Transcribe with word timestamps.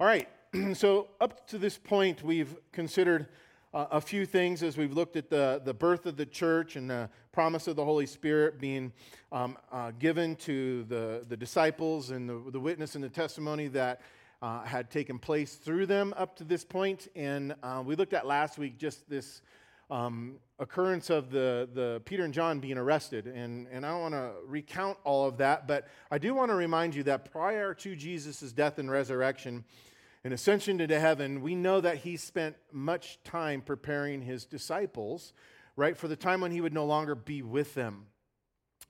All 0.00 0.08
right, 0.08 0.28
so 0.74 1.06
up 1.20 1.46
to 1.46 1.56
this 1.56 1.78
point, 1.78 2.24
we've 2.24 2.56
considered 2.72 3.28
uh, 3.72 3.86
a 3.92 4.00
few 4.00 4.26
things 4.26 4.64
as 4.64 4.76
we've 4.76 4.92
looked 4.92 5.14
at 5.14 5.30
the, 5.30 5.62
the 5.64 5.72
birth 5.72 6.04
of 6.06 6.16
the 6.16 6.26
church 6.26 6.74
and 6.74 6.90
the 6.90 7.08
promise 7.30 7.68
of 7.68 7.76
the 7.76 7.84
Holy 7.84 8.06
Spirit 8.06 8.58
being 8.58 8.92
um, 9.30 9.56
uh, 9.70 9.92
given 10.00 10.34
to 10.34 10.82
the, 10.88 11.24
the 11.28 11.36
disciples 11.36 12.10
and 12.10 12.28
the, 12.28 12.42
the 12.50 12.58
witness 12.58 12.96
and 12.96 13.04
the 13.04 13.08
testimony 13.08 13.68
that 13.68 14.00
uh, 14.42 14.64
had 14.64 14.90
taken 14.90 15.16
place 15.16 15.54
through 15.54 15.86
them 15.86 16.12
up 16.16 16.34
to 16.38 16.42
this 16.42 16.64
point. 16.64 17.06
And 17.14 17.54
uh, 17.62 17.80
we 17.86 17.94
looked 17.94 18.14
at 18.14 18.26
last 18.26 18.58
week 18.58 18.78
just 18.78 19.08
this 19.08 19.42
um, 19.90 20.36
occurrence 20.58 21.10
of 21.10 21.30
the, 21.30 21.68
the 21.72 22.02
Peter 22.04 22.24
and 22.24 22.32
John 22.32 22.60
being 22.60 22.78
arrested. 22.78 23.26
And, 23.26 23.66
and 23.70 23.84
I 23.84 23.90
don't 23.90 24.00
want 24.00 24.14
to 24.14 24.32
recount 24.46 24.98
all 25.04 25.26
of 25.26 25.38
that, 25.38 25.66
but 25.66 25.88
I 26.10 26.18
do 26.18 26.34
want 26.34 26.50
to 26.50 26.54
remind 26.54 26.94
you 26.94 27.02
that 27.04 27.30
prior 27.30 27.74
to 27.74 27.96
Jesus' 27.96 28.52
death 28.52 28.78
and 28.78 28.90
resurrection 28.90 29.64
and 30.22 30.32
ascension 30.32 30.80
into 30.80 30.98
heaven, 30.98 31.42
we 31.42 31.54
know 31.54 31.80
that 31.80 31.98
he 31.98 32.16
spent 32.16 32.56
much 32.72 33.18
time 33.24 33.60
preparing 33.60 34.22
his 34.22 34.46
disciples, 34.46 35.32
right, 35.76 35.96
for 35.96 36.08
the 36.08 36.16
time 36.16 36.40
when 36.40 36.50
he 36.50 36.60
would 36.60 36.72
no 36.72 36.86
longer 36.86 37.14
be 37.14 37.42
with 37.42 37.74
them 37.74 38.06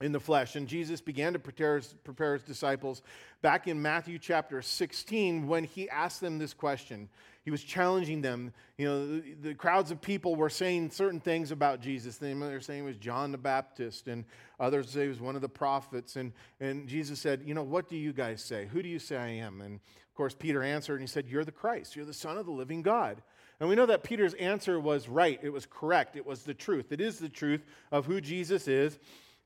in 0.01 0.11
the 0.11 0.19
flesh. 0.19 0.55
And 0.55 0.67
Jesus 0.67 1.01
began 1.01 1.33
to 1.33 1.39
prepare 1.39 1.77
his, 1.77 1.95
prepare 2.03 2.33
his 2.33 2.43
disciples 2.43 3.01
back 3.41 3.67
in 3.67 3.81
Matthew 3.81 4.19
chapter 4.19 4.61
16 4.61 5.47
when 5.47 5.63
he 5.63 5.89
asked 5.89 6.21
them 6.21 6.37
this 6.37 6.53
question. 6.53 7.09
He 7.45 7.51
was 7.51 7.63
challenging 7.63 8.21
them. 8.21 8.51
You 8.75 8.87
know, 8.87 9.19
the, 9.19 9.33
the 9.49 9.53
crowds 9.53 9.91
of 9.91 10.01
people 10.01 10.35
were 10.35 10.49
saying 10.49 10.89
certain 10.89 11.19
things 11.19 11.51
about 11.51 11.79
Jesus. 11.79 12.17
They 12.17 12.33
were 12.33 12.59
saying 12.59 12.81
he 12.81 12.87
was 12.87 12.97
John 12.97 13.31
the 13.31 13.37
Baptist, 13.37 14.07
and 14.07 14.25
others 14.59 14.89
say 14.89 15.03
he 15.03 15.07
was 15.09 15.21
one 15.21 15.35
of 15.35 15.43
the 15.43 15.49
prophets. 15.49 16.15
And, 16.15 16.33
and 16.59 16.87
Jesus 16.87 17.19
said, 17.19 17.43
You 17.45 17.53
know, 17.53 17.61
what 17.61 17.87
do 17.87 17.97
you 17.97 18.13
guys 18.13 18.43
say? 18.43 18.67
Who 18.73 18.81
do 18.81 18.89
you 18.89 18.97
say 18.97 19.15
I 19.15 19.27
am? 19.27 19.61
And 19.61 19.75
of 19.75 20.15
course, 20.15 20.33
Peter 20.33 20.63
answered 20.63 20.95
and 20.95 21.03
he 21.03 21.07
said, 21.07 21.27
You're 21.27 21.45
the 21.45 21.51
Christ. 21.51 21.95
You're 21.95 22.05
the 22.05 22.13
Son 22.13 22.35
of 22.35 22.47
the 22.47 22.51
living 22.51 22.81
God. 22.81 23.21
And 23.59 23.69
we 23.69 23.75
know 23.75 23.85
that 23.85 24.03
Peter's 24.03 24.33
answer 24.33 24.79
was 24.79 25.07
right. 25.07 25.39
It 25.43 25.53
was 25.53 25.67
correct. 25.67 26.15
It 26.15 26.25
was 26.25 26.43
the 26.43 26.53
truth. 26.53 26.91
It 26.91 26.99
is 26.99 27.19
the 27.19 27.29
truth 27.29 27.63
of 27.91 28.05
who 28.05 28.19
Jesus 28.19 28.67
is. 28.67 28.97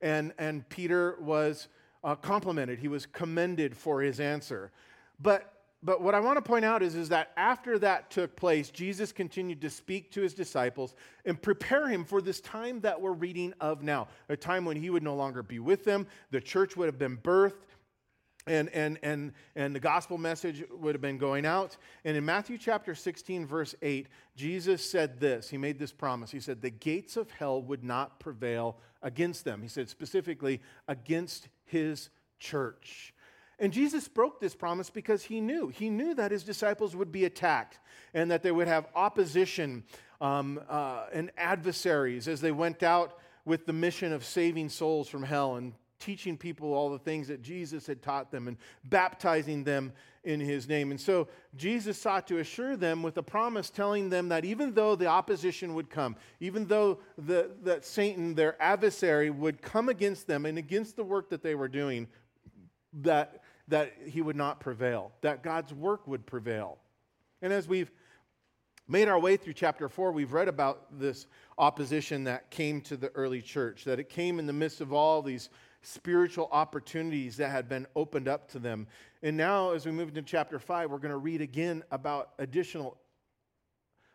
And, 0.01 0.33
and 0.39 0.67
Peter 0.69 1.17
was 1.19 1.67
uh, 2.03 2.15
complimented, 2.15 2.79
he 2.79 2.87
was 2.87 3.05
commended 3.05 3.75
for 3.75 4.01
his 4.01 4.21
answer. 4.21 4.71
But 5.19 5.58
but 5.81 6.01
what 6.01 6.13
I 6.13 6.19
want 6.19 6.37
to 6.37 6.41
point 6.41 6.65
out 6.65 6.83
is, 6.83 6.95
is 6.95 7.09
that 7.09 7.31
after 7.37 7.79
that 7.79 8.11
took 8.11 8.35
place, 8.35 8.69
Jesus 8.69 9.13
continued 9.13 9.61
to 9.61 9.69
speak 9.69 10.11
to 10.11 10.21
his 10.21 10.33
disciples 10.33 10.93
and 11.23 11.41
prepare 11.41 11.87
him 11.87 12.03
for 12.03 12.21
this 12.21 12.41
time 12.41 12.81
that 12.81 12.99
we're 12.99 13.13
reading 13.13 13.53
of 13.61 13.81
now, 13.81 14.09
a 14.27 14.35
time 14.35 14.65
when 14.65 14.75
he 14.75 14.89
would 14.89 15.03
no 15.03 15.15
longer 15.15 15.41
be 15.41 15.59
with 15.59 15.85
them. 15.85 16.05
The 16.31 16.41
church 16.41 16.75
would 16.75 16.87
have 16.87 16.99
been 16.99 17.15
birthed, 17.15 17.53
and, 18.45 18.67
and, 18.69 18.99
and, 19.03 19.31
and 19.55 19.73
the 19.73 19.79
gospel 19.79 20.17
message 20.17 20.65
would 20.69 20.95
have 20.95 21.01
been 21.01 21.17
going 21.17 21.45
out. 21.45 21.77
And 22.03 22.17
in 22.17 22.25
Matthew 22.25 22.57
chapter 22.57 22.93
16, 22.93 23.45
verse 23.45 23.73
8, 23.81 24.07
Jesus 24.35 24.83
said 24.83 25.19
this. 25.21 25.49
He 25.49 25.57
made 25.57 25.79
this 25.79 25.93
promise. 25.93 26.29
He 26.29 26.41
said, 26.41 26.61
The 26.61 26.71
gates 26.71 27.15
of 27.15 27.31
hell 27.31 27.61
would 27.61 27.85
not 27.85 28.19
prevail 28.19 28.77
against 29.01 29.45
them. 29.45 29.61
He 29.61 29.69
said 29.69 29.87
specifically, 29.87 30.59
against 30.89 31.47
his 31.63 32.09
church. 32.37 33.13
And 33.59 33.73
Jesus 33.73 34.07
broke 34.07 34.39
this 34.39 34.55
promise 34.55 34.89
because 34.89 35.23
he 35.23 35.41
knew. 35.41 35.67
He 35.67 35.89
knew 35.89 36.13
that 36.15 36.31
his 36.31 36.43
disciples 36.43 36.95
would 36.95 37.11
be 37.11 37.25
attacked 37.25 37.79
and 38.13 38.31
that 38.31 38.41
they 38.41 38.51
would 38.51 38.67
have 38.67 38.87
opposition 38.95 39.83
um, 40.21 40.59
uh, 40.69 41.05
and 41.11 41.31
adversaries 41.37 42.27
as 42.27 42.41
they 42.41 42.51
went 42.51 42.83
out 42.83 43.17
with 43.45 43.65
the 43.65 43.73
mission 43.73 44.13
of 44.13 44.23
saving 44.23 44.69
souls 44.69 45.09
from 45.09 45.23
hell 45.23 45.55
and 45.55 45.73
teaching 45.99 46.37
people 46.37 46.73
all 46.73 46.89
the 46.89 46.99
things 46.99 47.27
that 47.27 47.41
Jesus 47.41 47.85
had 47.85 48.01
taught 48.01 48.31
them 48.31 48.47
and 48.47 48.57
baptizing 48.85 49.63
them 49.63 49.91
in 50.23 50.39
his 50.39 50.67
name. 50.67 50.91
And 50.91 50.99
so 50.99 51.27
Jesus 51.55 51.99
sought 51.99 52.27
to 52.27 52.39
assure 52.39 52.75
them 52.77 53.03
with 53.03 53.17
a 53.17 53.23
promise 53.23 53.69
telling 53.69 54.09
them 54.09 54.29
that 54.29 54.45
even 54.45 54.73
though 54.73 54.95
the 54.95 55.07
opposition 55.07 55.73
would 55.75 55.89
come, 55.89 56.15
even 56.39 56.65
though 56.65 56.99
the, 57.17 57.51
that 57.63 57.85
Satan, 57.85 58.35
their 58.35 58.61
adversary, 58.61 59.29
would 59.29 59.61
come 59.61 59.89
against 59.89 60.27
them 60.27 60.45
and 60.45 60.57
against 60.57 60.95
the 60.95 61.03
work 61.03 61.29
that 61.29 61.43
they 61.43 61.55
were 61.55 61.67
doing, 61.67 62.07
that 63.01 63.41
that 63.69 63.93
he 64.05 64.21
would 64.21 64.35
not 64.35 64.59
prevail, 64.59 65.11
that 65.21 65.43
God's 65.43 65.73
work 65.73 66.07
would 66.07 66.25
prevail. 66.25 66.77
And 67.41 67.53
as 67.53 67.67
we've 67.67 67.91
made 68.87 69.07
our 69.07 69.19
way 69.19 69.37
through 69.37 69.53
chapter 69.53 69.87
4, 69.87 70.11
we've 70.11 70.33
read 70.33 70.47
about 70.47 70.99
this 70.99 71.27
opposition 71.57 72.25
that 72.25 72.49
came 72.49 72.81
to 72.81 72.97
the 72.97 73.09
early 73.09 73.41
church, 73.41 73.85
that 73.85 73.99
it 73.99 74.09
came 74.09 74.39
in 74.39 74.47
the 74.47 74.53
midst 74.53 74.81
of 74.81 74.91
all 74.91 75.21
these 75.21 75.49
spiritual 75.81 76.49
opportunities 76.51 77.37
that 77.37 77.49
had 77.49 77.69
been 77.69 77.87
opened 77.95 78.27
up 78.27 78.49
to 78.49 78.59
them. 78.59 78.87
And 79.21 79.37
now, 79.37 79.71
as 79.71 79.85
we 79.85 79.91
move 79.91 80.09
into 80.09 80.23
chapter 80.23 80.59
5, 80.59 80.91
we're 80.91 80.97
going 80.97 81.11
to 81.11 81.17
read 81.17 81.41
again 81.41 81.83
about 81.91 82.31
additional 82.39 82.97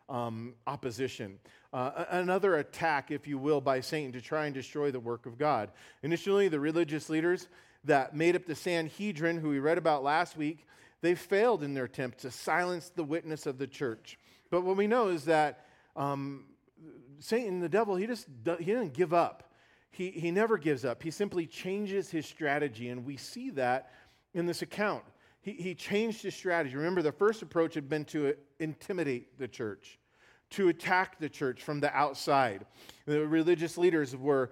um, 0.09 0.53
opposition. 0.67 1.39
Uh, 1.73 2.05
another 2.09 2.57
attack, 2.57 3.09
if 3.09 3.27
you 3.27 3.37
will, 3.37 3.61
by 3.61 3.79
Satan 3.79 4.11
to 4.11 4.21
try 4.21 4.45
and 4.45 4.53
destroy 4.53 4.91
the 4.91 4.99
work 4.99 5.25
of 5.25 5.37
God. 5.37 5.71
Initially, 6.03 6.47
the 6.47 6.59
religious 6.59 7.09
leaders 7.09 7.47
that 7.85 8.15
made 8.15 8.35
up 8.35 8.45
the 8.45 8.55
Sanhedrin, 8.55 9.37
who 9.37 9.49
we 9.49 9.59
read 9.59 9.77
about 9.77 10.03
last 10.03 10.37
week, 10.37 10.65
they 11.01 11.15
failed 11.15 11.63
in 11.63 11.73
their 11.73 11.85
attempt 11.85 12.19
to 12.19 12.31
silence 12.31 12.91
the 12.95 13.03
witness 13.03 13.45
of 13.45 13.57
the 13.57 13.67
church. 13.67 14.17
But 14.49 14.61
what 14.61 14.77
we 14.77 14.87
know 14.87 15.09
is 15.09 15.25
that 15.25 15.65
um, 15.95 16.45
Satan, 17.19 17.59
the 17.59 17.69
devil, 17.69 17.95
he 17.95 18.07
just 18.07 18.27
he 18.59 18.65
didn't 18.65 18.93
give 18.93 19.13
up. 19.13 19.51
He, 19.91 20.11
he 20.11 20.29
never 20.29 20.57
gives 20.57 20.83
up. 20.83 21.01
He 21.01 21.11
simply 21.11 21.45
changes 21.47 22.09
his 22.09 22.25
strategy, 22.25 22.89
and 22.89 23.05
we 23.05 23.15
see 23.15 23.49
that 23.51 23.91
in 24.33 24.45
this 24.45 24.61
account. 24.61 25.03
He, 25.41 25.53
he 25.53 25.73
changed 25.73 26.21
his 26.21 26.35
strategy. 26.35 26.75
Remember, 26.75 27.01
the 27.01 27.11
first 27.13 27.41
approach 27.41 27.75
had 27.75 27.87
been 27.87 28.03
to 28.05 28.33
intimidate 28.59 29.37
the 29.39 29.47
church, 29.47 29.97
to 30.49 30.67
attack 30.67 31.17
the 31.19 31.29
church 31.29 31.63
from 31.63 31.79
the 31.79 31.95
outside. 31.95 32.65
The 33.05 33.25
religious 33.25 33.77
leaders 33.77 34.15
were 34.15 34.51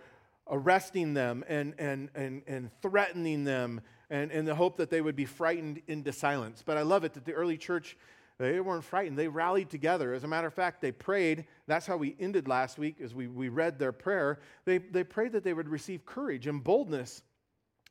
arresting 0.49 1.13
them 1.13 1.43
and, 1.47 1.73
and, 1.77 2.09
and, 2.15 2.41
and 2.47 2.69
threatening 2.81 3.43
them 3.43 3.81
and 4.09 4.31
in 4.31 4.45
the 4.45 4.55
hope 4.55 4.77
that 4.77 4.89
they 4.89 5.01
would 5.01 5.15
be 5.15 5.25
frightened 5.25 5.81
into 5.87 6.11
silence. 6.11 6.63
But 6.65 6.77
I 6.77 6.81
love 6.81 7.03
it 7.03 7.13
that 7.13 7.25
the 7.25 7.33
early 7.33 7.57
church, 7.57 7.97
they 8.37 8.59
weren't 8.59 8.83
frightened. 8.83 9.17
They 9.17 9.27
rallied 9.27 9.69
together. 9.69 10.13
As 10.13 10.23
a 10.23 10.27
matter 10.27 10.47
of 10.47 10.53
fact, 10.53 10.81
they 10.81 10.91
prayed. 10.91 11.45
That's 11.67 11.85
how 11.85 11.97
we 11.97 12.15
ended 12.19 12.47
last 12.47 12.77
week 12.77 13.01
as 13.01 13.15
we, 13.15 13.27
we 13.27 13.49
read 13.49 13.79
their 13.79 13.91
prayer. 13.91 14.39
They, 14.65 14.77
they 14.77 15.03
prayed 15.03 15.31
that 15.31 15.43
they 15.43 15.53
would 15.53 15.69
receive 15.69 16.05
courage 16.05 16.45
and 16.47 16.63
boldness 16.63 17.23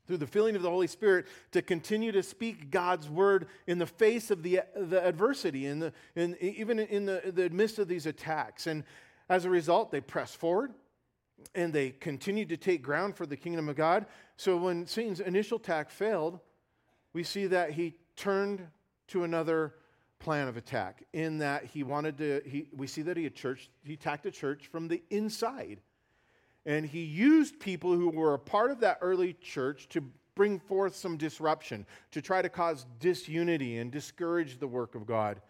through 0.05 0.17
the 0.17 0.27
filling 0.27 0.55
of 0.55 0.61
the 0.61 0.69
Holy 0.69 0.87
Spirit 0.87 1.25
to 1.51 1.61
continue 1.61 2.11
to 2.11 2.21
speak 2.21 2.69
God's 2.69 3.09
word 3.09 3.47
in 3.67 3.79
the 3.79 3.85
face 3.85 4.31
of 4.31 4.43
the, 4.43 4.61
the 4.75 5.05
adversity, 5.05 5.65
in 5.65 5.79
the, 5.79 5.93
in, 6.15 6.37
even 6.41 6.79
in 6.79 7.05
the, 7.05 7.31
the 7.33 7.49
midst 7.49 7.79
of 7.79 7.87
these 7.87 8.05
attacks. 8.05 8.67
And 8.67 8.83
as 9.29 9.45
a 9.45 9.49
result, 9.49 9.91
they 9.91 10.01
pressed 10.01 10.37
forward 10.37 10.73
and 11.55 11.71
they 11.73 11.91
continued 11.91 12.49
to 12.49 12.57
take 12.57 12.81
ground 12.81 13.15
for 13.15 13.25
the 13.25 13.37
kingdom 13.37 13.69
of 13.69 13.75
God. 13.75 14.05
So 14.37 14.57
when 14.57 14.87
Satan's 14.87 15.19
initial 15.19 15.57
attack 15.57 15.89
failed, 15.89 16.39
we 17.13 17.23
see 17.23 17.47
that 17.47 17.71
he 17.71 17.95
turned 18.15 18.67
to 19.07 19.23
another 19.23 19.75
plan 20.19 20.47
of 20.47 20.57
attack 20.57 21.03
in 21.13 21.37
that 21.39 21.65
he 21.65 21.83
wanted 21.83 22.17
to 22.17 22.41
he, 22.45 22.67
we 22.75 22.87
see 22.87 23.01
that 23.01 23.17
he 23.17 23.25
had 23.25 23.35
church 23.35 23.69
he 23.83 23.93
attacked 23.93 24.23
the 24.23 24.31
church 24.31 24.67
from 24.67 24.87
the 24.87 25.03
inside 25.09 25.81
and 26.65 26.85
he 26.85 27.03
used 27.03 27.59
people 27.59 27.93
who 27.93 28.09
were 28.09 28.33
a 28.33 28.39
part 28.39 28.71
of 28.71 28.79
that 28.79 28.97
early 29.01 29.33
church 29.33 29.89
to 29.89 30.01
bring 30.33 30.59
forth 30.59 30.95
some 30.95 31.17
disruption 31.17 31.85
to 32.09 32.21
try 32.21 32.41
to 32.41 32.47
cause 32.47 32.85
disunity 33.01 33.79
and 33.79 33.91
discourage 33.91 34.59
the 34.59 34.67
work 34.67 34.95
of 34.95 35.05
god 35.05 35.41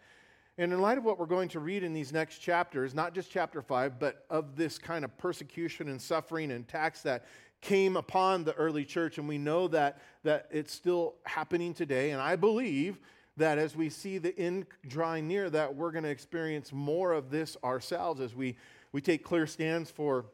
and 0.56 0.72
in 0.72 0.80
light 0.80 0.98
of 0.98 1.04
what 1.04 1.18
we're 1.18 1.26
going 1.26 1.48
to 1.50 1.60
read 1.60 1.82
in 1.82 1.92
these 1.92 2.12
next 2.12 2.38
chapters, 2.38 2.94
not 2.94 3.12
just 3.12 3.30
chapter 3.30 3.60
5, 3.60 3.98
but 3.98 4.24
of 4.30 4.54
this 4.56 4.78
kind 4.78 5.04
of 5.04 5.16
persecution 5.18 5.88
and 5.88 6.00
suffering 6.00 6.52
and 6.52 6.68
tax 6.68 7.02
that 7.02 7.24
came 7.60 7.96
upon 7.96 8.44
the 8.44 8.52
early 8.54 8.84
church, 8.84 9.18
and 9.18 9.26
we 9.26 9.38
know 9.38 9.66
that, 9.68 10.00
that 10.22 10.46
it's 10.50 10.72
still 10.72 11.14
happening 11.24 11.74
today. 11.74 12.10
And 12.12 12.20
I 12.20 12.36
believe 12.36 12.98
that 13.36 13.58
as 13.58 13.74
we 13.74 13.88
see 13.88 14.18
the 14.18 14.38
end 14.38 14.66
drawing 14.86 15.26
near, 15.26 15.50
that 15.50 15.74
we're 15.74 15.90
going 15.90 16.04
to 16.04 16.10
experience 16.10 16.72
more 16.72 17.12
of 17.12 17.30
this 17.30 17.56
ourselves 17.64 18.20
as 18.20 18.34
we, 18.34 18.56
we 18.92 19.00
take 19.00 19.24
clear 19.24 19.46
stands 19.46 19.90
for, 19.90 20.26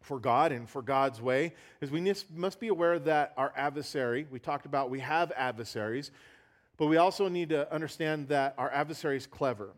for 0.00 0.18
God 0.18 0.52
and 0.52 0.68
for 0.68 0.80
God's 0.80 1.20
way. 1.20 1.52
As 1.82 1.90
we 1.90 2.14
must 2.34 2.60
be 2.60 2.68
aware 2.68 2.98
that 3.00 3.34
our 3.36 3.52
adversary, 3.56 4.26
we 4.30 4.38
talked 4.38 4.64
about 4.64 4.88
we 4.88 5.00
have 5.00 5.32
adversaries, 5.36 6.12
but 6.80 6.86
we 6.86 6.96
also 6.96 7.28
need 7.28 7.50
to 7.50 7.70
understand 7.70 8.28
that 8.28 8.54
our 8.56 8.70
adversary 8.72 9.18
is 9.18 9.26
clever. 9.26 9.74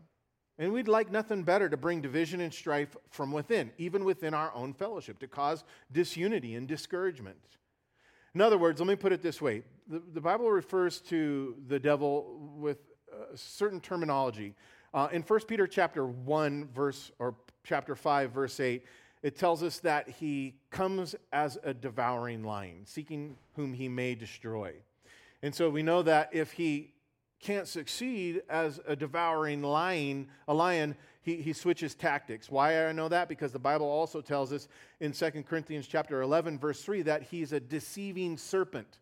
And 0.57 0.71
we'd 0.71 0.87
like 0.87 1.11
nothing 1.11 1.43
better 1.43 1.67
to 1.67 1.75
bring 1.75 1.99
division 1.99 2.39
and 2.39 2.53
strife 2.53 2.95
from 3.09 3.33
within, 3.33 3.71
even 3.77 4.05
within 4.05 4.33
our 4.33 4.55
own 4.55 4.73
fellowship, 4.73 5.19
to 5.19 5.27
cause 5.27 5.65
disunity 5.91 6.55
and 6.55 6.65
discouragement. 6.65 7.35
In 8.33 8.39
other 8.39 8.57
words, 8.57 8.79
let 8.79 8.87
me 8.87 8.95
put 8.95 9.11
it 9.11 9.21
this 9.21 9.41
way 9.41 9.63
the, 9.89 10.01
the 10.13 10.21
Bible 10.21 10.49
refers 10.49 11.01
to 11.01 11.57
the 11.67 11.77
devil 11.77 12.39
with 12.55 12.77
a 13.33 13.37
certain 13.37 13.81
terminology. 13.81 14.55
Uh, 14.93 15.09
in 15.11 15.23
1 15.23 15.41
Peter 15.41 15.67
chapter 15.67 16.05
1, 16.05 16.69
verse, 16.73 17.11
or 17.19 17.35
chapter 17.65 17.97
5, 17.97 18.31
verse 18.31 18.61
8, 18.61 18.85
it 19.23 19.37
tells 19.37 19.61
us 19.61 19.79
that 19.79 20.07
he 20.07 20.55
comes 20.69 21.15
as 21.33 21.57
a 21.65 21.73
devouring 21.73 22.45
lion, 22.45 22.85
seeking 22.85 23.35
whom 23.57 23.73
he 23.73 23.89
may 23.89 24.15
destroy. 24.15 24.73
And 25.43 25.53
so 25.53 25.69
we 25.69 25.83
know 25.83 26.01
that 26.03 26.29
if 26.31 26.53
he 26.53 26.92
can't 27.43 27.67
succeed 27.67 28.41
as 28.49 28.79
a 28.87 28.95
devouring 28.95 29.61
lion, 29.61 30.27
a 30.47 30.53
lion, 30.53 30.95
he, 31.21 31.35
he 31.35 31.53
switches 31.53 31.93
tactics. 31.93 32.49
Why 32.49 32.87
I 32.87 32.91
know 32.93 33.09
that? 33.09 33.27
Because 33.27 33.51
the 33.51 33.59
Bible 33.59 33.85
also 33.85 34.21
tells 34.21 34.53
us 34.53 34.67
in 35.01 35.11
2 35.11 35.43
Corinthians 35.43 35.85
chapter 35.85 36.21
11, 36.21 36.57
verse 36.57 36.81
3, 36.81 37.01
that 37.03 37.23
he's 37.23 37.51
a 37.51 37.59
deceiving 37.59 38.37
serpent. 38.37 38.99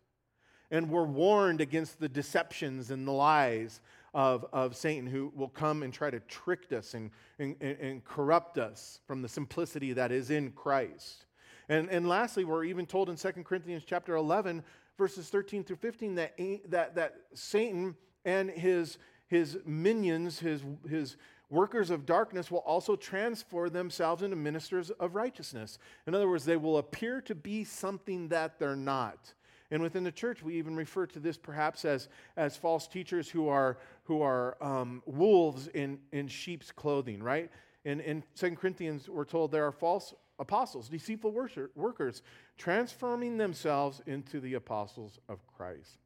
And 0.70 0.90
we're 0.90 1.04
warned 1.04 1.60
against 1.60 2.00
the 2.00 2.08
deceptions 2.08 2.90
and 2.90 3.06
the 3.06 3.12
lies 3.12 3.80
of, 4.12 4.44
of 4.52 4.76
Satan 4.76 5.06
who 5.06 5.32
will 5.36 5.48
come 5.48 5.82
and 5.82 5.92
try 5.92 6.10
to 6.10 6.20
trick 6.20 6.72
us 6.72 6.94
and, 6.94 7.10
and, 7.38 7.56
and 7.60 8.04
corrupt 8.04 8.58
us 8.58 9.00
from 9.06 9.22
the 9.22 9.28
simplicity 9.28 9.92
that 9.92 10.10
is 10.10 10.30
in 10.30 10.50
Christ. 10.50 11.26
And, 11.68 11.88
and 11.90 12.08
lastly, 12.08 12.44
we're 12.44 12.64
even 12.64 12.86
told 12.86 13.08
in 13.08 13.16
2 13.16 13.30
Corinthians 13.44 13.84
chapter 13.86 14.16
11, 14.16 14.64
verses 14.98 15.28
13 15.28 15.62
through 15.64 15.76
15, 15.76 16.16
that, 16.16 16.36
that, 16.68 16.94
that 16.96 17.14
Satan 17.34 17.94
and 18.24 18.50
his, 18.50 18.98
his 19.26 19.58
minions, 19.64 20.38
his, 20.38 20.62
his 20.88 21.16
workers 21.50 21.90
of 21.90 22.06
darkness, 22.06 22.50
will 22.50 22.58
also 22.58 22.96
transform 22.96 23.70
themselves 23.70 24.22
into 24.22 24.36
ministers 24.36 24.90
of 24.90 25.14
righteousness. 25.14 25.78
In 26.06 26.14
other 26.14 26.28
words, 26.28 26.44
they 26.44 26.56
will 26.56 26.78
appear 26.78 27.20
to 27.22 27.34
be 27.34 27.64
something 27.64 28.28
that 28.28 28.58
they're 28.58 28.76
not. 28.76 29.34
And 29.70 29.82
within 29.82 30.04
the 30.04 30.12
church, 30.12 30.42
we 30.42 30.58
even 30.58 30.76
refer 30.76 31.06
to 31.06 31.18
this 31.18 31.38
perhaps 31.38 31.86
as, 31.86 32.08
as 32.36 32.56
false 32.56 32.86
teachers 32.86 33.30
who 33.30 33.48
are, 33.48 33.78
who 34.04 34.20
are 34.20 34.62
um, 34.62 35.02
wolves 35.06 35.68
in, 35.68 35.98
in 36.12 36.28
sheep's 36.28 36.70
clothing, 36.70 37.22
right? 37.22 37.50
In, 37.86 38.00
in 38.00 38.22
2 38.36 38.54
Corinthians, 38.56 39.08
we're 39.08 39.24
told 39.24 39.50
there 39.50 39.66
are 39.66 39.72
false 39.72 40.12
apostles, 40.38 40.90
deceitful 40.90 41.32
workers, 41.74 42.22
transforming 42.58 43.38
themselves 43.38 44.02
into 44.06 44.40
the 44.40 44.54
apostles 44.54 45.18
of 45.28 45.38
Christ. 45.46 46.01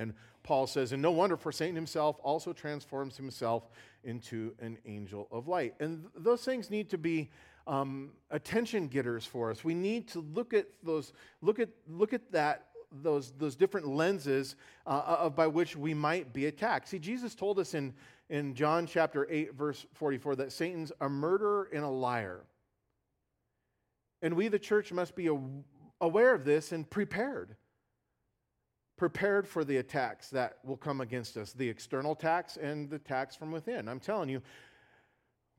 And 0.00 0.14
Paul 0.42 0.66
says, 0.66 0.92
and 0.92 1.02
no 1.02 1.10
wonder, 1.10 1.36
for 1.36 1.52
Satan 1.52 1.76
himself 1.76 2.16
also 2.22 2.54
transforms 2.54 3.16
himself 3.18 3.68
into 4.02 4.54
an 4.58 4.78
angel 4.86 5.28
of 5.30 5.46
light. 5.46 5.74
And 5.78 6.00
th- 6.00 6.24
those 6.24 6.42
things 6.42 6.70
need 6.70 6.88
to 6.90 6.98
be 6.98 7.30
um, 7.66 8.12
attention 8.30 8.88
getters 8.88 9.26
for 9.26 9.50
us. 9.50 9.62
We 9.62 9.74
need 9.74 10.08
to 10.08 10.20
look 10.20 10.54
at 10.54 10.66
those, 10.82 11.12
look 11.42 11.58
at, 11.60 11.68
look 11.86 12.14
at 12.14 12.32
that 12.32 12.66
those, 13.02 13.32
those 13.38 13.54
different 13.54 13.86
lenses 13.86 14.56
uh, 14.86 15.16
of, 15.20 15.36
by 15.36 15.46
which 15.46 15.76
we 15.76 15.94
might 15.94 16.32
be 16.32 16.46
attacked. 16.46 16.88
See, 16.88 16.98
Jesus 16.98 17.34
told 17.34 17.58
us 17.58 17.74
in, 17.74 17.94
in 18.30 18.54
John 18.54 18.86
chapter 18.86 19.28
8, 19.30 19.54
verse 19.54 19.86
44, 19.92 20.36
that 20.36 20.50
Satan's 20.50 20.90
a 21.00 21.08
murderer 21.08 21.68
and 21.72 21.84
a 21.84 21.88
liar. 21.88 22.40
And 24.22 24.34
we, 24.34 24.48
the 24.48 24.58
church, 24.58 24.92
must 24.92 25.14
be 25.14 25.30
aware 26.00 26.34
of 26.34 26.44
this 26.44 26.72
and 26.72 26.88
prepared. 26.88 27.54
Prepared 29.00 29.48
for 29.48 29.64
the 29.64 29.78
attacks 29.78 30.28
that 30.28 30.58
will 30.62 30.76
come 30.76 31.00
against 31.00 31.38
us, 31.38 31.54
the 31.54 31.66
external 31.66 32.12
attacks 32.12 32.58
and 32.58 32.90
the 32.90 32.96
attacks 32.96 33.34
from 33.34 33.50
within. 33.50 33.88
I'm 33.88 33.98
telling 33.98 34.28
you, 34.28 34.42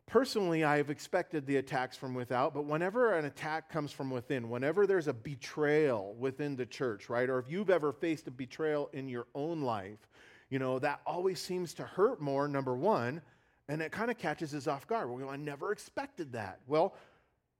Personally, 0.06 0.64
I 0.64 0.78
have 0.78 0.92
expected 0.92 1.48
the 1.48 1.58
attacks 1.58 1.98
from 1.98 2.14
without, 2.14 2.54
but 2.54 2.66
whenever 2.66 3.14
an 3.14 3.26
attack 3.26 3.70
comes 3.72 3.92
from 3.92 4.12
within, 4.12 4.48
whenever 4.48 4.86
there's 4.86 5.08
a 5.08 5.14
betrayal 5.14 6.14
within 6.20 6.56
the 6.56 6.68
church, 6.68 7.10
right, 7.10 7.30
or 7.30 7.40
if 7.40 7.50
you've 7.50 7.72
ever 7.72 7.92
faced 7.92 8.28
a 8.28 8.32
betrayal 8.32 8.92
in 8.94 9.10
your 9.10 9.26
own 9.34 9.62
life, 9.62 10.08
you 10.52 10.60
know, 10.60 10.78
that 10.78 11.02
always 11.08 11.40
seems 11.40 11.74
to 11.76 11.84
hurt 11.84 12.22
more, 12.22 12.48
number 12.48 12.76
one, 12.76 13.24
and 13.70 13.82
it 13.82 13.92
kind 13.92 14.12
of 14.12 14.20
catches 14.20 14.54
us 14.54 14.68
off 14.68 14.86
guard. 14.86 15.10
Well, 15.10 15.30
I 15.30 15.38
never 15.38 15.72
expected 15.72 16.34
that. 16.34 16.60
Well, 16.68 16.94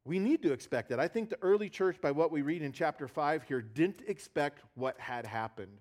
we 0.06 0.20
need 0.20 0.42
to 0.44 0.52
expect 0.52 0.92
it. 0.92 1.00
I 1.00 1.08
think 1.08 1.30
the 1.30 1.42
early 1.42 1.70
church, 1.70 2.02
by 2.02 2.12
what 2.12 2.32
we 2.32 2.42
read 2.42 2.62
in 2.62 2.72
chapter 2.72 3.08
5 3.08 3.44
here, 3.44 3.62
didn't 3.62 4.02
expect 4.08 4.64
what 4.76 5.00
had 5.00 5.26
happened. 5.26 5.78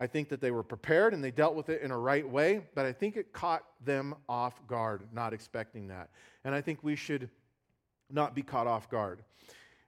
I 0.00 0.06
think 0.06 0.28
that 0.28 0.40
they 0.40 0.52
were 0.52 0.62
prepared 0.62 1.12
and 1.12 1.24
they 1.24 1.32
dealt 1.32 1.56
with 1.56 1.68
it 1.68 1.82
in 1.82 1.90
a 1.90 1.98
right 1.98 2.28
way, 2.28 2.62
but 2.74 2.86
I 2.86 2.92
think 2.92 3.16
it 3.16 3.32
caught 3.32 3.64
them 3.84 4.14
off 4.28 4.64
guard, 4.68 5.08
not 5.12 5.32
expecting 5.32 5.88
that. 5.88 6.10
And 6.44 6.54
I 6.54 6.60
think 6.60 6.84
we 6.84 6.94
should 6.94 7.28
not 8.08 8.34
be 8.34 8.42
caught 8.42 8.68
off 8.68 8.88
guard. 8.88 9.24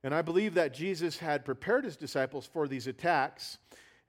And 0.03 0.13
I 0.13 0.23
believe 0.23 0.55
that 0.55 0.75
Jesus 0.75 1.19
had 1.19 1.45
prepared 1.45 1.85
his 1.85 1.97
disciples 1.97 2.47
for 2.47 2.67
these 2.67 2.89
attacks. 2.89 3.59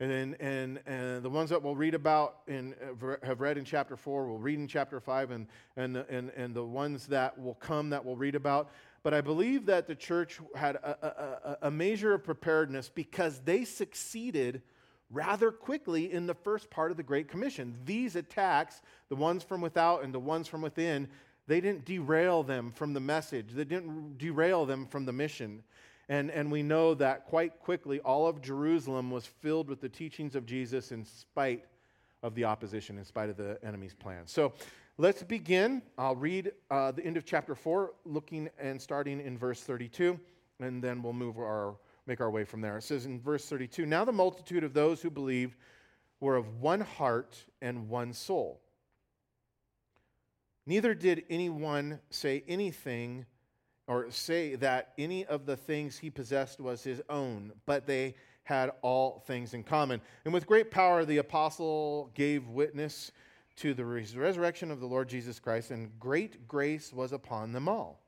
And, 0.01 0.35
and, 0.39 0.79
and 0.87 1.21
the 1.21 1.29
ones 1.29 1.51
that 1.51 1.61
we'll 1.61 1.75
read 1.75 1.93
about 1.93 2.37
and 2.47 2.73
have 3.21 3.39
read 3.39 3.59
in 3.59 3.63
chapter 3.63 3.95
4, 3.95 4.25
we'll 4.25 4.39
read 4.39 4.57
in 4.57 4.67
chapter 4.67 4.99
5, 4.99 5.29
and, 5.29 5.47
and, 5.77 5.95
and, 5.95 6.31
and 6.35 6.55
the 6.55 6.63
ones 6.63 7.05
that 7.05 7.39
will 7.39 7.53
come 7.53 7.91
that 7.91 8.03
we'll 8.03 8.15
read 8.15 8.33
about. 8.33 8.71
But 9.03 9.13
I 9.13 9.21
believe 9.21 9.67
that 9.67 9.85
the 9.85 9.93
church 9.93 10.39
had 10.55 10.77
a, 10.77 11.59
a, 11.61 11.67
a 11.67 11.71
measure 11.71 12.15
of 12.15 12.23
preparedness 12.23 12.89
because 12.89 13.41
they 13.41 13.63
succeeded 13.63 14.63
rather 15.11 15.51
quickly 15.51 16.11
in 16.11 16.25
the 16.25 16.33
first 16.33 16.71
part 16.71 16.89
of 16.89 16.97
the 16.97 17.03
Great 17.03 17.27
Commission. 17.27 17.77
These 17.85 18.15
attacks, 18.15 18.81
the 19.09 19.15
ones 19.15 19.43
from 19.43 19.61
without 19.61 20.03
and 20.03 20.11
the 20.11 20.19
ones 20.19 20.47
from 20.47 20.63
within, 20.63 21.09
they 21.45 21.61
didn't 21.61 21.85
derail 21.85 22.41
them 22.41 22.71
from 22.71 22.93
the 22.95 22.99
message, 22.99 23.51
they 23.51 23.65
didn't 23.65 24.17
derail 24.17 24.65
them 24.65 24.87
from 24.87 25.05
the 25.05 25.13
mission. 25.13 25.61
And, 26.11 26.29
and 26.29 26.51
we 26.51 26.61
know 26.61 26.93
that 26.95 27.25
quite 27.25 27.57
quickly, 27.59 28.01
all 28.01 28.27
of 28.27 28.41
Jerusalem 28.41 29.11
was 29.11 29.25
filled 29.25 29.69
with 29.69 29.79
the 29.79 29.87
teachings 29.87 30.35
of 30.35 30.45
Jesus 30.45 30.91
in 30.91 31.05
spite 31.05 31.63
of 32.21 32.35
the 32.35 32.43
opposition, 32.43 32.97
in 32.97 33.05
spite 33.05 33.29
of 33.29 33.37
the 33.37 33.57
enemy's 33.63 33.93
plans. 33.93 34.29
So 34.29 34.51
let's 34.97 35.23
begin. 35.23 35.81
I'll 35.97 36.17
read 36.17 36.51
uh, 36.69 36.91
the 36.91 37.05
end 37.05 37.15
of 37.15 37.23
chapter 37.23 37.55
4, 37.55 37.93
looking 38.03 38.49
and 38.59 38.81
starting 38.81 39.21
in 39.21 39.37
verse 39.37 39.61
32, 39.61 40.19
and 40.59 40.83
then 40.83 41.01
we'll 41.01 41.13
move 41.13 41.37
our 41.37 41.77
make 42.05 42.19
our 42.19 42.29
way 42.29 42.43
from 42.43 42.59
there. 42.59 42.75
It 42.77 42.83
says 42.83 43.05
in 43.05 43.21
verse 43.21 43.45
32 43.45 43.85
Now 43.85 44.03
the 44.03 44.11
multitude 44.11 44.65
of 44.65 44.73
those 44.73 45.01
who 45.01 45.09
believed 45.09 45.55
were 46.19 46.35
of 46.35 46.59
one 46.59 46.81
heart 46.81 47.37
and 47.61 47.87
one 47.87 48.11
soul. 48.11 48.59
Neither 50.65 50.93
did 50.93 51.23
anyone 51.29 52.01
say 52.09 52.43
anything 52.49 53.27
or 53.91 54.09
say 54.09 54.55
that 54.55 54.93
any 54.97 55.25
of 55.25 55.45
the 55.45 55.57
things 55.57 55.97
he 55.97 56.09
possessed 56.09 56.59
was 56.59 56.83
his 56.83 57.01
own, 57.09 57.51
but 57.65 57.85
they 57.85 58.15
had 58.43 58.71
all 58.81 59.23
things 59.27 59.53
in 59.53 59.63
common. 59.63 60.01
And 60.25 60.33
with 60.33 60.47
great 60.47 60.71
power, 60.71 61.05
the 61.05 61.17
apostle 61.17 62.09
gave 62.13 62.47
witness 62.47 63.11
to 63.57 63.73
the 63.73 63.85
resurrection 63.85 64.71
of 64.71 64.79
the 64.79 64.85
Lord 64.85 65.09
Jesus 65.09 65.39
Christ, 65.39 65.71
and 65.71 65.91
great 65.99 66.47
grace 66.47 66.93
was 66.93 67.11
upon 67.11 67.51
them 67.51 67.67
all 67.67 68.01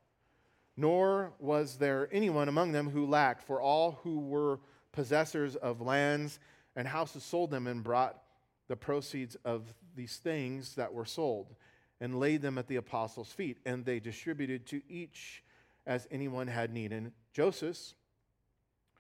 nor 0.76 1.34
was 1.40 1.78
there 1.78 2.10
anyone 2.12 2.50
among 2.50 2.72
them 2.72 2.90
who 2.90 3.06
lacked, 3.06 3.44
for 3.44 3.62
all 3.62 4.00
who 4.04 4.20
were 4.20 4.60
possessors 4.92 5.56
of 5.56 5.82
lands 5.82 6.40
and 6.76 6.88
houses 6.88 7.24
sold 7.24 7.52
them 7.52 7.68
and 7.68 7.84
brought 7.84 8.22
the 8.68 8.76
proceeds 8.76 9.36
of 9.46 9.74
these 9.96 10.18
things 10.18 10.76
that 10.76 10.92
were 10.92 11.06
sold 11.06 11.54
and 12.02 12.20
laid 12.20 12.42
them 12.42 12.58
at 12.58 12.68
the 12.68 12.78
apostles' 12.78 13.32
feet, 13.32 13.58
and 13.66 13.86
they 13.86 14.00
distributed 14.00 14.66
to 14.66 14.82
each 14.90 15.44
as 15.86 16.08
anyone 16.12 16.48
had 16.48 16.74
need. 16.74 16.92
And 16.92 17.12
Joseph, 17.34 17.94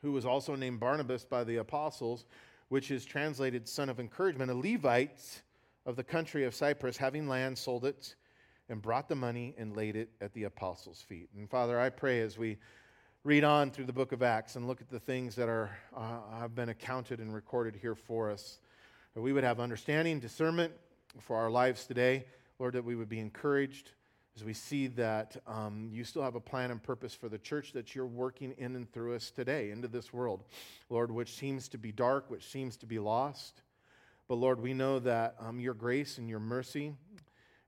who 0.01 0.11
was 0.11 0.25
also 0.25 0.55
named 0.55 0.79
Barnabas 0.79 1.25
by 1.25 1.43
the 1.43 1.57
apostles, 1.57 2.25
which 2.69 2.91
is 2.91 3.05
translated 3.05 3.67
son 3.67 3.89
of 3.89 3.99
encouragement, 3.99 4.51
a 4.51 4.55
Levite 4.55 5.41
of 5.85 5.95
the 5.95 6.03
country 6.03 6.43
of 6.43 6.55
Cyprus, 6.55 6.97
having 6.97 7.27
land, 7.27 7.57
sold 7.57 7.85
it 7.85 8.15
and 8.69 8.81
brought 8.81 9.09
the 9.09 9.15
money 9.15 9.53
and 9.57 9.75
laid 9.75 9.95
it 9.95 10.09
at 10.21 10.33
the 10.33 10.45
apostles' 10.45 11.01
feet. 11.01 11.29
And 11.35 11.49
Father, 11.49 11.79
I 11.79 11.89
pray 11.89 12.21
as 12.21 12.37
we 12.37 12.57
read 13.23 13.43
on 13.43 13.71
through 13.71 13.85
the 13.85 13.93
book 13.93 14.11
of 14.11 14.23
Acts 14.23 14.55
and 14.55 14.67
look 14.67 14.81
at 14.81 14.89
the 14.89 14.99
things 14.99 15.35
that 15.35 15.49
are, 15.49 15.77
uh, 15.95 16.37
have 16.39 16.55
been 16.55 16.69
accounted 16.69 17.19
and 17.19 17.33
recorded 17.33 17.75
here 17.75 17.95
for 17.95 18.31
us, 18.31 18.59
that 19.13 19.21
we 19.21 19.33
would 19.33 19.43
have 19.43 19.59
understanding, 19.59 20.19
discernment 20.19 20.73
for 21.19 21.35
our 21.35 21.49
lives 21.49 21.85
today. 21.85 22.25
Lord, 22.59 22.73
that 22.73 22.83
we 22.83 22.95
would 22.95 23.09
be 23.09 23.19
encouraged 23.19 23.91
as 24.35 24.43
we 24.43 24.53
see 24.53 24.87
that 24.87 25.37
um, 25.45 25.89
you 25.91 26.03
still 26.03 26.23
have 26.23 26.35
a 26.35 26.39
plan 26.39 26.71
and 26.71 26.81
purpose 26.81 27.13
for 27.13 27.29
the 27.29 27.37
church 27.37 27.71
that 27.73 27.93
you're 27.93 28.07
working 28.07 28.53
in 28.57 28.75
and 28.75 28.91
through 28.91 29.15
us 29.15 29.29
today 29.29 29.69
into 29.69 29.87
this 29.87 30.11
world, 30.11 30.43
Lord, 30.89 31.11
which 31.11 31.35
seems 31.35 31.67
to 31.69 31.77
be 31.77 31.91
dark, 31.91 32.29
which 32.29 32.49
seems 32.49 32.75
to 32.77 32.85
be 32.87 32.97
lost. 32.97 33.61
But 34.27 34.35
Lord, 34.35 34.59
we 34.59 34.73
know 34.73 34.99
that 34.99 35.35
um, 35.39 35.59
your 35.59 35.75
grace 35.75 36.17
and 36.17 36.29
your 36.29 36.39
mercy 36.39 36.95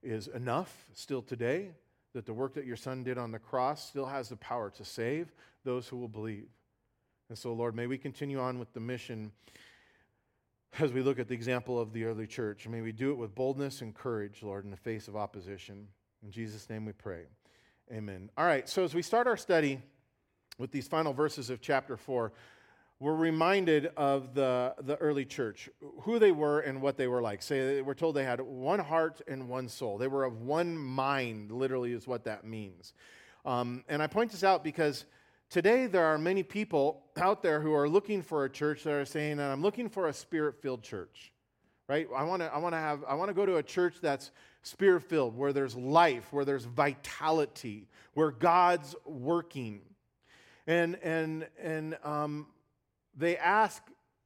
is 0.02 0.28
enough 0.28 0.86
still 0.94 1.22
today, 1.22 1.72
that 2.14 2.26
the 2.26 2.34
work 2.34 2.56
that 2.56 2.66
your 2.66 2.78
son 2.78 3.04
did 3.04 3.18
on 3.18 3.32
the 3.32 3.40
cross 3.40 3.88
still 3.88 4.06
has 4.08 4.30
the 4.30 4.38
power 4.38 4.72
to 4.72 4.86
save 4.86 5.34
those 5.64 5.88
who 5.88 5.98
will 5.98 6.08
believe. 6.08 6.48
And 7.30 7.38
so, 7.38 7.54
Lord, 7.54 7.76
may 7.76 7.88
we 7.88 7.98
continue 7.98 8.40
on 8.40 8.58
with 8.58 8.74
the 8.74 8.80
mission 8.80 9.32
as 10.80 10.92
we 10.92 11.02
look 11.02 11.20
at 11.20 11.28
the 11.28 11.34
example 11.36 11.80
of 11.80 11.94
the 11.94 12.06
early 12.06 12.28
church. 12.28 12.68
May 12.68 12.82
we 12.82 12.92
do 12.92 13.12
it 13.12 13.18
with 13.18 13.36
boldness 13.36 13.82
and 13.82 13.94
courage, 13.94 14.42
Lord, 14.42 14.66
in 14.66 14.72
the 14.72 14.78
face 14.78 15.08
of 15.08 15.16
opposition. 15.16 15.88
In 16.26 16.32
Jesus' 16.32 16.68
name 16.72 16.86
we 16.86 16.92
pray. 16.92 17.26
Amen. 17.94 18.32
All 18.36 18.48
right, 18.48 18.68
so 18.68 18.84
as 18.84 18.96
we 18.96 19.04
start 19.04 19.28
our 19.28 19.38
study 19.38 19.80
with 20.58 20.72
these 20.72 20.88
final 20.88 21.14
verses 21.14 21.52
of 21.52 21.62
chapter 21.62 21.98
4, 21.98 22.34
we're 23.00 23.14
reminded 23.14 23.92
of 23.96 24.34
the, 24.34 24.74
the 24.82 24.96
early 24.96 25.24
church, 25.24 25.70
who 26.02 26.18
they 26.18 26.32
were 26.32 26.62
and 26.62 26.82
what 26.82 26.98
they 26.98 27.08
were 27.08 27.22
like. 27.22 27.44
Say, 27.44 27.80
we're 27.84 27.94
told 27.94 28.16
they 28.16 28.24
had 28.24 28.42
one 28.42 28.80
heart 28.80 29.22
and 29.28 29.48
one 29.48 29.70
soul. 29.70 30.00
They 30.00 30.08
were 30.08 30.24
of 30.24 30.42
one 30.42 30.76
mind, 30.76 31.52
literally, 31.52 31.92
is 31.92 32.08
what 32.08 32.24
that 32.24 32.44
means. 32.44 32.96
Um, 33.46 33.84
and 33.88 34.02
I 34.02 34.08
point 34.08 34.32
this 34.32 34.44
out 34.44 34.64
because 34.64 35.06
today 35.52 35.86
there 35.86 36.06
are 36.06 36.18
many 36.18 36.42
people 36.42 37.04
out 37.18 37.44
there 37.44 37.62
who 37.62 37.72
are 37.72 37.88
looking 37.88 38.24
for 38.24 38.46
a 38.46 38.50
church 38.50 38.84
that 38.86 38.94
are 38.94 39.06
saying 39.06 39.40
I'm 39.40 39.62
looking 39.62 39.90
for 39.90 40.08
a 40.08 40.14
spirit 40.14 40.60
filled 40.60 40.82
church. 40.82 41.32
right? 41.88 42.08
I 42.16 42.24
want 42.24 42.42
to 42.42 42.52
I 42.52 42.58
want 42.58 42.74
to 42.74 42.80
have 42.80 43.04
I 43.08 43.14
want 43.14 43.30
to 43.30 43.36
go 43.36 43.46
to 43.46 43.58
a 43.58 43.64
church 43.64 43.98
that's 44.02 44.32
spirit 44.66 45.04
filled, 45.04 45.38
where 45.38 45.54
there's 45.54 45.76
life, 45.76 46.34
where 46.34 46.44
there's 46.44 46.66
vitality, 46.66 47.88
where 48.16 48.32
God's 48.32 48.96
working. 49.06 49.82
And 50.68 50.96
and 51.04 51.48
and 51.62 51.98
um, 52.04 52.48
they 53.16 53.38
ask 53.38 53.84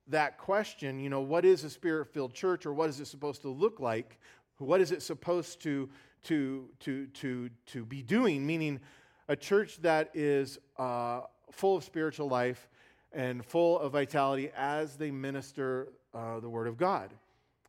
that 0.08 0.38
question, 0.38 1.00
you 1.00 1.10
know, 1.10 1.20
what 1.22 1.46
is 1.46 1.64
a 1.64 1.70
spirit 1.70 2.08
filled 2.08 2.34
church, 2.34 2.66
or 2.66 2.74
what 2.74 2.90
is 2.90 3.00
it 3.00 3.06
supposed 3.06 3.42
to 3.42 3.50
look 3.50 3.80
like? 3.80 4.18
What 4.58 4.82
is 4.82 4.92
it 4.92 5.02
supposed 5.02 5.62
to 5.64 5.90
to 6.24 6.70
to 6.80 7.08
to 7.08 7.50
to 7.68 7.86
be 7.86 8.02
doing? 8.02 8.48
Meaning, 8.48 8.80
a 9.28 9.36
church 9.36 9.82
that 9.82 10.10
is 10.14 10.58
uh, 10.78 11.22
full 11.52 11.76
of 11.76 11.84
spiritual 11.84 12.30
life 12.30 12.70
and 13.12 13.44
full 13.44 13.78
of 13.80 13.92
vitality 13.92 14.52
as 14.56 14.96
they 14.96 15.12
minister 15.12 15.90
uh, 16.14 16.40
the 16.40 16.50
Word 16.50 16.68
of 16.68 16.78
God 16.78 17.14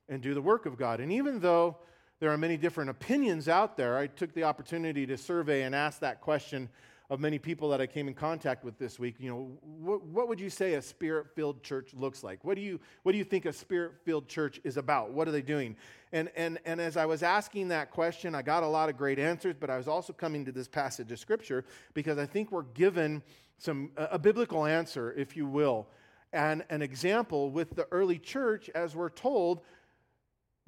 and 0.08 0.22
do 0.22 0.34
the 0.34 0.42
work 0.42 0.66
of 0.66 0.76
God. 0.76 1.00
And 1.00 1.10
even 1.10 1.40
though 1.40 1.78
there 2.20 2.30
are 2.30 2.38
many 2.38 2.58
different 2.58 2.90
opinions 2.90 3.48
out 3.48 3.76
there, 3.76 3.96
I 3.96 4.06
took 4.06 4.34
the 4.34 4.44
opportunity 4.44 5.06
to 5.06 5.16
survey 5.16 5.62
and 5.62 5.74
ask 5.74 6.00
that 6.00 6.20
question 6.20 6.68
of 7.08 7.18
many 7.18 7.38
people 7.38 7.70
that 7.70 7.80
I 7.80 7.86
came 7.86 8.06
in 8.06 8.14
contact 8.14 8.62
with 8.62 8.78
this 8.78 8.98
week. 9.00 9.16
You 9.18 9.30
know, 9.30 9.58
what, 9.62 10.04
what 10.04 10.28
would 10.28 10.38
you 10.38 10.50
say 10.50 10.74
a 10.74 10.82
spirit 10.82 11.26
filled 11.34 11.62
church 11.62 11.92
looks 11.92 12.22
like? 12.22 12.44
What 12.44 12.54
do, 12.54 12.60
you, 12.60 12.78
what 13.02 13.12
do 13.12 13.18
you 13.18 13.24
think 13.24 13.46
a 13.46 13.52
spirit 13.52 13.94
filled 14.04 14.28
church 14.28 14.60
is 14.62 14.76
about? 14.76 15.10
What 15.10 15.26
are 15.26 15.32
they 15.32 15.42
doing? 15.42 15.74
And, 16.12 16.30
and, 16.36 16.58
and 16.64 16.80
as 16.80 16.96
I 16.96 17.06
was 17.06 17.24
asking 17.24 17.68
that 17.68 17.90
question, 17.90 18.34
I 18.34 18.42
got 18.42 18.62
a 18.62 18.68
lot 18.68 18.90
of 18.90 18.96
great 18.96 19.18
answers, 19.18 19.56
but 19.58 19.70
I 19.70 19.76
was 19.76 19.88
also 19.88 20.12
coming 20.12 20.44
to 20.44 20.52
this 20.52 20.68
passage 20.68 21.10
of 21.10 21.18
scripture 21.18 21.64
because 21.94 22.16
I 22.16 22.26
think 22.26 22.52
we're 22.52 22.62
given 22.62 23.22
some, 23.58 23.90
a, 23.96 24.10
a 24.12 24.18
biblical 24.18 24.64
answer, 24.66 25.12
if 25.16 25.36
you 25.36 25.46
will, 25.46 25.88
and 26.32 26.64
an 26.70 26.80
example 26.80 27.50
with 27.50 27.74
the 27.74 27.88
early 27.90 28.18
church 28.18 28.70
as 28.74 28.94
we're 28.94 29.08
told 29.08 29.62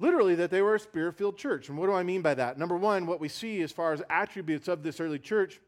literally 0.03 0.35
that 0.35 0.51
they 0.51 0.61
were 0.61 0.75
a 0.75 0.79
spirit 0.79 1.15
filled 1.17 1.37
church. 1.37 1.69
And 1.69 1.77
what 1.77 1.87
do 1.87 1.93
I 1.93 2.03
mean 2.03 2.21
by 2.21 2.33
that? 2.33 2.59
Number 2.59 2.75
one, 2.75 3.07
what 3.07 3.21
we 3.21 3.29
see 3.29 3.61
as 3.61 3.71
far 3.71 3.93
as 3.93 4.03
attributes 4.09 4.67
of 4.67 4.83
this 4.83 4.99
early 4.99 5.17
church, 5.17 5.61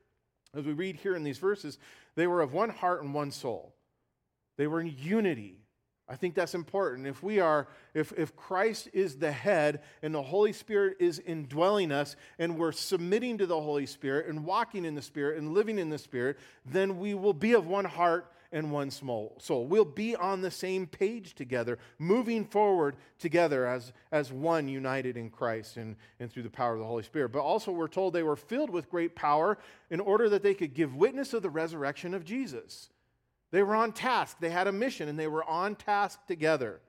as 0.54 0.66
we 0.66 0.74
read 0.74 0.98
here 0.98 1.16
in 1.16 1.24
these 1.24 1.38
verses, 1.38 1.80
they 2.16 2.28
were 2.28 2.42
of 2.42 2.54
one 2.54 2.70
heart 2.70 3.02
and 3.02 3.14
one 3.14 3.32
soul. 3.32 3.74
They 4.58 4.68
were 4.68 4.82
in 4.82 4.94
unity. 4.98 5.62
I 6.10 6.18
think 6.18 6.36
that's 6.36 6.54
important. 6.54 7.08
If 7.08 7.24
we 7.24 7.40
are, 7.40 7.70
if, 7.94 8.12
if 8.18 8.36
Christ 8.36 8.90
is 8.94 9.16
the 9.16 9.32
head 9.32 9.82
and 10.04 10.14
the 10.14 10.22
Holy 10.22 10.52
Spirit 10.52 10.98
is 11.00 11.20
indwelling 11.20 11.94
us 11.94 12.18
and 12.38 12.60
we're 12.60 12.74
submitting 12.74 13.38
to 13.38 13.46
the 13.46 13.60
Holy 13.60 13.86
Spirit 13.86 14.28
and 14.28 14.46
walking 14.46 14.84
in 14.84 14.96
the 14.96 15.02
Spirit 15.02 15.40
and 15.40 15.54
living 15.54 15.80
in 15.80 15.90
the 15.90 15.98
Spirit, 15.98 16.38
then 16.66 17.00
we 17.00 17.16
will 17.16 17.34
be 17.34 17.54
of 17.54 17.68
one 17.68 17.86
heart 17.86 18.32
and 18.56 18.72
one 18.72 18.90
small 18.90 19.36
soul. 19.38 19.68
We'll 19.68 19.84
be 19.84 20.16
on 20.16 20.42
the 20.42 20.50
same 20.50 20.88
page 20.88 21.36
together, 21.36 21.78
moving 22.00 22.46
forward 22.46 22.96
together 23.20 23.68
as, 23.68 23.92
as 24.14 24.32
one 24.32 24.70
united 24.70 25.18
in 25.18 25.30
Christ 25.30 25.76
and, 25.76 25.98
and 26.22 26.32
through 26.32 26.44
the 26.44 26.50
power 26.50 26.74
of 26.74 26.80
the 26.80 26.86
Holy 26.86 27.04
Spirit. 27.04 27.34
But 27.34 27.42
also, 27.42 27.74
we're 27.74 27.90
told 27.90 28.14
they 28.14 28.24
were 28.24 28.38
filled 28.38 28.70
with 28.70 28.90
great 28.90 29.14
power 29.14 29.58
in 29.90 30.00
order 30.00 30.30
that 30.30 30.42
they 30.42 30.54
could 30.54 30.74
give 30.74 30.96
witness 30.96 31.34
of 31.34 31.44
the 31.44 31.50
resurrection 31.50 32.14
of 32.14 32.24
Jesus. 32.24 32.90
They 33.52 33.62
were 33.62 33.76
on 33.76 33.92
task, 33.92 34.38
they 34.40 34.50
had 34.50 34.68
a 34.68 34.72
mission, 34.72 35.10
and 35.10 35.20
they 35.20 35.28
were 35.28 35.44
on 35.44 35.76
task 35.76 36.26
together. 36.26 36.80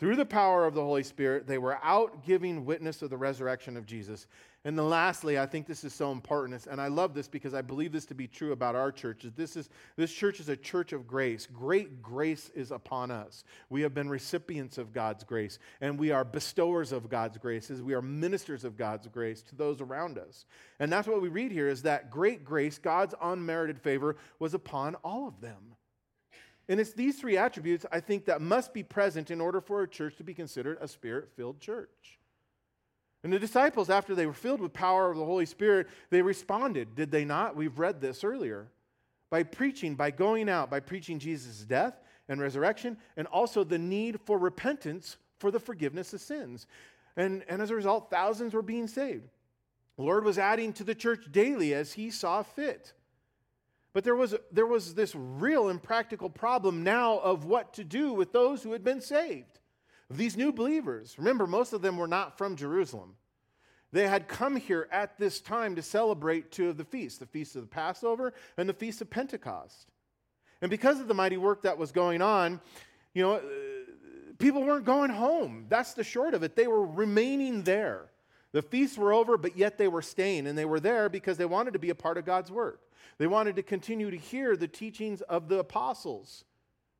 Through 0.00 0.16
the 0.16 0.26
power 0.26 0.64
of 0.66 0.74
the 0.74 0.82
Holy 0.82 1.04
Spirit, 1.04 1.46
they 1.46 1.58
were 1.58 1.78
out 1.82 2.24
giving 2.24 2.64
witness 2.64 3.02
of 3.02 3.10
the 3.10 3.16
resurrection 3.16 3.76
of 3.76 3.86
Jesus. 3.86 4.26
And 4.64 4.76
then 4.76 4.88
lastly, 4.88 5.38
I 5.38 5.46
think 5.46 5.66
this 5.66 5.84
is 5.84 5.94
so 5.94 6.10
important, 6.12 6.66
and 6.66 6.80
I 6.80 6.88
love 6.88 7.14
this 7.14 7.28
because 7.28 7.54
I 7.54 7.62
believe 7.62 7.92
this 7.92 8.06
to 8.06 8.14
be 8.14 8.26
true 8.26 8.52
about 8.52 8.74
our 8.74 8.90
church. 8.90 9.24
This, 9.36 9.56
is, 9.56 9.68
this 9.96 10.12
church 10.12 10.40
is 10.40 10.48
a 10.48 10.56
church 10.56 10.92
of 10.92 11.06
grace. 11.06 11.46
Great 11.46 12.02
grace 12.02 12.50
is 12.54 12.70
upon 12.70 13.10
us. 13.10 13.44
We 13.70 13.82
have 13.82 13.94
been 13.94 14.08
recipients 14.08 14.76
of 14.76 14.92
God's 14.92 15.22
grace, 15.22 15.58
and 15.80 15.98
we 15.98 16.10
are 16.10 16.24
bestowers 16.24 16.92
of 16.92 17.08
God's 17.08 17.38
grace, 17.38 17.48
graces. 17.48 17.82
We 17.82 17.94
are 17.94 18.02
ministers 18.02 18.62
of 18.62 18.76
God's 18.76 19.06
grace 19.08 19.40
to 19.42 19.56
those 19.56 19.80
around 19.80 20.18
us. 20.18 20.44
And 20.78 20.92
that's 20.92 21.08
what 21.08 21.22
we 21.22 21.28
read 21.28 21.50
here 21.50 21.66
is 21.66 21.82
that 21.82 22.10
great 22.10 22.44
grace, 22.44 22.76
God's 22.78 23.14
unmerited 23.22 23.80
favor, 23.80 24.16
was 24.38 24.52
upon 24.52 24.94
all 24.96 25.26
of 25.26 25.40
them. 25.40 25.74
And 26.68 26.78
it's 26.78 26.92
these 26.92 27.18
three 27.18 27.38
attributes, 27.38 27.86
I 27.90 28.00
think, 28.00 28.26
that 28.26 28.42
must 28.42 28.74
be 28.74 28.82
present 28.82 29.30
in 29.30 29.40
order 29.40 29.62
for 29.62 29.82
a 29.82 29.88
church 29.88 30.16
to 30.16 30.24
be 30.24 30.34
considered 30.34 30.76
a 30.80 30.88
spirit 30.88 31.30
filled 31.34 31.58
church. 31.58 32.17
And 33.24 33.32
the 33.32 33.38
disciples, 33.38 33.90
after 33.90 34.14
they 34.14 34.26
were 34.26 34.32
filled 34.32 34.60
with 34.60 34.72
power 34.72 35.10
of 35.10 35.16
the 35.16 35.24
Holy 35.24 35.46
Spirit, 35.46 35.88
they 36.10 36.22
responded, 36.22 36.94
did 36.94 37.10
they 37.10 37.24
not? 37.24 37.56
We've 37.56 37.78
read 37.78 38.00
this 38.00 38.22
earlier. 38.22 38.68
By 39.30 39.42
preaching, 39.42 39.94
by 39.94 40.10
going 40.10 40.48
out, 40.48 40.70
by 40.70 40.80
preaching 40.80 41.18
Jesus' 41.18 41.64
death 41.64 42.00
and 42.28 42.40
resurrection, 42.40 42.96
and 43.16 43.26
also 43.26 43.64
the 43.64 43.78
need 43.78 44.20
for 44.20 44.38
repentance 44.38 45.16
for 45.38 45.50
the 45.50 45.60
forgiveness 45.60 46.12
of 46.12 46.20
sins. 46.20 46.66
And, 47.16 47.44
and 47.48 47.60
as 47.60 47.70
a 47.70 47.74
result, 47.74 48.10
thousands 48.10 48.54
were 48.54 48.62
being 48.62 48.86
saved. 48.86 49.28
The 49.96 50.04
Lord 50.04 50.24
was 50.24 50.38
adding 50.38 50.72
to 50.74 50.84
the 50.84 50.94
church 50.94 51.26
daily 51.30 51.74
as 51.74 51.92
he 51.92 52.10
saw 52.10 52.42
fit. 52.42 52.92
But 53.92 54.04
there 54.04 54.14
was, 54.14 54.36
there 54.52 54.66
was 54.66 54.94
this 54.94 55.14
real 55.14 55.68
and 55.68 55.82
practical 55.82 56.30
problem 56.30 56.84
now 56.84 57.18
of 57.18 57.44
what 57.44 57.72
to 57.74 57.84
do 57.84 58.12
with 58.12 58.32
those 58.32 58.62
who 58.62 58.72
had 58.72 58.84
been 58.84 59.00
saved. 59.00 59.57
These 60.10 60.36
new 60.36 60.52
believers, 60.52 61.16
remember, 61.18 61.46
most 61.46 61.72
of 61.72 61.82
them 61.82 61.96
were 61.96 62.08
not 62.08 62.38
from 62.38 62.56
Jerusalem. 62.56 63.14
They 63.92 64.06
had 64.06 64.28
come 64.28 64.56
here 64.56 64.88
at 64.90 65.18
this 65.18 65.40
time 65.40 65.76
to 65.76 65.82
celebrate 65.82 66.50
two 66.50 66.68
of 66.68 66.76
the 66.76 66.84
feasts 66.84 67.18
the 67.18 67.26
feast 67.26 67.56
of 67.56 67.62
the 67.62 67.68
Passover 67.68 68.34
and 68.56 68.68
the 68.68 68.74
feast 68.74 69.00
of 69.00 69.10
Pentecost. 69.10 69.88
And 70.60 70.70
because 70.70 71.00
of 71.00 71.08
the 71.08 71.14
mighty 71.14 71.36
work 71.36 71.62
that 71.62 71.78
was 71.78 71.92
going 71.92 72.20
on, 72.20 72.60
you 73.14 73.22
know, 73.22 73.40
people 74.38 74.62
weren't 74.62 74.84
going 74.84 75.10
home. 75.10 75.66
That's 75.68 75.94
the 75.94 76.04
short 76.04 76.34
of 76.34 76.42
it. 76.42 76.56
They 76.56 76.66
were 76.66 76.84
remaining 76.84 77.62
there. 77.62 78.10
The 78.52 78.62
feasts 78.62 78.96
were 78.96 79.12
over, 79.12 79.36
but 79.36 79.56
yet 79.56 79.78
they 79.78 79.88
were 79.88 80.02
staying, 80.02 80.46
and 80.46 80.56
they 80.56 80.64
were 80.64 80.80
there 80.80 81.08
because 81.08 81.36
they 81.36 81.44
wanted 81.44 81.74
to 81.74 81.78
be 81.78 81.90
a 81.90 81.94
part 81.94 82.16
of 82.16 82.24
God's 82.24 82.50
work. 82.50 82.80
They 83.18 83.26
wanted 83.26 83.56
to 83.56 83.62
continue 83.62 84.10
to 84.10 84.16
hear 84.16 84.56
the 84.56 84.68
teachings 84.68 85.20
of 85.22 85.48
the 85.48 85.58
apostles. 85.58 86.44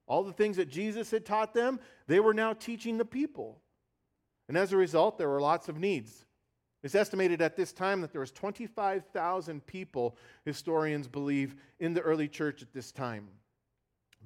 All 0.08 0.24
the 0.24 0.32
things 0.32 0.56
that 0.56 0.70
Jesus 0.70 1.10
had 1.10 1.24
taught 1.24 1.54
them, 1.54 1.78
they 2.06 2.18
were 2.18 2.34
now 2.34 2.54
teaching 2.54 2.98
the 2.98 3.04
people. 3.04 3.60
And 4.48 4.56
as 4.56 4.72
a 4.72 4.76
result, 4.76 5.18
there 5.18 5.28
were 5.28 5.40
lots 5.40 5.68
of 5.68 5.78
needs. 5.78 6.24
It's 6.82 6.94
estimated 6.94 7.42
at 7.42 7.56
this 7.56 7.72
time 7.72 8.00
that 8.00 8.12
there 8.12 8.20
was 8.20 8.30
25,000 8.30 9.66
people, 9.66 10.16
historians 10.44 11.06
believe, 11.06 11.54
in 11.78 11.92
the 11.92 12.00
early 12.00 12.26
church 12.26 12.62
at 12.62 12.72
this 12.72 12.90
time. 12.90 13.28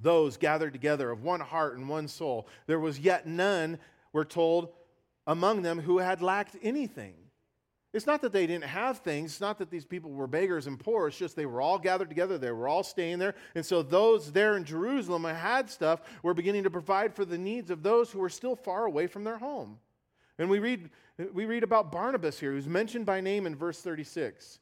Those 0.01 0.37
gathered 0.37 0.73
together 0.73 1.11
of 1.11 1.23
one 1.25 1.41
heart 1.41 1.77
and 1.77 1.89
one 1.89 2.09
soul. 2.09 2.47
There 2.67 2.81
was 2.81 3.01
yet 3.01 3.27
none, 3.27 3.79
we're 4.13 4.25
told, 4.25 4.73
among 5.27 5.63
them 5.63 5.81
who 5.81 5.99
had 5.99 6.23
lacked 6.23 6.57
anything. 6.63 7.15
It's 7.93 8.07
not 8.07 8.23
that 8.23 8.33
they 8.33 8.47
didn't 8.47 8.65
have 8.65 8.99
things. 8.99 9.33
It's 9.33 9.41
not 9.41 9.59
that 9.59 9.71
these 9.71 9.85
people 9.85 10.11
were 10.11 10.27
beggars 10.27 10.67
and 10.67 10.81
poor. 10.81 11.09
It's 11.09 11.19
just 11.19 11.37
they 11.37 11.45
were 11.45 11.61
all 11.61 11.79
gathered 11.79 12.09
together. 12.09 12.39
They 12.39 12.51
were 12.51 12.67
all 12.67 12.83
staying 12.83 13.19
there. 13.19 13.35
And 13.55 13.65
so 13.65 13.83
those 13.83 14.33
there 14.33 14.57
in 14.57 14.65
Jerusalem 14.65 15.23
who 15.25 15.29
had 15.29 15.69
stuff 15.69 16.01
were 16.23 16.33
beginning 16.33 16.63
to 16.63 16.71
provide 16.71 17.15
for 17.15 17.27
the 17.27 17.37
needs 17.37 17.71
of 17.71 17.83
those 17.83 18.11
who 18.11 18.19
were 18.19 18.31
still 18.31 18.57
far 18.57 18.87
away 18.87 19.07
from 19.07 19.25
their 19.25 19.37
home. 19.39 19.79
And 20.39 20.49
we 20.49 20.59
read, 20.59 20.89
we 21.35 21.45
read 21.45 21.63
about 21.63 21.93
Barnabas 21.93 22.41
here, 22.41 22.53
who's 22.53 22.67
mentioned 22.67 23.05
by 23.05 23.21
name 23.21 23.47
in 23.47 23.55
verse 23.55 23.83
36. 23.83 24.59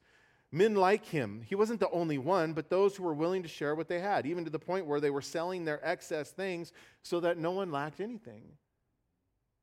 Men 0.50 0.74
like 0.74 1.04
him, 1.04 1.42
he 1.46 1.54
wasn't 1.54 1.78
the 1.78 1.90
only 1.90 2.18
one, 2.18 2.52
but 2.52 2.68
those 2.68 2.96
who 2.96 3.04
were 3.04 3.14
willing 3.14 3.44
to 3.44 3.48
share 3.48 3.76
what 3.76 3.86
they 3.86 4.00
had, 4.00 4.26
even 4.26 4.44
to 4.44 4.50
the 4.50 4.58
point 4.58 4.86
where 4.86 4.98
they 4.98 5.10
were 5.10 5.22
selling 5.22 5.64
their 5.64 5.84
excess 5.86 6.32
things 6.32 6.72
so 7.02 7.20
that 7.20 7.38
no 7.38 7.52
one 7.52 7.70
lacked 7.70 8.00
anything. 8.00 8.42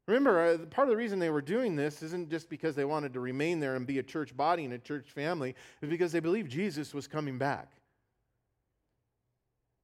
Remember, 0.07 0.39
uh, 0.39 0.57
part 0.67 0.87
of 0.87 0.91
the 0.91 0.97
reason 0.97 1.19
they 1.19 1.29
were 1.29 1.41
doing 1.41 1.75
this 1.75 2.01
isn't 2.01 2.29
just 2.29 2.49
because 2.49 2.75
they 2.75 2.85
wanted 2.85 3.13
to 3.13 3.19
remain 3.19 3.59
there 3.59 3.75
and 3.75 3.85
be 3.85 3.99
a 3.99 4.03
church 4.03 4.35
body 4.35 4.63
and 4.63 4.73
a 4.73 4.79
church 4.79 5.11
family, 5.11 5.53
it's 5.81 5.89
because 5.89 6.13
they 6.13 6.21
believed 6.21 6.49
Jesus 6.49 6.93
was 6.93 7.07
coming 7.07 7.37
back. 7.37 7.73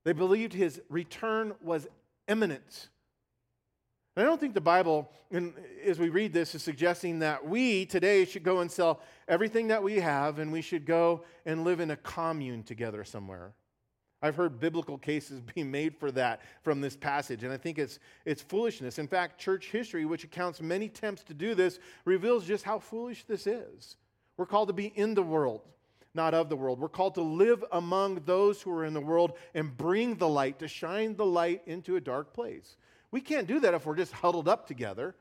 They 0.06 0.13
believed 0.13 0.53
his 0.53 0.82
return 0.89 1.53
was 1.62 1.88
imminent. 2.27 2.89
And 4.15 4.25
I 4.25 4.30
don't 4.30 4.39
think 4.39 4.53
the 4.53 4.62
Bible, 4.62 5.10
and 5.32 5.53
as 5.86 6.00
we 6.00 6.10
read 6.10 6.34
this, 6.34 6.56
is 6.56 6.62
suggesting 6.62 7.20
that 7.20 7.46
we 7.46 7.86
today 7.86 8.24
should 8.25 8.44
go 8.44 8.60
and 8.60 8.72
sell 8.72 9.01
everything 9.27 9.68
that 9.70 9.82
we 9.82 10.00
have 10.00 10.39
and 10.39 10.51
we 10.51 10.62
should 10.62 10.86
go 10.86 11.24
and 11.46 11.63
live 11.63 11.80
in 11.80 11.92
a 11.92 11.98
commune 11.98 12.63
together 12.63 13.03
somewhere. 13.03 13.53
I've 14.24 14.38
heard 14.38 14.60
biblical 14.60 14.98
cases 14.98 15.42
being 15.53 15.70
made 15.70 15.96
for 15.98 16.10
that 16.13 16.42
from 16.63 16.82
this 16.82 16.96
passage, 16.96 17.44
and 17.44 17.51
I 17.51 17.58
think 17.58 17.77
it's, 17.77 18.00
it's 18.25 18.42
foolishness. 18.42 18.98
In 18.98 19.08
fact, 19.08 19.39
church 19.39 19.68
history, 19.68 20.06
which 20.06 20.24
accounts 20.24 20.62
many 20.62 20.86
attempts 20.86 21.24
to 21.24 21.34
do 21.34 21.53
this, 21.53 21.77
reveals 22.06 22.46
just 22.46 22.63
how 22.63 22.80
foolish 22.80 23.25
this 23.25 23.46
is. 23.46 23.98
We're 24.38 24.46
called 24.48 24.70
to 24.70 24.74
be 24.74 24.88
in 24.96 25.13
the 25.13 25.22
world, 25.22 25.62
not 26.15 26.34
of 26.34 26.50
the 26.50 26.56
world. 26.56 26.80
We're 26.80 26.88
called 26.88 27.15
to 27.15 27.22
live 27.22 27.63
among 27.74 28.22
those 28.25 28.62
who 28.62 28.72
are 28.72 28.86
in 28.86 28.94
the 28.94 29.01
world 29.01 29.34
and 29.53 29.75
bring 29.77 30.15
the 30.15 30.30
light, 30.30 30.58
to 30.60 30.68
shine 30.68 31.15
the 31.15 31.25
light 31.25 31.62
into 31.68 31.98
a 31.98 32.01
dark 32.01 32.34
place. 32.34 32.77
We 33.12 33.22
can't 33.22 33.46
do 33.46 33.60
that 33.60 33.74
if 33.74 33.86
we're 33.86 33.96
just 33.96 34.13
huddled 34.13 34.48
up 34.48 34.65
together. 34.68 35.15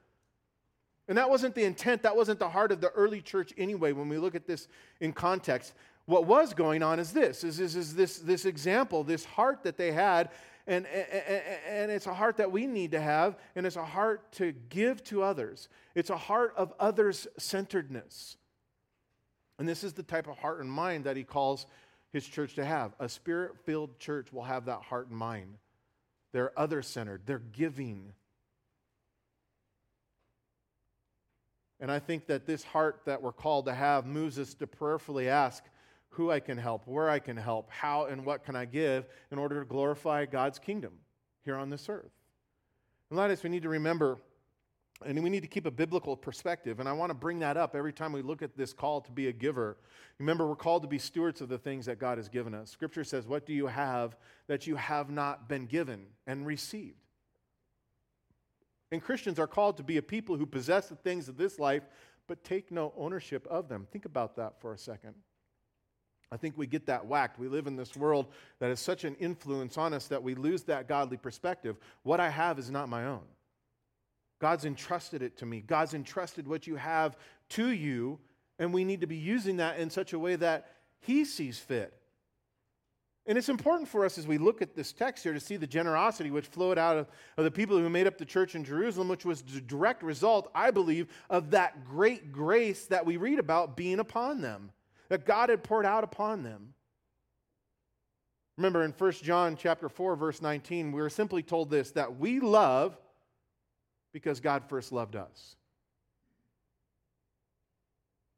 And 1.09 1.18
that 1.18 1.28
wasn't 1.28 1.54
the 1.54 1.64
intent, 1.64 2.04
that 2.04 2.16
wasn't 2.16 2.38
the 2.38 2.49
heart 2.49 2.71
of 2.71 2.80
the 2.80 2.90
early 2.90 3.21
church 3.21 3.52
anyway, 3.59 3.92
when 3.92 4.09
we 4.09 4.18
look 4.18 4.37
at 4.37 4.47
this 4.47 4.68
in 5.00 5.12
context 5.12 5.75
what 6.12 6.26
was 6.26 6.54
going 6.54 6.83
on 6.83 7.00
is 7.00 7.12
this 7.12 7.42
is, 7.42 7.59
is, 7.59 7.75
is 7.75 7.95
this, 7.95 8.19
this 8.19 8.45
example, 8.45 9.02
this 9.02 9.25
heart 9.25 9.64
that 9.64 9.76
they 9.76 9.90
had, 9.90 10.31
And, 10.66 10.87
and, 10.87 11.42
and 11.66 11.90
it's 11.90 12.07
a 12.07 12.14
heart 12.14 12.37
that 12.37 12.52
we 12.52 12.66
need 12.66 12.92
to 12.92 13.00
have, 13.00 13.37
and 13.57 13.66
it's 13.66 13.76
a 13.76 13.85
heart 13.85 14.31
to 14.33 14.52
give 14.69 15.02
to 15.04 15.23
others. 15.23 15.69
It's 15.97 16.11
a 16.11 16.16
heart 16.16 16.54
of 16.57 16.73
others 16.78 17.26
centeredness. 17.37 18.37
And 19.59 19.69
this 19.69 19.83
is 19.83 19.92
the 19.92 20.04
type 20.04 20.28
of 20.28 20.38
heart 20.38 20.61
and 20.61 20.71
mind 20.71 21.04
that 21.04 21.16
he 21.16 21.25
calls 21.25 21.66
his 22.12 22.25
church 22.26 22.54
to 22.54 22.64
have. 22.64 22.92
A 23.00 23.09
spirit 23.09 23.57
filled 23.64 23.99
church 23.99 24.33
will 24.33 24.45
have 24.45 24.66
that 24.66 24.83
heart 24.83 25.09
and 25.09 25.19
mind. 25.19 25.59
They're 26.33 26.57
other 26.57 26.83
centered, 26.83 27.23
they're 27.26 27.42
giving. 27.52 28.12
And 31.81 31.90
I 31.90 31.99
think 31.99 32.26
that 32.26 32.47
this 32.47 32.62
heart 32.62 33.00
that 33.07 33.21
we're 33.21 33.33
called 33.33 33.66
to 33.66 33.75
have 33.75 34.07
moves 34.07 34.38
us 34.38 34.54
to 34.54 34.66
prayerfully 34.69 35.28
ask 35.28 35.64
who 36.12 36.31
I 36.31 36.40
can 36.40 36.59
help, 36.59 36.87
where 36.87 37.09
I 37.09 37.19
can 37.19 37.37
help, 37.37 37.71
how 37.71 38.04
and 38.04 38.25
what 38.25 38.45
can 38.45 38.54
I 38.54 38.64
give 38.64 39.07
in 39.31 39.38
order 39.38 39.61
to 39.61 39.66
glorify 39.66 40.26
God's 40.26 40.59
kingdom 40.59 40.92
here 41.45 41.57
on 41.57 41.71
this 41.71 41.88
earth. 41.88 42.12
And 43.11 43.19
ladies, 43.19 43.42
we 43.42 43.50
need 43.50 43.62
to 43.62 43.69
remember 43.69 44.19
and 45.04 45.23
we 45.23 45.31
need 45.31 45.40
to 45.40 45.49
keep 45.49 45.66
a 45.66 45.71
biblical 45.71 46.16
perspective. 46.16 46.81
And 46.81 46.88
I 46.88 46.92
want 46.92 47.11
to 47.11 47.14
bring 47.14 47.40
that 47.40 47.57
up 47.57 47.75
every 47.75 47.92
time 47.92 48.12
we 48.12 48.23
look 48.23 48.42
at 48.42 48.57
this 48.57 48.73
call 48.73 49.00
to 49.00 49.11
be 49.11 49.28
a 49.28 49.33
giver. 49.33 49.76
Remember, 50.19 50.47
we're 50.47 50.54
called 50.54 50.83
to 50.83 50.88
be 50.88 50.99
stewards 50.99 51.40
of 51.40 51.49
the 51.49 51.59
things 51.59 51.87
that 51.87 51.99
God 51.99 52.19
has 52.19 52.28
given 52.28 52.54
us. 52.54 52.71
Scripture 52.71 53.04
says, 53.04 53.26
What 53.26 53.47
do 53.47 53.52
you 53.52 53.66
have 53.66 54.16
that 54.47 54.66
you 54.66 54.76
have 54.76 55.11
not 55.11 55.49
been 55.49 55.66
given 55.66 56.07
and 56.26 56.47
received? 56.47 56.99
And 58.90 59.02
Christians 59.02 59.38
are 59.38 59.47
called 59.47 59.78
to 59.78 59.83
be 59.83 59.97
a 59.97 60.02
people 60.02 60.37
who 60.37 60.47
possess 60.47 60.88
the 60.88 60.97
things 60.97 61.28
of 61.28 61.37
this 61.37 61.59
life, 61.59 61.83
but 62.28 62.45
take 62.45 62.71
no 62.71 62.92
ownership 62.97 63.47
of 63.49 63.69
them. 63.69 63.87
Think 63.90 64.04
about 64.04 64.37
that 64.37 64.61
for 64.61 64.73
a 64.73 64.78
second. 64.78 65.14
I 66.33 66.39
think 66.39 66.57
we 66.57 66.67
get 66.67 66.87
that 66.87 67.05
whacked. 67.07 67.39
We 67.39 67.49
live 67.49 67.67
in 67.67 67.77
this 67.77 67.95
world 67.95 68.27
that 68.59 68.71
has 68.71 68.81
such 68.81 69.05
an 69.05 69.15
influence 69.17 69.77
on 69.77 69.93
us 69.93 70.07
that 70.09 70.23
we 70.23 70.35
lose 70.35 70.62
that 70.62 70.89
godly 70.89 71.19
perspective. 71.19 71.77
What 72.05 72.21
I 72.21 72.31
have 72.31 72.59
is 72.59 72.71
not 72.71 72.89
my 72.89 73.05
own. 73.05 73.21
God's 74.41 74.65
entrusted 74.65 75.23
it 75.23 75.37
to 75.39 75.47
me. 75.47 75.61
God's 75.61 75.93
entrusted 75.93 76.49
what 76.49 76.67
you 76.67 76.77
have 76.77 77.19
to 77.51 77.69
you, 77.69 78.19
and 78.59 78.73
we 78.73 78.83
need 78.83 79.03
to 79.03 79.07
be 79.07 79.17
using 79.17 79.59
that 79.59 79.79
in 79.79 79.91
such 79.91 80.15
a 80.15 80.19
way 80.19 80.35
that 80.37 80.71
He 81.01 81.27
sees 81.27 81.59
fit. 81.59 81.93
And 83.27 83.37
it's 83.37 83.51
important 83.51 83.89
for 83.89 84.05
us 84.05 84.17
as 84.17 84.27
we 84.27 84.39
look 84.39 84.62
at 84.62 84.75
this 84.75 84.93
text 84.93 85.23
here 85.23 85.35
to 85.35 85.39
see 85.39 85.57
the 85.57 85.67
generosity 85.67 86.31
which 86.31 86.47
flowed 86.47 86.79
out 86.79 86.97
of, 86.97 87.07
of, 87.37 87.45
the 87.45 87.51
people 87.51 87.79
who 87.79 87.89
made 87.89 88.07
up 88.07 88.19
the 88.19 88.25
church 88.25 88.55
in 88.57 88.65
Jerusalem, 88.65 89.07
which 89.07 89.25
was 89.25 89.43
the 89.43 89.61
direct 89.61 90.03
result, 90.03 90.51
I 90.55 90.71
believe, 90.71 91.07
of 91.31 91.51
that 91.51 91.85
great 91.85 92.33
grace 92.33 92.87
that 92.87 93.07
we 93.07 93.19
read 93.19 93.39
about 93.39 93.77
being 93.77 94.01
upon 94.01 94.41
them, 94.41 94.73
that 95.12 95.26
God 95.26 95.50
had 95.50 95.62
poured 95.62 95.85
out 95.85 96.04
upon 96.04 96.42
them. 96.42 96.73
Remember 98.57 98.83
in 98.83 98.92
1 98.92 99.12
John 99.23 99.59
chapter 99.59 99.90
4, 99.90 100.16
verse 100.16 100.40
19, 100.40 100.90
we 100.90 101.02
are 101.02 101.11
simply 101.11 101.42
told 101.42 101.69
this 101.69 101.90
that 101.90 102.19
we 102.19 102.40
love 102.40 102.97
because 104.14 104.40
God 104.40 104.62
first 104.71 104.90
loved 104.90 105.14
us. 105.14 105.57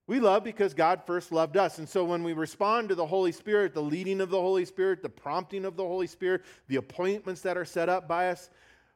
We 0.09 0.19
love 0.19 0.43
because 0.43 0.75
God 0.75 1.03
first 1.07 1.31
loved 1.31 1.57
us. 1.57 1.79
And 1.79 1.89
so 1.89 2.05
when 2.05 2.25
we 2.25 2.33
respond 2.33 2.89
to 2.89 2.97
the 2.97 3.07
Holy 3.07 3.31
Spirit, 3.31 3.73
the 3.73 3.81
leading 3.81 4.21
of 4.21 4.31
the 4.31 4.41
Holy 4.41 4.65
Spirit, 4.65 5.01
the 5.01 5.09
prompting 5.09 5.65
of 5.65 5.77
the 5.77 5.87
Holy 5.87 6.09
Spirit, 6.09 6.43
the 6.67 6.77
appointments 6.77 7.43
that 7.43 7.57
are 7.57 7.65
set 7.65 7.89
up 7.89 8.09
by 8.09 8.31
us 8.31 8.51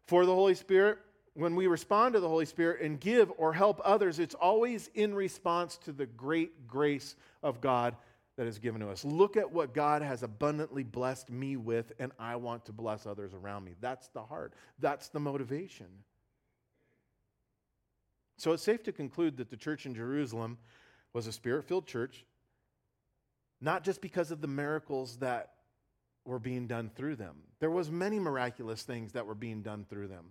for 0.09 0.27
the 0.27 0.35
Holy 0.35 0.57
Spirit, 0.57 0.99
when 1.39 1.55
we 1.55 1.69
respond 1.69 2.15
to 2.15 2.21
the 2.21 2.29
Holy 2.29 2.47
Spirit 2.47 2.83
and 2.83 2.99
give 2.99 3.31
or 3.37 3.53
help 3.53 3.81
others, 3.85 4.19
it's 4.19 4.35
always 4.35 4.91
in 4.95 5.15
response 5.15 5.77
to 5.77 5.93
the 5.93 6.05
great 6.05 6.67
grace 6.67 7.15
of 7.45 7.61
God 7.61 7.95
that 8.37 8.49
is 8.49 8.59
given 8.59 8.81
to 8.81 8.91
us. 8.91 9.05
Look 9.05 9.37
at 9.37 9.53
what 9.53 9.73
God 9.73 10.03
has 10.03 10.25
abundantly 10.25 10.83
blessed 10.83 11.31
me 11.31 11.57
with, 11.57 11.93
and 12.01 12.11
I 12.19 12.35
want 12.35 12.65
to 12.65 12.73
bless 12.73 13.07
others 13.07 13.35
around 13.35 13.65
me. 13.65 13.75
That's 13.81 14.09
the 14.09 14.23
heart, 14.23 14.53
that's 14.81 15.11
the 15.11 15.21
motivation. 15.21 15.87
So 18.37 18.51
it's 18.51 18.65
safe 18.65 18.83
to 18.83 18.93
conclude 18.93 19.37
that 19.37 19.49
the 19.49 19.57
church 19.57 19.87
in 19.87 19.95
Jerusalem 19.95 20.59
was 21.13 21.29
a 21.29 21.33
spirit 21.33 21.69
filled 21.69 21.87
church, 21.87 22.25
not 23.61 23.85
just 23.85 24.01
because 24.01 24.33
of 24.33 24.41
the 24.41 24.49
miracles 24.49 25.19
that 25.19 25.53
were 26.25 26.41
being 26.41 26.67
done 26.67 26.91
through 26.97 27.15
them. 27.15 27.37
There 27.61 27.71
was 27.71 27.93
many 27.93 28.19
miraculous 28.19 28.83
things 28.83 29.13
that 29.13 29.27
were 29.27 29.37
being 29.37 29.63
done 29.63 29.87
through 29.89 30.09
them. 30.09 30.31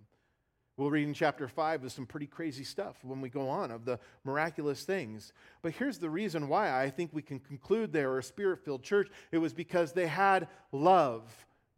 We'll 0.78 0.90
read 0.90 1.08
in 1.08 1.12
chapter 1.12 1.48
5 1.48 1.82
of 1.82 1.92
some 1.92 2.06
pretty 2.06 2.28
crazy 2.28 2.62
stuff 2.62 2.96
when 3.02 3.20
we 3.20 3.28
go 3.28 3.48
on 3.48 3.72
of 3.72 3.84
the 3.84 3.98
miraculous 4.22 4.84
things. 4.84 5.32
But 5.60 5.72
here's 5.72 5.98
the 5.98 6.08
reason 6.08 6.48
why 6.48 6.80
I 6.80 6.88
think 6.88 7.10
we 7.12 7.20
can 7.20 7.40
conclude 7.40 7.92
they 7.92 8.06
were 8.06 8.20
a 8.20 8.22
spirit 8.22 8.64
filled 8.64 8.84
church. 8.84 9.08
It 9.32 9.38
was 9.38 9.52
because 9.52 9.92
they 9.92 10.06
had 10.06 10.46
love, 10.70 11.24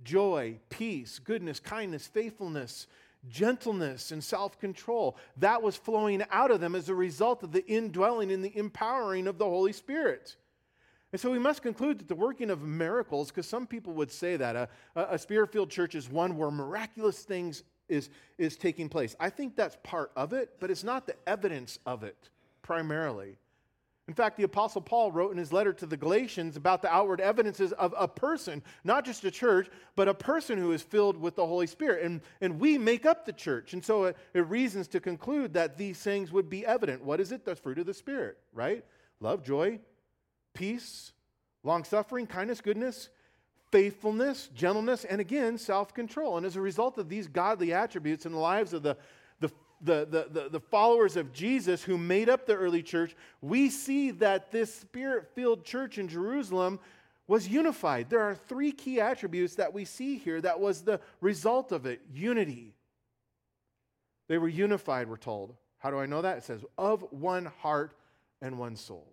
joy, 0.04 0.58
peace, 0.68 1.18
goodness, 1.18 1.60
kindness, 1.60 2.08
faithfulness, 2.08 2.86
gentleness 3.26 4.12
and 4.12 4.22
self 4.22 4.60
control. 4.60 5.16
That 5.38 5.62
was 5.62 5.76
flowing 5.76 6.22
out 6.30 6.50
of 6.50 6.60
them 6.60 6.74
as 6.74 6.90
a 6.90 6.94
result 6.94 7.42
of 7.42 7.52
the 7.52 7.66
indwelling 7.66 8.30
and 8.30 8.44
the 8.44 8.54
empowering 8.54 9.26
of 9.26 9.38
the 9.38 9.46
Holy 9.46 9.72
Spirit. 9.72 10.36
And 11.12 11.20
so 11.20 11.30
we 11.30 11.38
must 11.38 11.62
conclude 11.62 12.00
that 12.00 12.08
the 12.08 12.14
working 12.14 12.50
of 12.50 12.60
miracles, 12.60 13.28
because 13.30 13.48
some 13.48 13.66
people 13.66 13.94
would 13.94 14.12
say 14.12 14.36
that 14.36 14.56
a, 14.56 14.68
a 14.94 15.18
spirit 15.18 15.50
filled 15.52 15.70
church 15.70 15.94
is 15.94 16.10
one 16.10 16.36
where 16.36 16.50
miraculous 16.50 17.22
things 17.22 17.64
is, 17.90 18.08
is 18.38 18.56
taking 18.56 18.88
place. 18.88 19.14
I 19.20 19.30
think 19.30 19.56
that's 19.56 19.76
part 19.82 20.12
of 20.16 20.32
it, 20.32 20.56
but 20.60 20.70
it's 20.70 20.84
not 20.84 21.06
the 21.06 21.16
evidence 21.26 21.78
of 21.84 22.02
it 22.02 22.30
primarily. 22.62 23.36
In 24.08 24.14
fact, 24.14 24.36
the 24.36 24.42
Apostle 24.42 24.80
Paul 24.80 25.12
wrote 25.12 25.30
in 25.30 25.38
his 25.38 25.52
letter 25.52 25.72
to 25.72 25.86
the 25.86 25.96
Galatians 25.96 26.56
about 26.56 26.82
the 26.82 26.92
outward 26.92 27.20
evidences 27.20 27.70
of 27.72 27.94
a 27.96 28.08
person, 28.08 28.60
not 28.82 29.04
just 29.04 29.24
a 29.24 29.30
church, 29.30 29.68
but 29.94 30.08
a 30.08 30.14
person 30.14 30.58
who 30.58 30.72
is 30.72 30.82
filled 30.82 31.16
with 31.16 31.36
the 31.36 31.46
Holy 31.46 31.68
Spirit. 31.68 32.04
And, 32.04 32.20
and 32.40 32.58
we 32.58 32.76
make 32.76 33.06
up 33.06 33.24
the 33.24 33.32
church. 33.32 33.72
And 33.72 33.84
so 33.84 34.06
it, 34.06 34.16
it 34.34 34.40
reasons 34.48 34.88
to 34.88 35.00
conclude 35.00 35.54
that 35.54 35.78
these 35.78 35.98
things 35.98 36.32
would 36.32 36.50
be 36.50 36.66
evident. 36.66 37.04
What 37.04 37.20
is 37.20 37.30
it? 37.30 37.44
The 37.44 37.54
fruit 37.54 37.78
of 37.78 37.86
the 37.86 37.94
Spirit, 37.94 38.36
right? 38.52 38.84
Love, 39.20 39.44
joy, 39.44 39.78
peace, 40.54 41.12
long 41.62 41.84
suffering, 41.84 42.26
kindness, 42.26 42.60
goodness, 42.60 43.10
faithfulness, 43.70 44.48
gentleness, 44.54 45.04
and 45.04 45.20
again, 45.20 45.58
self 45.58 45.94
control. 45.94 46.36
And 46.36 46.46
as 46.46 46.56
a 46.56 46.60
result 46.60 46.98
of 46.98 47.08
these 47.08 47.28
godly 47.28 47.72
attributes 47.72 48.26
in 48.26 48.32
the 48.32 48.38
lives 48.38 48.72
of 48.72 48.82
the 48.82 48.96
the, 49.82 50.06
the, 50.10 50.28
the, 50.30 50.48
the, 50.50 50.60
followers 50.60 51.16
of 51.16 51.32
Jesus 51.32 51.82
who 51.82 51.96
made 51.96 52.28
up 52.28 52.46
the 52.46 52.54
early 52.54 52.82
church, 52.82 53.16
we 53.40 53.70
see 53.70 54.10
that 54.12 54.52
this 54.52 54.74
spirit 54.74 55.28
filled 55.34 55.64
church 55.64 55.98
in 55.98 56.06
Jerusalem 56.06 56.78
was 57.26 57.48
unified. 57.48 58.10
There 58.10 58.20
are 58.20 58.34
three 58.34 58.72
key 58.72 59.00
attributes 59.00 59.54
that 59.54 59.72
we 59.72 59.84
see 59.84 60.18
here 60.18 60.40
that 60.40 60.60
was 60.60 60.82
the 60.82 61.00
result 61.20 61.72
of 61.72 61.86
it 61.86 62.00
unity. 62.12 62.74
They 64.28 64.38
were 64.38 64.48
unified, 64.48 65.08
we're 65.08 65.16
told. 65.16 65.54
How 65.78 65.90
do 65.90 65.98
I 65.98 66.06
know 66.06 66.22
that? 66.22 66.38
It 66.38 66.44
says, 66.44 66.64
of 66.76 67.04
one 67.10 67.46
heart 67.46 67.94
and 68.42 68.58
one 68.58 68.76
soul. 68.76 69.06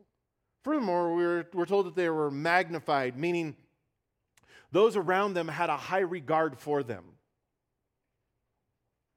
Furthermore, 0.63 1.15
we're, 1.15 1.45
we're 1.53 1.65
told 1.65 1.85
that 1.85 1.95
they 1.95 2.09
were 2.09 2.29
magnified, 2.29 3.17
meaning 3.17 3.55
those 4.71 4.95
around 4.95 5.33
them 5.33 5.47
had 5.47 5.69
a 5.69 5.77
high 5.77 5.99
regard 5.99 6.57
for 6.57 6.83
them. 6.83 7.03